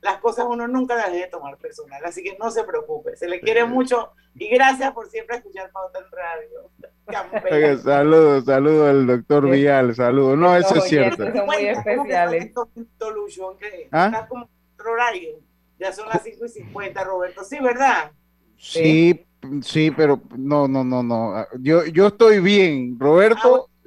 Las 0.00 0.18
cosas 0.18 0.46
uno 0.48 0.66
nunca 0.66 0.96
las 0.96 1.12
debe 1.12 1.28
tomar 1.28 1.56
personal, 1.58 2.04
así 2.04 2.22
que 2.22 2.36
no 2.38 2.50
se 2.50 2.64
preocupe. 2.64 3.16
Se 3.16 3.28
le 3.28 3.40
quiere 3.40 3.64
mucho 3.64 4.12
y 4.34 4.48
gracias 4.48 4.92
por 4.92 5.08
siempre 5.08 5.36
escuchar 5.36 5.70
Pauta 5.70 6.00
en 6.00 6.04
Radio. 6.10 7.78
Saludos, 7.82 8.44
saludos 8.44 8.90
al 8.90 9.06
doctor 9.06 9.48
Vial, 9.48 9.94
saludos. 9.94 10.38
No, 10.38 10.56
eso 10.56 10.76
es 10.76 10.84
cierto. 10.84 11.24
Son 11.32 11.46
muy 11.46 11.66
especiales. 11.66 12.52
¿Ah? 13.92 14.06
está 14.06 14.26
como 14.26 14.48
otro 14.74 14.92
horario. 14.92 15.38
Ya 15.78 15.92
son 15.92 16.08
las 16.08 16.22
5 16.22 16.46
y 16.46 16.48
50, 16.48 17.04
Roberto. 17.04 17.44
Sí, 17.44 17.58
¿verdad? 17.60 18.12
Sí, 18.56 19.26
sí, 19.62 19.90
pero 19.90 20.20
no, 20.36 20.68
no, 20.68 20.84
no, 20.84 21.02
no. 21.02 21.46
Yo, 21.58 21.84
yo 21.86 22.08
estoy 22.08 22.40
bien, 22.40 22.96
Roberto. 22.98 23.68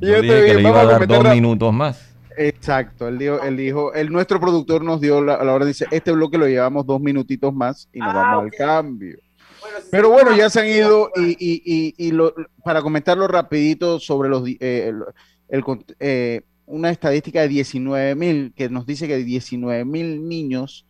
yo, 0.00 0.22
dije 0.22 0.46
que 0.46 0.54
le 0.54 0.60
iba 0.62 0.80
a 0.80 0.84
dar 0.86 1.06
dos 1.06 1.24
la- 1.24 1.34
minutos 1.34 1.72
más. 1.72 2.08
Exacto, 2.36 3.08
él 3.08 3.18
dijo, 3.18 3.42
él 3.42 3.56
dijo, 3.58 3.92
el 3.92 4.10
nuestro 4.10 4.40
productor 4.40 4.82
nos 4.82 5.00
dio 5.02 5.20
la, 5.22 5.34
a 5.34 5.44
la 5.44 5.52
hora 5.52 5.66
dice, 5.66 5.86
este 5.90 6.12
bloque 6.12 6.38
lo 6.38 6.46
llevamos 6.48 6.86
dos 6.86 6.98
minutitos 7.00 7.52
más 7.54 7.88
y 7.92 7.98
nos 7.98 8.08
Ah, 8.08 8.14
vamos 8.14 8.44
al 8.44 8.50
cambio. 8.52 9.18
Bueno, 9.60 9.76
si 9.82 9.88
Pero 9.90 10.08
se- 10.08 10.12
bueno, 10.14 10.36
ya 10.36 10.48
se 10.48 10.60
han 10.60 10.66
ido 10.68 11.10
y, 11.14 11.30
y, 11.38 11.62
y, 11.64 11.94
y 11.98 12.10
lo- 12.12 12.34
para 12.64 12.80
comentarlo 12.80 13.28
rapidito 13.28 14.00
sobre 14.00 14.30
los 14.30 14.48
eh, 14.48 14.56
el, 14.88 15.02
el 15.50 15.62
con- 15.62 15.84
eh, 16.00 16.40
una 16.64 16.88
estadística 16.90 17.42
de 17.42 17.48
19 17.48 18.14
mil 18.14 18.54
que 18.56 18.70
nos 18.70 18.86
dice 18.86 19.06
que 19.06 19.18
19 19.18 19.84
mil 19.84 20.26
niños 20.26 20.86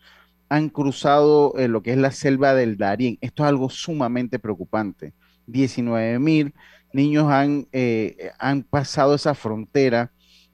han 0.48 0.68
cruzado 0.68 1.54
eh, 1.58 1.66
lo 1.66 1.82
que 1.82 1.90
es 1.90 1.96
la 1.98 2.12
selva 2.12 2.54
del 2.54 2.76
Darién. 2.76 3.18
Esto 3.20 3.42
es 3.42 3.48
algo 3.48 3.68
sumamente 3.68 4.38
preocupante. 4.38 5.12
19 5.48 6.20
mil 6.20 6.54
niños 6.92 7.30
han, 7.30 7.66
eh, 7.72 8.30
han 8.38 8.62
pasado 8.62 9.14
esa 9.14 9.34
frontera 9.34 10.10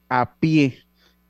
a 0.09 0.34
pie 0.36 0.78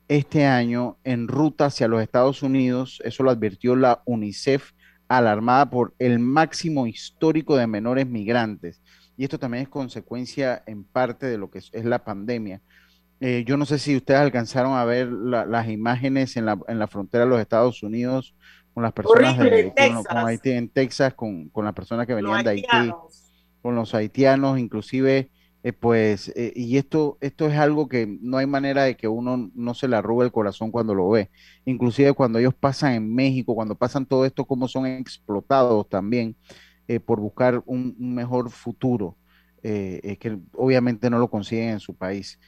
este 0.07 0.45
año 0.45 0.97
en 1.03 1.27
ruta 1.27 1.65
hacia 1.65 1.87
los 1.87 2.01
Estados 2.01 2.41
Unidos. 2.43 3.01
Eso 3.03 3.23
lo 3.23 3.31
advirtió 3.31 3.75
la 3.75 4.01
UNICEF, 4.05 4.71
alarmada 5.07 5.69
por 5.69 5.93
el 5.99 6.19
máximo 6.19 6.87
histórico 6.87 7.55
de 7.57 7.67
menores 7.67 8.07
migrantes. 8.07 8.81
Y 9.17 9.23
esto 9.23 9.37
también 9.37 9.63
es 9.63 9.69
consecuencia 9.69 10.63
en 10.65 10.83
parte 10.83 11.25
de 11.25 11.37
lo 11.37 11.49
que 11.51 11.59
es, 11.59 11.69
es 11.73 11.85
la 11.85 12.03
pandemia. 12.03 12.61
Eh, 13.19 13.43
yo 13.45 13.57
no 13.57 13.65
sé 13.65 13.77
si 13.79 13.97
ustedes 13.97 14.19
alcanzaron 14.21 14.73
a 14.77 14.85
ver 14.85 15.07
la- 15.11 15.45
las 15.45 15.67
imágenes 15.67 16.37
en 16.37 16.45
la, 16.45 16.57
en 16.69 16.79
la 16.79 16.87
frontera 16.87 17.25
de 17.25 17.29
los 17.29 17.41
Estados 17.41 17.83
Unidos 17.83 18.33
con 18.73 18.83
las 18.83 18.93
personas 18.93 19.37
de, 19.37 19.73
con, 20.05 20.17
Haití, 20.27 20.51
en 20.51 20.69
Texas, 20.69 21.13
con, 21.15 21.49
con 21.49 21.65
las 21.65 21.73
personas 21.73 22.07
que 22.07 22.13
venían 22.13 22.43
de 22.45 22.49
Haití. 22.51 22.67
Con 23.61 23.75
los 23.75 23.93
haitianos, 23.93 24.59
inclusive, 24.59 25.31
eh, 25.63 25.73
pues, 25.73 26.29
eh, 26.35 26.53
y 26.55 26.77
esto, 26.77 27.17
esto 27.21 27.47
es 27.47 27.57
algo 27.57 27.89
que 27.89 28.07
no 28.21 28.37
hay 28.37 28.45
manera 28.47 28.83
de 28.83 28.95
que 28.95 29.07
uno 29.07 29.51
no 29.53 29.73
se 29.73 29.87
le 29.87 29.97
arrugue 29.97 30.25
el 30.25 30.31
corazón 30.31 30.71
cuando 30.71 30.95
lo 30.95 31.09
ve. 31.09 31.29
Inclusive 31.65 32.13
cuando 32.13 32.39
ellos 32.39 32.53
pasan 32.53 32.93
en 32.93 33.13
México, 33.13 33.55
cuando 33.55 33.75
pasan 33.75 34.05
todo 34.05 34.25
esto, 34.25 34.45
cómo 34.45 34.67
son 34.67 34.85
explotados 34.85 35.87
también 35.89 36.35
eh, 36.87 36.99
por 36.99 37.19
buscar 37.19 37.61
un, 37.65 37.95
mejor 37.99 38.49
futuro, 38.49 39.17
eh, 39.61 40.17
que 40.19 40.39
obviamente 40.53 41.09
no 41.09 41.19
lo 41.19 41.29
consiguen 41.29 41.69
en 41.69 41.79
su 41.79 41.95
país. 41.95 42.39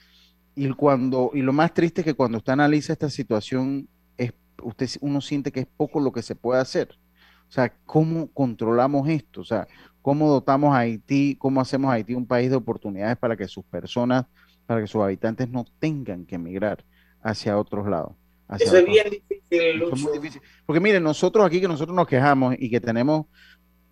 Y 0.55 0.70
cuando, 0.72 1.32
y 1.34 1.41
lo 1.41 1.53
más 1.53 1.74
triste 1.74 2.01
es 2.01 2.05
que 2.05 2.14
cuando 2.14 2.38
usted 2.38 2.53
analiza 2.53 2.93
esta 2.93 3.09
situación, 3.09 3.88
es, 4.18 4.34
usted, 4.64 4.89
uno 5.01 5.22
siente 5.22 5.51
que 5.51 5.62
es 5.62 5.68
poco 5.68 5.99
lo 5.99 6.12
que 6.12 6.22
se 6.22 6.36
puede 6.36 6.62
hacer. 6.62 6.89
O 7.47 7.51
sea, 7.51 7.74
¿cómo 7.86 8.32
controlamos 8.32 9.07
esto? 9.09 9.41
O 9.41 9.43
sea, 9.43 9.68
¿cómo 10.02 10.30
dotamos 10.30 10.74
a 10.74 10.80
Haití, 10.80 11.36
cómo 11.38 11.62
hacemos 11.62 11.89
a 11.91 11.93
Haití 11.93 12.14
un 12.14 12.26
país 12.28 12.49
de 12.49 12.56
oportunidades 12.56 13.18
para 13.18 13.36
que 13.38 13.47
sus 13.47 13.64
personas, 13.66 14.26
para 14.66 14.82
que 14.82 14.88
sus 14.88 15.02
habitantes 15.02 15.49
no 15.49 15.66
tengan 15.80 16.26
que 16.26 16.36
emigrar 16.36 16.84
hacia 17.22 17.58
otros 17.58 17.88
lados? 17.88 18.14
hacia 18.47 18.66
Eso 18.66 18.76
es 18.78 18.82
otros- 18.84 18.93
bien 18.95 19.10
difícil, 19.10 19.41
Eso 19.49 19.93
es 19.93 20.02
muy 20.02 20.02
Lucho. 20.12 20.22
difícil. 20.22 20.41
Porque 20.66 20.80
miren, 20.80 21.04
nosotros 21.04 21.45
aquí 21.45 21.62
que 21.62 21.68
nosotros 21.68 21.95
nos 21.95 22.08
quejamos 22.08 22.56
y 22.60 22.70
que 22.70 22.80
tenemos, 22.82 23.26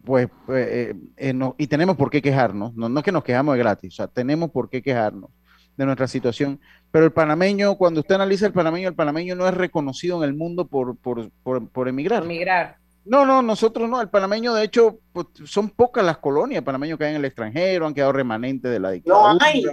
pues, 0.03 0.27
eh, 0.49 0.93
eh, 1.17 1.33
no- 1.33 1.55
y 1.57 1.67
tenemos 1.67 1.95
por 1.95 2.09
qué 2.09 2.21
quejarnos, 2.21 2.73
no, 2.75 2.89
no 2.89 2.99
es 2.99 3.05
que 3.05 3.11
nos 3.11 3.23
quejamos 3.23 3.53
de 3.55 3.59
gratis, 3.59 3.93
o 3.93 3.95
sea, 3.97 4.07
tenemos 4.07 4.49
por 4.51 4.69
qué 4.69 4.81
quejarnos 4.81 5.29
de 5.77 5.85
nuestra 5.85 6.07
situación, 6.07 6.59
pero 6.91 7.05
el 7.05 7.11
panameño, 7.13 7.75
cuando 7.75 8.01
usted 8.01 8.15
analiza 8.15 8.45
el 8.47 8.51
panameño, 8.53 8.89
el 8.89 8.95
panameño 8.95 9.35
no 9.35 9.47
es 9.47 9.53
reconocido 9.53 10.21
en 10.21 10.29
el 10.29 10.35
mundo 10.35 10.67
por, 10.67 10.97
por, 10.97 11.29
por, 11.43 11.69
por 11.69 11.87
emigrar. 11.87 12.25
Migrar. 12.25 12.77
No, 13.05 13.25
no, 13.25 13.41
nosotros 13.41 13.89
no. 13.89 14.01
El 14.01 14.09
panameño, 14.09 14.53
de 14.53 14.63
hecho, 14.65 14.99
pues, 15.13 15.27
son 15.45 15.69
pocas 15.69 16.03
las 16.05 16.17
colonias 16.17 16.63
panameños 16.63 16.97
que 16.97 17.05
hay 17.05 17.11
en 17.11 17.17
el 17.17 17.25
extranjero, 17.25 17.87
han 17.87 17.93
quedado 17.93 18.11
remanentes 18.11 18.71
de 18.71 18.79
la 18.79 18.91
dictadura. 18.91 19.37
hay. 19.41 19.63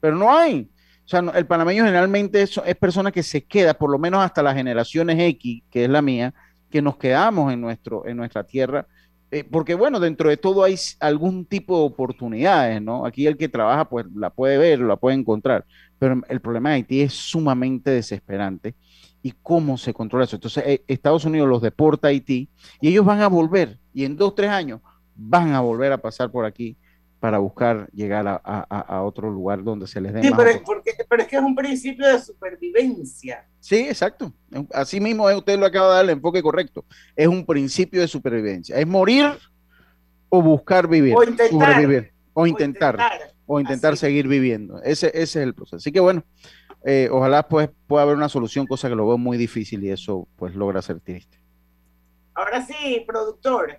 Pero 0.00 0.16
no 0.16 0.32
hay. 0.36 0.70
O 1.04 1.08
sea, 1.08 1.22
no- 1.22 1.32
el 1.32 1.46
panameño 1.46 1.84
generalmente 1.84 2.42
es, 2.42 2.60
es 2.64 2.76
persona 2.76 3.10
que 3.10 3.22
se 3.22 3.44
queda, 3.44 3.74
por 3.74 3.90
lo 3.90 3.98
menos 3.98 4.20
hasta 4.24 4.42
las 4.42 4.54
generaciones 4.54 5.18
X, 5.18 5.62
que 5.70 5.84
es 5.84 5.90
la 5.90 6.02
mía, 6.02 6.32
que 6.70 6.80
nos 6.80 6.96
quedamos 6.96 7.52
en, 7.52 7.60
nuestro, 7.60 8.06
en 8.06 8.16
nuestra 8.16 8.44
tierra. 8.44 8.86
eh, 9.34 9.44
porque, 9.50 9.74
bueno, 9.74 9.98
dentro 9.98 10.28
de 10.28 10.36
todo 10.36 10.62
hay 10.62 10.76
algún 11.00 11.46
tipo 11.46 11.78
de 11.78 11.86
oportunidades, 11.86 12.82
¿no? 12.82 13.06
Aquí 13.06 13.26
el 13.26 13.38
que 13.38 13.48
trabaja, 13.48 13.88
pues 13.88 14.04
la 14.14 14.28
puede 14.28 14.58
ver, 14.58 14.80
la 14.80 14.96
puede 14.96 15.16
encontrar. 15.16 15.64
Pero 15.98 16.20
el 16.28 16.40
problema 16.42 16.68
de 16.68 16.74
Haití 16.76 17.00
es 17.00 17.14
sumamente 17.14 17.90
desesperante 17.90 18.74
y 19.22 19.32
cómo 19.42 19.78
se 19.78 19.94
controla 19.94 20.24
eso. 20.24 20.36
Entonces, 20.36 20.64
eh, 20.66 20.84
Estados 20.88 21.24
Unidos 21.24 21.48
los 21.48 21.62
deporta 21.62 22.08
a 22.08 22.10
Haití 22.10 22.48
y 22.80 22.88
ellos 22.88 23.04
van 23.04 23.20
a 23.20 23.28
volver 23.28 23.78
y 23.94 24.04
en 24.04 24.16
dos, 24.16 24.34
tres 24.34 24.50
años 24.50 24.80
van 25.14 25.52
a 25.52 25.60
volver 25.60 25.92
a 25.92 25.98
pasar 25.98 26.30
por 26.30 26.44
aquí 26.44 26.76
para 27.20 27.38
buscar 27.38 27.88
llegar 27.92 28.26
a, 28.26 28.40
a- 28.44 28.80
a- 28.80 29.02
otro 29.04 29.30
lugar 29.30 29.62
donde 29.62 29.86
se 29.86 30.00
les 30.00 30.12
dé 30.12 30.22
Sí, 30.22 30.30
más 30.30 30.40
pero, 30.42 30.60
porque, 30.64 30.90
pero 31.08 31.22
es 31.22 31.28
que 31.28 31.36
es 31.36 31.42
un 31.42 31.54
principio 31.54 32.04
de 32.08 32.18
supervivencia. 32.20 33.46
Sí, 33.60 33.76
exacto. 33.76 34.32
Así 34.72 34.98
mismo 35.00 35.30
es, 35.30 35.36
usted 35.36 35.56
lo 35.58 35.66
acaba 35.66 35.88
de 35.90 35.94
dar 35.94 36.04
el 36.06 36.10
enfoque 36.10 36.42
correcto. 36.42 36.84
Es 37.14 37.28
un 37.28 37.46
principio 37.46 38.00
de 38.00 38.08
supervivencia. 38.08 38.76
Es 38.76 38.86
morir 38.88 39.26
o 40.28 40.42
buscar 40.42 40.88
vivir, 40.88 41.14
O 41.16 41.22
intentar. 41.22 41.50
sobrevivir, 41.50 42.12
o 42.32 42.46
intentar, 42.46 42.94
intentar. 42.96 43.34
o 43.46 43.60
intentar 43.60 43.96
seguir 43.96 44.26
viviendo. 44.26 44.82
Ese, 44.82 45.06
ese 45.08 45.20
es 45.22 45.36
el 45.36 45.54
proceso. 45.54 45.76
Así 45.76 45.92
que 45.92 46.00
bueno, 46.00 46.24
eh, 46.84 47.08
ojalá 47.10 47.42
pues 47.48 47.70
pueda 47.86 48.02
haber 48.02 48.16
una 48.16 48.28
solución, 48.28 48.66
cosa 48.66 48.88
que 48.88 48.94
lo 48.94 49.06
veo 49.06 49.18
muy 49.18 49.36
difícil 49.36 49.82
y 49.84 49.90
eso 49.90 50.26
pues 50.36 50.54
logra 50.54 50.82
ser 50.82 51.00
triste. 51.00 51.38
Ahora 52.34 52.64
sí, 52.64 53.04
productor. 53.06 53.78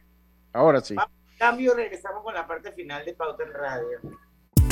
Ahora 0.54 0.82
sí. 0.82 0.96
Cambio, 1.38 1.74
regresamos 1.74 2.24
con 2.24 2.34
la 2.34 2.48
parte 2.48 2.72
final 2.72 3.04
de 3.04 3.14
Pauta 3.14 3.44
en 3.44 3.54
Radio. 3.54 4.00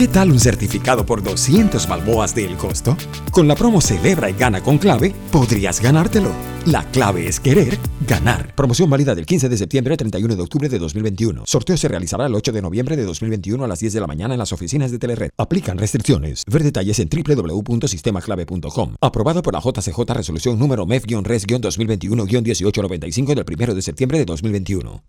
¿Qué 0.02 0.08
tal 0.08 0.32
un 0.32 0.39
certificado 0.39 1.06
por 1.06 1.22
200 1.22 1.88
balboas 1.88 2.34
del 2.34 2.58
costo? 2.58 2.97
Con 3.30 3.47
la 3.47 3.54
promo 3.54 3.82
Celebra 3.82 4.32
y 4.32 4.34
Gana 4.34 4.64
con 4.64 4.80
Clave, 4.80 5.14
podrías 5.32 5.80
ganártelo. 5.80 6.32
La 6.66 6.86
clave 6.86 7.28
es 7.28 7.39
querer 7.39 7.78
ganar. 8.08 8.56
Promoción 8.56 8.89
válida 8.89 9.14
del 9.14 9.28
15 9.28 9.47
de 9.47 9.58
septiembre 9.58 9.93
al 9.93 9.99
31 9.99 10.36
de 10.36 10.41
octubre 10.41 10.70
de 10.70 10.80
2021. 10.80 11.43
Sorteo 11.45 11.78
se 11.78 11.88
realizará 11.88 12.26
el 12.26 12.34
8 12.34 12.52
de 12.52 12.64
noviembre 12.64 12.95
de 12.95 13.04
2021 13.04 13.64
a 13.64 13.68
las 13.68 13.80
10 13.80 13.93
de 13.93 13.99
la 13.99 14.08
mañana 14.08 14.34
en 14.34 14.39
las 14.39 14.52
oficinas 14.52 14.89
de 14.89 14.97
Telered. 14.97 15.30
Aplican 15.38 15.78
restricciones. 15.78 16.45
Ver 16.47 16.64
detalles 16.64 16.97
en 16.97 17.08
www.sistemaclave.com. 17.08 18.95
Aprobado 19.02 19.43
por 19.43 19.54
la 19.54 19.60
JCJ 19.60 19.99
Resolución 20.16 20.58
número 20.58 20.88
MEF-RES-2021-1895 20.88 23.36
del 23.36 23.45
1 23.47 23.76
de 23.76 23.82
septiembre 23.84 24.18
de 24.18 24.26
2021. 24.26 25.04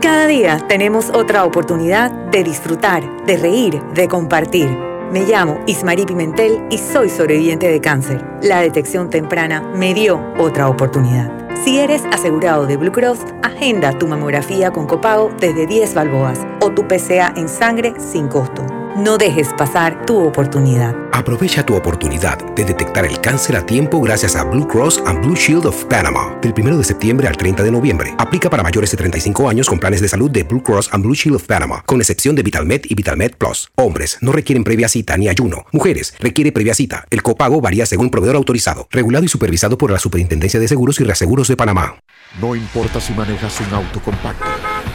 Cada 0.00 0.28
día 0.28 0.58
tenemos 0.68 1.10
otra 1.10 1.44
oportunidad 1.44 2.12
de 2.30 2.44
disfrutar, 2.44 3.02
de 3.26 3.36
reír, 3.36 3.82
de 3.94 4.06
compartir. 4.06 4.68
Me 5.10 5.24
llamo 5.24 5.58
Ismarí 5.66 6.04
Pimentel 6.04 6.62
y 6.70 6.78
soy 6.78 7.08
sobreviviente 7.08 7.68
de 7.68 7.80
cáncer. 7.80 8.24
La 8.40 8.60
detección 8.60 9.10
temprana 9.10 9.60
me 9.60 9.94
dio 9.94 10.20
otra 10.38 10.68
oportunidad. 10.68 11.47
Si 11.64 11.78
eres 11.78 12.02
asegurado 12.12 12.66
de 12.66 12.76
Blue 12.76 12.92
Cross, 12.92 13.18
agenda 13.42 13.92
tu 13.98 14.06
mamografía 14.06 14.70
con 14.70 14.86
copago 14.86 15.30
desde 15.40 15.66
10 15.66 15.94
balboas 15.94 16.38
o 16.60 16.70
tu 16.70 16.86
PCA 16.86 17.32
en 17.36 17.48
sangre 17.48 17.94
sin 17.98 18.28
costo. 18.28 18.64
No 18.96 19.16
dejes 19.16 19.48
pasar 19.56 20.04
tu 20.06 20.18
oportunidad. 20.18 20.92
Aprovecha 21.12 21.64
tu 21.64 21.76
oportunidad 21.76 22.38
de 22.54 22.64
detectar 22.64 23.04
el 23.04 23.20
cáncer 23.20 23.56
a 23.56 23.64
tiempo 23.64 24.00
gracias 24.00 24.34
a 24.34 24.42
Blue 24.42 24.66
Cross 24.66 25.02
and 25.06 25.24
Blue 25.24 25.36
Shield 25.36 25.66
of 25.66 25.84
Panama. 25.84 26.36
Del 26.42 26.52
1 26.56 26.78
de 26.78 26.84
septiembre 26.84 27.28
al 27.28 27.36
30 27.36 27.62
de 27.62 27.70
noviembre. 27.70 28.14
Aplica 28.18 28.50
para 28.50 28.64
mayores 28.64 28.90
de 28.90 28.96
35 28.96 29.48
años 29.48 29.68
con 29.68 29.78
planes 29.78 30.00
de 30.00 30.08
salud 30.08 30.30
de 30.30 30.42
Blue 30.42 30.62
Cross 30.62 30.90
and 30.92 31.04
Blue 31.04 31.14
Shield 31.14 31.36
of 31.36 31.44
Panama, 31.44 31.82
con 31.86 32.00
excepción 32.00 32.34
de 32.34 32.42
VitalMed 32.42 32.82
y 32.88 32.94
VitalMed 32.96 33.36
Plus. 33.38 33.68
Hombres 33.76 34.18
no 34.20 34.32
requieren 34.32 34.64
previa 34.64 34.88
cita 34.88 35.16
ni 35.16 35.28
ayuno. 35.28 35.64
Mujeres 35.70 36.14
requiere 36.18 36.50
previa 36.50 36.74
cita. 36.74 37.04
El 37.10 37.22
copago 37.22 37.60
varía 37.60 37.86
según 37.86 38.10
proveedor 38.10 38.34
autorizado, 38.34 38.88
regulado 38.90 39.24
y 39.24 39.28
supervisado 39.28 39.78
por 39.78 39.92
la 39.92 40.00
Superintendencia 40.00 40.58
de 40.58 40.66
Seguros 40.66 41.00
y 41.00 41.04
Reaseguros 41.04 41.47
de 41.48 41.56
Panamá. 41.56 41.96
No 42.40 42.54
importa 42.54 43.00
si 43.00 43.12
manejas 43.14 43.58
un 43.60 43.74
auto 43.74 44.00
compacto, 44.00 44.44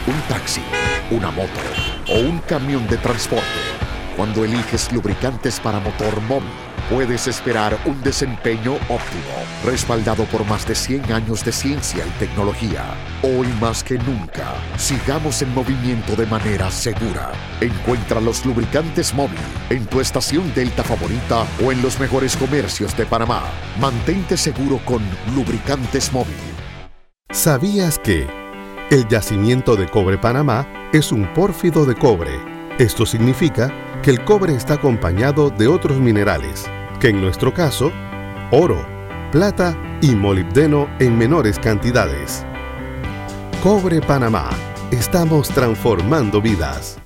un 0.06 0.20
taxi, 0.28 0.62
una 1.10 1.30
moto 1.30 1.60
o 2.08 2.20
un 2.20 2.38
camión 2.38 2.86
de 2.86 2.96
transporte. 2.96 3.44
Cuando 4.16 4.44
eliges 4.44 4.92
lubricantes 4.92 5.58
para 5.58 5.80
motor 5.80 6.20
móvil, 6.22 6.48
puedes 6.88 7.26
esperar 7.26 7.78
un 7.84 8.02
desempeño 8.02 8.74
óptimo, 8.88 9.34
respaldado 9.64 10.24
por 10.24 10.44
más 10.46 10.66
de 10.66 10.74
100 10.74 11.12
años 11.12 11.44
de 11.44 11.52
ciencia 11.52 12.04
y 12.06 12.10
tecnología. 12.18 12.84
Hoy 13.22 13.46
más 13.60 13.82
que 13.82 13.98
nunca, 13.98 14.54
sigamos 14.76 15.40
en 15.42 15.54
movimiento 15.54 16.16
de 16.16 16.26
manera 16.26 16.70
segura. 16.70 17.32
Encuentra 17.60 18.20
los 18.20 18.44
lubricantes 18.44 19.14
móvil 19.14 19.38
en 19.70 19.86
tu 19.86 20.00
estación 20.00 20.52
Delta 20.54 20.82
favorita 20.82 21.46
o 21.64 21.72
en 21.72 21.82
los 21.82 21.98
mejores 21.98 22.36
comercios 22.36 22.96
de 22.96 23.06
Panamá. 23.06 23.42
Mantente 23.80 24.36
seguro 24.36 24.80
con 24.84 25.02
lubricantes 25.34 26.12
móvil. 26.12 26.34
¿Sabías 27.30 27.98
que 27.98 28.26
el 28.90 29.08
yacimiento 29.08 29.76
de 29.76 29.88
cobre 29.88 30.18
Panamá 30.18 30.68
es 30.92 31.10
un 31.10 31.32
pórfido 31.32 31.84
de 31.84 31.94
cobre? 31.94 32.38
Esto 32.78 33.06
significa 33.06 33.72
que 34.04 34.10
el 34.10 34.22
cobre 34.22 34.54
está 34.54 34.74
acompañado 34.74 35.48
de 35.48 35.66
otros 35.66 35.98
minerales, 35.98 36.66
que 37.00 37.08
en 37.08 37.22
nuestro 37.22 37.54
caso, 37.54 37.90
oro, 38.52 38.86
plata 39.32 39.74
y 40.02 40.14
molibdeno 40.14 40.90
en 40.98 41.16
menores 41.16 41.58
cantidades. 41.58 42.44
Cobre 43.62 44.02
Panamá. 44.02 44.50
Estamos 44.90 45.48
transformando 45.48 46.42
vidas. 46.42 46.98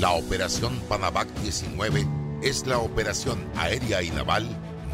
La 0.00 0.12
operación 0.12 0.80
Panavac 0.88 1.28
19 1.42 2.06
es 2.42 2.66
la 2.66 2.78
operación 2.78 3.44
aérea 3.54 4.02
y 4.02 4.10
naval 4.10 4.48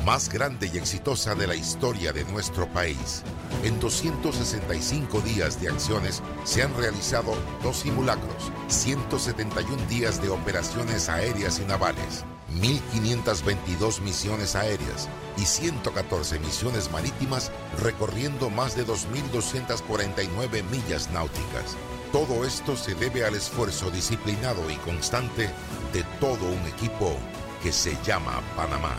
más 0.05 0.29
grande 0.29 0.71
y 0.73 0.79
exitosa 0.79 1.35
de 1.35 1.47
la 1.47 1.55
historia 1.55 2.13
de 2.13 2.25
nuestro 2.25 2.67
país. 2.69 3.23
En 3.63 3.79
265 3.79 5.21
días 5.21 5.61
de 5.61 5.69
acciones 5.69 6.23
se 6.45 6.63
han 6.63 6.77
realizado 6.77 7.35
dos 7.63 7.79
simulacros, 7.79 8.51
171 8.69 9.77
días 9.89 10.21
de 10.21 10.29
operaciones 10.29 11.09
aéreas 11.09 11.61
y 11.61 11.65
navales, 11.65 12.25
1.522 12.61 14.01
misiones 14.01 14.57
aéreas 14.57 15.09
y 15.37 15.43
114 15.43 16.39
misiones 16.41 16.91
marítimas 16.91 17.53
recorriendo 17.81 18.51
más 18.51 18.77
de 18.77 18.85
2.249 18.85 20.63
millas 20.65 21.11
náuticas. 21.13 21.77
Todo 22.11 22.45
esto 22.45 22.77
se 22.77 22.95
debe 22.95 23.25
al 23.25 23.35
esfuerzo 23.35 23.91
disciplinado 23.91 24.69
y 24.71 24.75
constante 24.77 25.49
de 25.93 26.03
todo 26.21 26.47
un 26.47 26.67
equipo 26.67 27.17
que 27.63 27.73
se 27.73 27.97
llama 28.05 28.43
Panamá. 28.57 28.97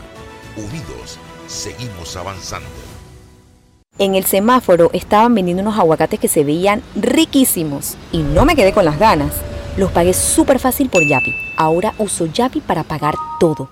Unidos, 0.56 1.18
seguimos 1.48 2.16
avanzando. 2.16 2.70
En 3.98 4.16
el 4.16 4.26
semáforo 4.26 4.90
estaban 4.94 5.34
vendiendo 5.34 5.62
unos 5.62 5.78
aguacates 5.78 6.20
que 6.20 6.28
se 6.28 6.44
veían 6.44 6.82
riquísimos 6.96 7.96
y 8.12 8.20
no 8.20 8.46
me 8.46 8.56
quedé 8.56 8.74
con 8.74 8.86
las 8.86 9.00
ganas. 9.00 9.34
Los 9.78 9.92
pagué 9.92 10.14
súper 10.14 10.60
fácil 10.60 10.90
por 10.90 11.02
Yapi. 11.08 11.34
Ahora 11.58 11.94
uso 11.98 12.26
Yapi 12.26 12.62
para 12.62 12.84
pagar 12.84 13.16
todo. 13.40 13.70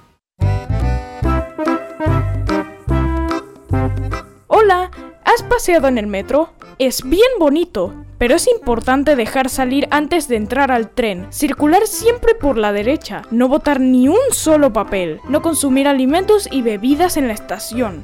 Hola, 4.48 4.92
¿has 5.24 5.44
paseado 5.44 5.88
en 5.88 5.98
el 5.98 6.08
metro? 6.08 6.50
Es 6.80 7.04
bien 7.04 7.32
bonito, 7.40 7.94
pero 8.22 8.36
es 8.36 8.48
importante 8.48 9.16
dejar 9.16 9.50
salir 9.50 9.88
antes 9.90 10.28
de 10.28 10.36
entrar 10.36 10.72
al 10.72 10.92
tren, 10.92 11.34
circular 11.34 11.88
siempre 11.88 12.36
por 12.36 12.56
la 12.56 12.72
derecha, 12.72 13.24
no 13.32 13.48
botar 13.48 13.80
ni 13.80 14.08
un 14.10 14.20
solo 14.30 14.72
papel, 14.72 15.20
no 15.28 15.42
consumir 15.42 15.88
alimentos 15.88 16.48
y 16.52 16.62
bebidas 16.62 17.18
en 17.18 17.28
la 17.28 17.34
estación. 17.34 18.04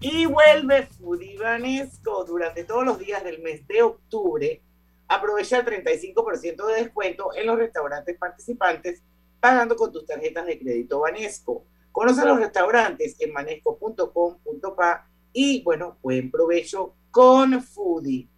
Y 0.00 0.26
vuelve 0.26 0.88
Foodie 0.98 1.38
Vanesco 1.38 2.24
durante 2.24 2.64
todos 2.64 2.84
los 2.84 2.98
días 2.98 3.22
del 3.22 3.40
mes 3.40 3.64
de 3.68 3.82
octubre. 3.82 4.62
Aprovecha 5.06 5.58
el 5.58 5.64
35% 5.64 6.66
de 6.66 6.82
descuento 6.82 7.30
en 7.36 7.46
los 7.46 7.56
restaurantes 7.56 8.18
participantes 8.18 9.00
pagando 9.38 9.76
con 9.76 9.92
tus 9.92 10.04
tarjetas 10.06 10.44
de 10.44 10.58
crédito 10.58 10.98
Banesco. 10.98 11.66
Conoce 11.92 12.24
los 12.24 12.38
restaurantes 12.38 13.16
en 13.18 13.32
manesco.com.pa 13.32 15.08
y 15.32 15.62
bueno, 15.62 15.98
buen 16.02 16.30
provecho 16.30 16.94
con 17.10 17.62
Foodie. 17.62 18.28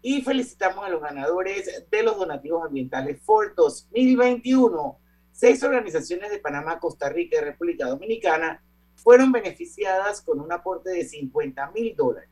Y 0.00 0.22
felicitamos 0.22 0.84
a 0.84 0.88
los 0.88 1.00
ganadores 1.00 1.84
de 1.90 2.02
los 2.02 2.16
donativos 2.16 2.64
ambientales 2.64 3.20
Ford 3.22 3.52
2021. 3.56 4.98
Seis 5.30 5.62
organizaciones 5.62 6.30
de 6.30 6.38
Panamá, 6.38 6.80
Costa 6.80 7.08
Rica 7.08 7.38
y 7.38 7.44
República 7.44 7.86
Dominicana 7.86 8.62
fueron 8.96 9.32
beneficiadas 9.32 10.20
con 10.22 10.40
un 10.40 10.52
aporte 10.52 10.90
de 10.90 11.04
50 11.04 11.70
mil 11.70 11.94
dólares. 11.94 12.30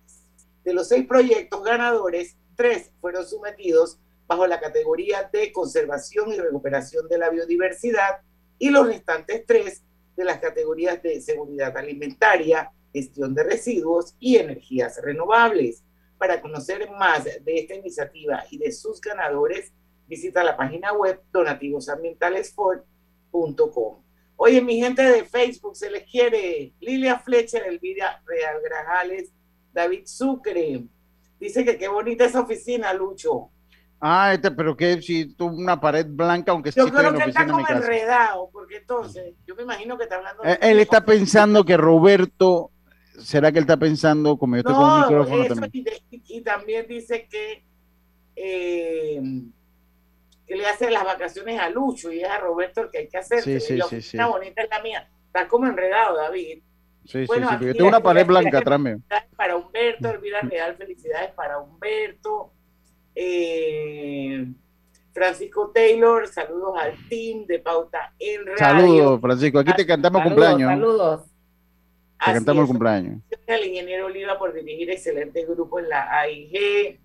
De 0.64 0.74
los 0.74 0.88
seis 0.88 1.06
proyectos 1.06 1.62
ganadores, 1.62 2.36
tres 2.56 2.92
fueron 3.00 3.26
sometidos 3.26 3.98
bajo 4.26 4.46
la 4.46 4.60
categoría 4.60 5.28
de 5.32 5.52
conservación 5.52 6.32
y 6.32 6.36
recuperación 6.36 7.08
de 7.08 7.18
la 7.18 7.30
biodiversidad 7.30 8.20
y 8.58 8.70
los 8.70 8.86
restantes 8.86 9.44
tres 9.46 9.82
de 10.20 10.26
las 10.26 10.38
categorías 10.38 11.02
de 11.02 11.20
seguridad 11.22 11.74
alimentaria, 11.76 12.70
gestión 12.92 13.34
de 13.34 13.42
residuos 13.42 14.14
y 14.20 14.36
energías 14.36 15.00
renovables. 15.02 15.82
Para 16.18 16.40
conocer 16.42 16.90
más 16.90 17.24
de 17.24 17.42
esta 17.46 17.74
iniciativa 17.74 18.44
y 18.50 18.58
de 18.58 18.70
sus 18.70 19.00
ganadores, 19.00 19.72
visita 20.06 20.44
la 20.44 20.58
página 20.58 20.92
web 20.92 21.22
donativosambientalesford.com. 21.32 24.02
Oye, 24.36 24.60
mi 24.60 24.78
gente 24.78 25.02
de 25.02 25.24
Facebook, 25.24 25.74
se 25.74 25.90
les 25.90 26.04
quiere. 26.04 26.74
Lilia 26.80 27.18
Fletcher, 27.18 27.62
Elvira 27.66 28.22
Real 28.26 28.60
Grajales, 28.62 29.32
David 29.72 30.02
Sucre. 30.04 30.84
Dice 31.38 31.64
que 31.64 31.78
qué 31.78 31.88
bonita 31.88 32.26
esa 32.26 32.42
oficina, 32.42 32.92
Lucho. 32.92 33.50
Ah, 34.00 34.32
este, 34.32 34.50
pero 34.50 34.74
que 34.76 35.02
si 35.02 35.34
tú 35.34 35.46
una 35.46 35.78
pared 35.78 36.06
blanca, 36.08 36.52
aunque 36.52 36.72
Yo 36.72 36.84
sí 36.86 36.90
creo 36.90 37.12
que 37.12 37.24
está 37.28 37.44
de 37.44 37.50
como 37.52 37.66
enredado, 37.68 38.48
porque 38.50 38.78
entonces, 38.78 39.34
yo 39.46 39.54
me 39.54 39.62
imagino 39.62 39.98
que 39.98 40.04
está 40.04 40.16
hablando 40.16 40.42
Eh, 40.44 40.58
Él 40.62 40.80
está 40.80 41.04
pensando 41.04 41.64
que 41.64 41.76
Roberto, 41.76 42.70
¿será 43.18 43.52
que 43.52 43.58
él 43.58 43.64
está 43.64 43.76
pensando, 43.76 44.38
como 44.38 44.56
yo 44.56 44.64
con 44.64 44.74
un 44.74 44.80
No, 44.80 45.02
micrófono 45.02 45.42
eso, 45.42 45.54
también? 45.54 45.70
y, 45.74 45.82
de- 45.84 46.02
y 46.10 46.40
también 46.40 46.86
dice 46.88 47.28
que, 47.28 47.62
eh, 48.36 49.20
que 50.46 50.56
le 50.56 50.66
hace 50.66 50.90
las 50.90 51.04
vacaciones 51.04 51.60
a 51.60 51.68
Lucho 51.68 52.10
y 52.10 52.20
es 52.22 52.28
a 52.28 52.38
Roberto 52.38 52.80
el 52.80 52.90
que 52.90 52.98
hay 52.98 53.08
que 53.08 53.18
hacer. 53.18 53.42
Sí, 53.42 53.60
sí, 53.60 53.80
sí, 53.88 54.00
sí. 54.00 54.18
bonita 54.18 54.62
es 54.62 54.70
la 54.70 54.82
mía. 54.82 55.10
Está 55.26 55.46
como 55.46 55.66
enredado, 55.66 56.16
David. 56.16 56.62
Sí, 57.04 57.24
Bueno, 57.26 57.46
sí, 57.48 57.52
sí, 57.52 57.58
porque 57.58 57.74
tengo 57.74 57.88
una 57.88 58.02
pared 58.02 58.26
blanca. 58.26 58.62
Felicidades 58.62 59.24
para 59.36 59.56
Humberto, 59.56 60.10
Elvira 60.10 60.40
Real, 60.40 60.76
felicidades 60.76 61.32
para 61.32 61.58
Humberto. 61.58 62.54
Eh, 63.22 64.46
Francisco 65.12 65.70
Taylor, 65.74 66.26
saludos 66.28 66.74
al 66.80 66.94
team 67.08 67.44
de 67.46 67.58
Pauta 67.58 68.14
en 68.18 68.46
Radio. 68.46 68.56
Saludos, 68.58 69.20
Francisco. 69.20 69.58
Aquí 69.58 69.72
te 69.76 69.86
cantamos 69.86 70.22
Saludos, 70.22 70.36
cumpleaños. 70.48 70.70
saludos. 70.70 71.24
Te 71.24 71.30
Así 72.18 72.32
cantamos 72.34 72.58
el 72.60 72.64
es. 72.64 72.68
cumpleaños. 72.70 73.20
al 73.48 73.64
ingeniero 73.66 74.06
Oliva 74.06 74.38
por 74.38 74.52
dirigir 74.54 74.90
excelente 74.90 75.44
grupo 75.46 75.78
en 75.80 75.88
la 75.88 76.08
AIG. 76.20 76.98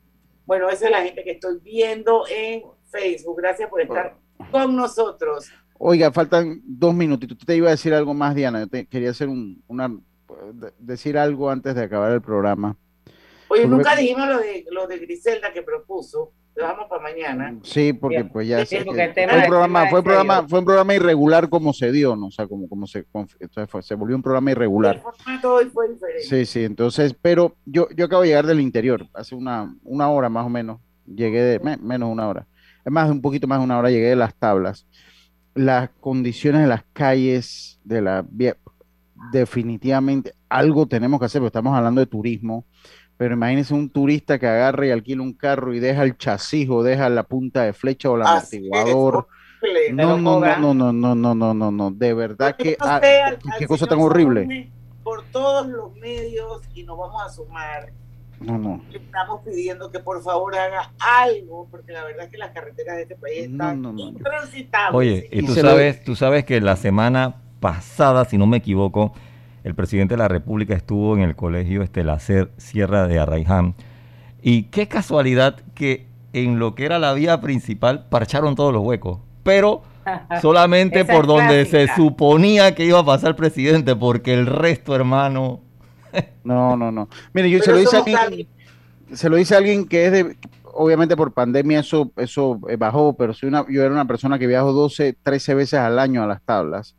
Bueno, 0.46 0.70
esa 0.70 0.86
es 0.86 0.92
la 0.92 1.02
gente 1.04 1.24
que 1.24 1.32
estoy 1.32 1.60
viendo 1.64 2.24
en 2.30 2.64
Facebook. 2.92 3.38
Gracias 3.42 3.70
por 3.70 3.82
estar 3.82 4.16
con 4.52 4.76
nosotros. 4.76 5.50
Oiga, 5.80 6.12
faltan 6.12 6.62
dos 6.64 6.94
minutitos. 6.94 7.38
Tú 7.38 7.46
te 7.46 7.56
iba 7.56 7.68
a 7.68 7.72
decir 7.72 7.94
algo 7.94 8.14
más, 8.14 8.36
Diana. 8.36 8.60
Yo 8.62 8.68
te- 8.68 8.86
quería 8.86 9.10
hacer 9.10 9.28
un, 9.28 9.62
una, 9.68 9.90
de- 9.90 10.72
decir 10.80 11.18
algo 11.18 11.50
antes 11.50 11.76
de 11.76 11.84
acabar 11.84 12.12
el 12.12 12.22
programa. 12.22 12.78
Oye, 13.48 13.62
Porque- 13.62 13.68
nunca 13.68 13.96
dijimos 13.96 14.28
lo 14.28 14.38
de, 14.40 14.66
lo 14.72 14.88
de 14.88 15.00
Griselda 15.00 15.52
que 15.54 15.62
propuso. 15.62 16.32
Lo 16.56 16.64
dejamos 16.64 16.88
para 16.88 17.02
mañana. 17.04 17.54
Sí, 17.64 17.92
porque 17.92 18.16
Bien. 18.20 18.30
pues 18.30 18.48
ya 18.48 18.66
Sí, 18.66 18.78
sé 18.78 18.86
que 18.86 19.04
el 19.04 19.14
tema- 19.14 19.34
fue 19.34 19.42
un 19.42 19.48
programa, 19.50 19.90
fue 19.90 20.00
un 20.00 20.06
programa, 20.06 20.48
fue 20.48 20.60
un 20.60 20.66
programa 20.66 20.94
irregular 20.94 21.50
como 21.50 21.74
se 21.74 21.92
dio, 21.92 22.16
¿no? 22.16 22.28
O 22.28 22.32
sea, 22.32 22.48
como, 22.48 22.70
como 22.70 22.88
se, 22.88 23.04
fue- 23.68 23.84
se 23.84 23.96
volvió 23.96 24.16
un 24.16 24.22
programa 24.24 24.52
irregular. 24.52 24.96
El 24.96 25.02
formato 25.02 25.54
hoy 25.56 25.66
fue 25.66 25.90
diferente. 25.92 26.24
Sí, 26.24 26.46
sí, 26.46 26.64
entonces, 26.64 27.14
pero 27.22 27.58
yo, 27.66 27.90
yo 27.94 28.06
acabo 28.06 28.22
de 28.22 28.30
llegar 28.30 28.46
del 28.46 28.62
interior, 28.62 29.06
hace 29.14 29.36
una, 29.36 29.76
una 29.84 30.10
hora 30.10 30.30
más 30.30 30.46
o 30.46 30.50
menos, 30.50 30.80
llegué 31.06 31.42
de, 31.44 31.60
me- 31.60 31.76
menos 31.76 32.10
una 32.10 32.26
hora, 32.30 32.48
es 32.86 32.92
más, 32.92 33.12
un 33.12 33.22
poquito 33.22 33.48
más 33.48 33.60
de 33.60 33.66
una 33.66 33.78
hora, 33.78 33.90
llegué 33.90 34.08
de 34.08 34.16
las 34.16 34.34
tablas. 34.34 34.88
Las 35.56 35.90
condiciones 36.00 36.62
de 36.62 36.68
las 36.68 36.84
calles, 36.94 37.82
de 37.84 38.02
la 38.02 38.26
vía, 38.30 38.56
definitivamente 39.34 40.34
algo 40.48 40.86
tenemos 40.88 41.20
que 41.20 41.26
hacer, 41.26 41.42
porque 41.42 41.48
estamos 41.50 41.76
hablando 41.76 42.00
de 42.00 42.08
turismo, 42.08 42.66
pero 43.18 43.36
imagínense 43.36 43.74
un 43.74 43.90
turista 43.90 44.38
que 44.38 44.48
agarre 44.48 44.88
y 44.88 44.92
alquila 44.92 45.22
un 45.22 45.34
carro 45.34 45.74
y 45.74 45.80
deja 45.80 46.04
el 46.04 46.18
chasis 46.18 46.70
o 46.70 46.84
deja 46.84 47.10
la 47.10 47.24
punta 47.24 47.64
de 47.64 47.74
flecha 47.74 48.10
o 48.10 48.16
el 48.16 48.24
amortiguador. 48.24 49.28
No, 49.94 50.18
no, 50.18 50.40
no, 50.40 50.58
no, 50.58 50.74
no, 50.74 50.94
no, 50.94 51.16
no, 51.16 51.36
no, 51.36 51.54
no, 51.54 51.72
no, 51.72 51.92
de 51.92 52.14
verdad 52.14 52.56
que, 52.56 52.78
No 52.80 52.86
ah, 52.88 53.00
qué 53.02 53.64
al 53.64 53.68
cosa 53.68 53.88
tan 53.88 54.00
horrible. 54.00 54.70
Por 55.04 55.24
todos 55.26 55.68
los 55.68 55.96
medios 55.96 56.62
y 56.74 56.84
nos 56.84 56.98
vamos 56.98 57.22
a 57.24 57.30
sumar. 57.30 57.92
No, 58.40 58.58
no. 58.58 58.82
Estamos 58.94 59.42
pidiendo 59.46 59.90
que 59.90 60.00
por 60.00 60.22
favor 60.22 60.56
haga 60.56 60.92
algo, 61.00 61.68
porque 61.72 61.94
la 61.94 62.04
verdad 62.04 62.26
es 62.26 62.32
que 62.32 62.38
las 62.38 62.52
carreteras 62.52 62.98
de 62.98 63.02
este 63.04 63.16
país 63.16 63.46
están 63.46 63.82
no, 63.82 63.94
no, 63.94 64.00
intransitables. 64.00 64.94
Oye, 64.94 65.30
y 65.32 65.46
tú 65.46 65.54
sabes, 65.56 66.04
tú 66.04 66.16
sabes 66.16 66.44
que 66.44 66.60
la 66.60 66.76
semana 66.76 67.42
pasada, 67.60 68.26
si 68.26 68.38
no 68.38 68.46
me 68.46 68.58
equivoco, 68.58 69.14
el 69.66 69.74
presidente 69.74 70.14
de 70.14 70.20
la 70.20 70.28
República 70.28 70.76
estuvo 70.76 71.18
en 71.18 71.24
el 71.24 71.36
colegio 71.36 71.82
Estelacer 71.82 72.52
Sierra 72.56 73.08
de 73.08 73.18
Arraiján. 73.18 73.74
Y 74.44 74.66
qué 74.66 74.88
casualidad 74.88 75.56
que 75.74 76.06
en 76.34 76.60
lo 76.60 76.76
que 76.76 76.86
era 76.86 77.00
la 77.00 77.14
vía 77.14 77.42
principal 77.42 78.06
parcharon 78.08 78.54
todos 78.54 78.72
los 78.72 78.84
huecos. 78.84 79.22
Pero 79.42 79.82
solamente 80.42 81.04
por 81.04 81.26
donde 81.26 81.66
se 81.66 81.88
suponía 81.96 82.76
que 82.76 82.86
iba 82.86 83.00
a 83.00 83.06
pasar 83.06 83.30
el 83.30 83.36
presidente, 83.36 83.96
porque 83.96 84.36
el 84.36 84.46
resto, 84.46 84.96
hermano. 84.96 85.62
No, 86.46 86.78
no, 86.78 86.92
no. 86.92 87.10
Mire, 87.34 87.50
yo 87.50 87.60
se 87.60 87.72
lo 87.72 87.82
hice 87.82 87.98
a 87.98 88.22
alguien, 88.22 88.48
se 89.12 89.28
lo 89.28 89.36
dice 89.36 89.56
a 89.56 89.58
alguien 89.58 89.86
que 89.86 90.06
es 90.06 90.12
de, 90.14 90.38
obviamente 90.64 91.18
por 91.18 91.34
pandemia 91.34 91.80
eso, 91.80 92.12
eso 92.16 92.62
eh, 92.70 92.78
bajó, 92.78 93.18
pero 93.18 93.34
soy 93.34 93.50
una, 93.50 93.66
yo 93.68 93.82
era 93.82 93.92
una 93.92 94.06
persona 94.06 94.40
que 94.40 94.48
viajo 94.48 94.72
12, 94.72 95.18
13 95.24 95.56
veces 95.56 95.80
al 95.80 96.00
año 96.00 96.24
a 96.24 96.28
las 96.28 96.42
tablas 96.44 96.96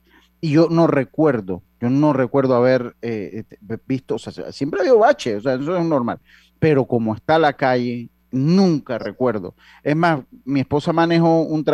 y 0.47 0.51
yo 0.53 0.69
no 0.71 0.87
recuerdo, 0.87 1.65
yo 1.81 1.91
no 1.91 2.13
recuerdo 2.13 2.55
haber 2.55 2.95
eh, 3.03 3.31
este, 3.33 3.59
visto, 3.85 4.15
o 4.15 4.19
sea, 4.21 4.53
siempre 4.53 4.79
ha 4.79 4.83
habido 4.83 5.01
baches, 5.01 5.39
o 5.39 5.41
sea, 5.41 5.55
eso 5.55 5.77
es 5.77 5.85
normal, 5.85 6.21
pero 6.61 6.85
como 6.85 7.17
está 7.17 7.37
la 7.37 7.55
calle, 7.55 8.11
nunca 8.31 8.97
recuerdo. 8.97 9.57
Es 9.83 9.97
más, 9.97 10.21
mi 10.45 10.61
esposa 10.61 10.93
manejó 10.93 11.41
un 11.43 11.65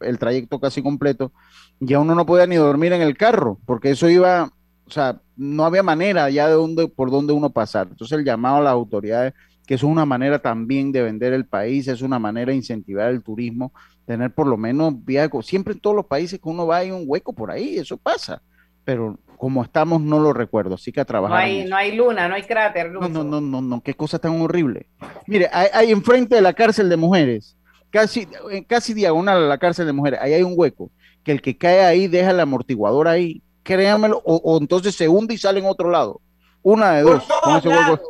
el 0.00 0.18
trayecto 0.18 0.60
casi 0.60 0.82
completo, 0.82 1.32
ya 1.80 2.00
uno 2.00 2.14
no 2.14 2.26
podía 2.26 2.46
ni 2.46 2.56
dormir 2.56 2.92
en 2.92 3.00
el 3.00 3.16
carro, 3.16 3.58
porque 3.64 3.92
eso 3.92 4.10
iba, 4.10 4.52
o 4.86 4.90
sea, 4.90 5.22
no 5.34 5.64
había 5.64 5.82
manera 5.82 6.28
ya 6.28 6.48
de 6.48 6.52
dónde, 6.52 6.86
por 6.86 7.10
dónde 7.10 7.32
uno 7.32 7.48
pasar. 7.48 7.88
Entonces 7.90 8.18
el 8.18 8.26
llamado 8.26 8.58
a 8.58 8.60
las 8.60 8.72
autoridades, 8.74 9.32
que 9.66 9.72
es 9.72 9.82
una 9.82 10.04
manera 10.04 10.38
también 10.38 10.92
de 10.92 11.00
vender 11.00 11.32
el 11.32 11.46
país, 11.46 11.88
es 11.88 12.02
una 12.02 12.18
manera 12.18 12.50
de 12.50 12.58
incentivar 12.58 13.08
el 13.08 13.22
turismo, 13.22 13.72
tener 14.08 14.32
por 14.32 14.46
lo 14.46 14.56
menos 14.56 14.94
vía, 15.04 15.28
siempre 15.42 15.74
en 15.74 15.80
todos 15.80 15.94
los 15.94 16.06
países 16.06 16.40
que 16.40 16.48
uno 16.48 16.66
va 16.66 16.78
hay 16.78 16.90
un 16.90 17.04
hueco 17.04 17.34
por 17.34 17.50
ahí, 17.50 17.76
eso 17.76 17.98
pasa, 17.98 18.40
pero 18.82 19.18
como 19.36 19.62
estamos 19.62 20.00
no 20.00 20.18
lo 20.18 20.32
recuerdo, 20.32 20.76
así 20.76 20.90
que 20.92 21.00
a 21.00 21.02
No 21.02 21.08
trabajar. 21.08 21.40
en 21.40 21.44
hay, 21.44 21.64
no 21.66 21.76
hay 21.76 21.94
luna, 21.94 22.26
no 22.26 22.34
hay 22.34 22.42
cráter. 22.44 22.90
No, 22.90 23.06
no, 23.06 23.22
no, 23.22 23.38
no, 23.42 23.60
no, 23.60 23.82
qué 23.82 23.92
cosa 23.92 24.18
tan 24.18 24.40
horrible. 24.40 24.88
Mire, 25.26 25.50
hay, 25.52 25.68
hay 25.74 25.92
enfrente 25.92 26.36
de 26.36 26.40
la 26.40 26.54
cárcel 26.54 26.88
de 26.88 26.96
mujeres, 26.96 27.54
casi, 27.90 28.26
eh, 28.50 28.64
casi 28.66 28.94
diagonal 28.94 29.42
a 29.42 29.46
la 29.46 29.58
cárcel 29.58 29.84
de 29.84 29.92
mujeres, 29.92 30.20
ahí 30.22 30.32
hay 30.32 30.42
un 30.42 30.54
hueco, 30.56 30.90
que 31.22 31.32
el 31.32 31.42
que 31.42 31.58
cae 31.58 31.84
ahí 31.84 32.08
deja 32.08 32.30
el 32.30 32.40
amortiguador 32.40 33.08
ahí, 33.08 33.42
créanmelo, 33.62 34.22
o, 34.24 34.36
o 34.36 34.56
entonces 34.58 34.94
se 34.94 35.06
hunde 35.06 35.34
y 35.34 35.38
sale 35.38 35.60
en 35.60 35.66
otro 35.66 35.90
lado. 35.90 36.22
Una 36.62 36.92
de 36.92 37.02
dos, 37.02 37.24
con 37.42 37.56
ese 37.58 37.68
hueco 37.68 38.00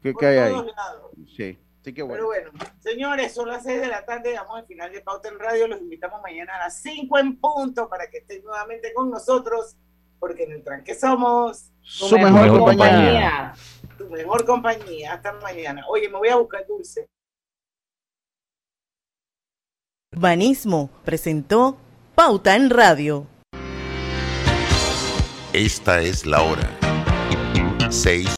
que 0.00 0.14
cae 0.14 0.38
ahí. 0.38 0.52
lados. 0.52 1.03
Sí, 1.84 1.90
sí 1.90 1.94
que 1.94 2.04
Pero 2.04 2.26
bueno. 2.26 2.50
bueno, 2.52 2.72
señores, 2.80 3.34
son 3.34 3.48
las 3.48 3.62
6 3.64 3.80
de 3.80 3.88
la 3.88 4.04
tarde, 4.04 4.30
llegamos 4.30 4.56
al 4.58 4.66
final 4.66 4.90
de 4.90 5.00
Pauta 5.02 5.28
en 5.28 5.38
Radio. 5.38 5.68
Los 5.68 5.80
invitamos 5.80 6.22
mañana 6.22 6.56
a 6.56 6.58
las 6.60 6.80
5 6.82 7.18
en 7.18 7.38
punto 7.38 7.88
para 7.88 8.08
que 8.08 8.18
estén 8.18 8.42
nuevamente 8.42 8.92
con 8.94 9.10
nosotros, 9.10 9.76
porque 10.18 10.44
en 10.44 10.52
el 10.52 10.64
tranque 10.64 10.94
somos 10.94 11.70
Su 11.82 12.18
mejor 12.18 12.58
compañía. 12.58 13.54
Tu 13.98 14.08
mejor 14.08 14.44
compañía. 14.46 15.12
Hasta 15.14 15.32
mañana. 15.34 15.84
Oye, 15.88 16.08
me 16.08 16.18
voy 16.18 16.28
a 16.28 16.36
buscar 16.36 16.66
dulce. 16.66 17.06
Banismo 20.16 20.90
presentó 21.04 21.76
Pauta 22.14 22.54
en 22.56 22.70
Radio. 22.70 23.26
Esta 25.52 26.00
es 26.00 26.24
la 26.24 26.40
hora. 26.42 26.70
6 27.90 28.28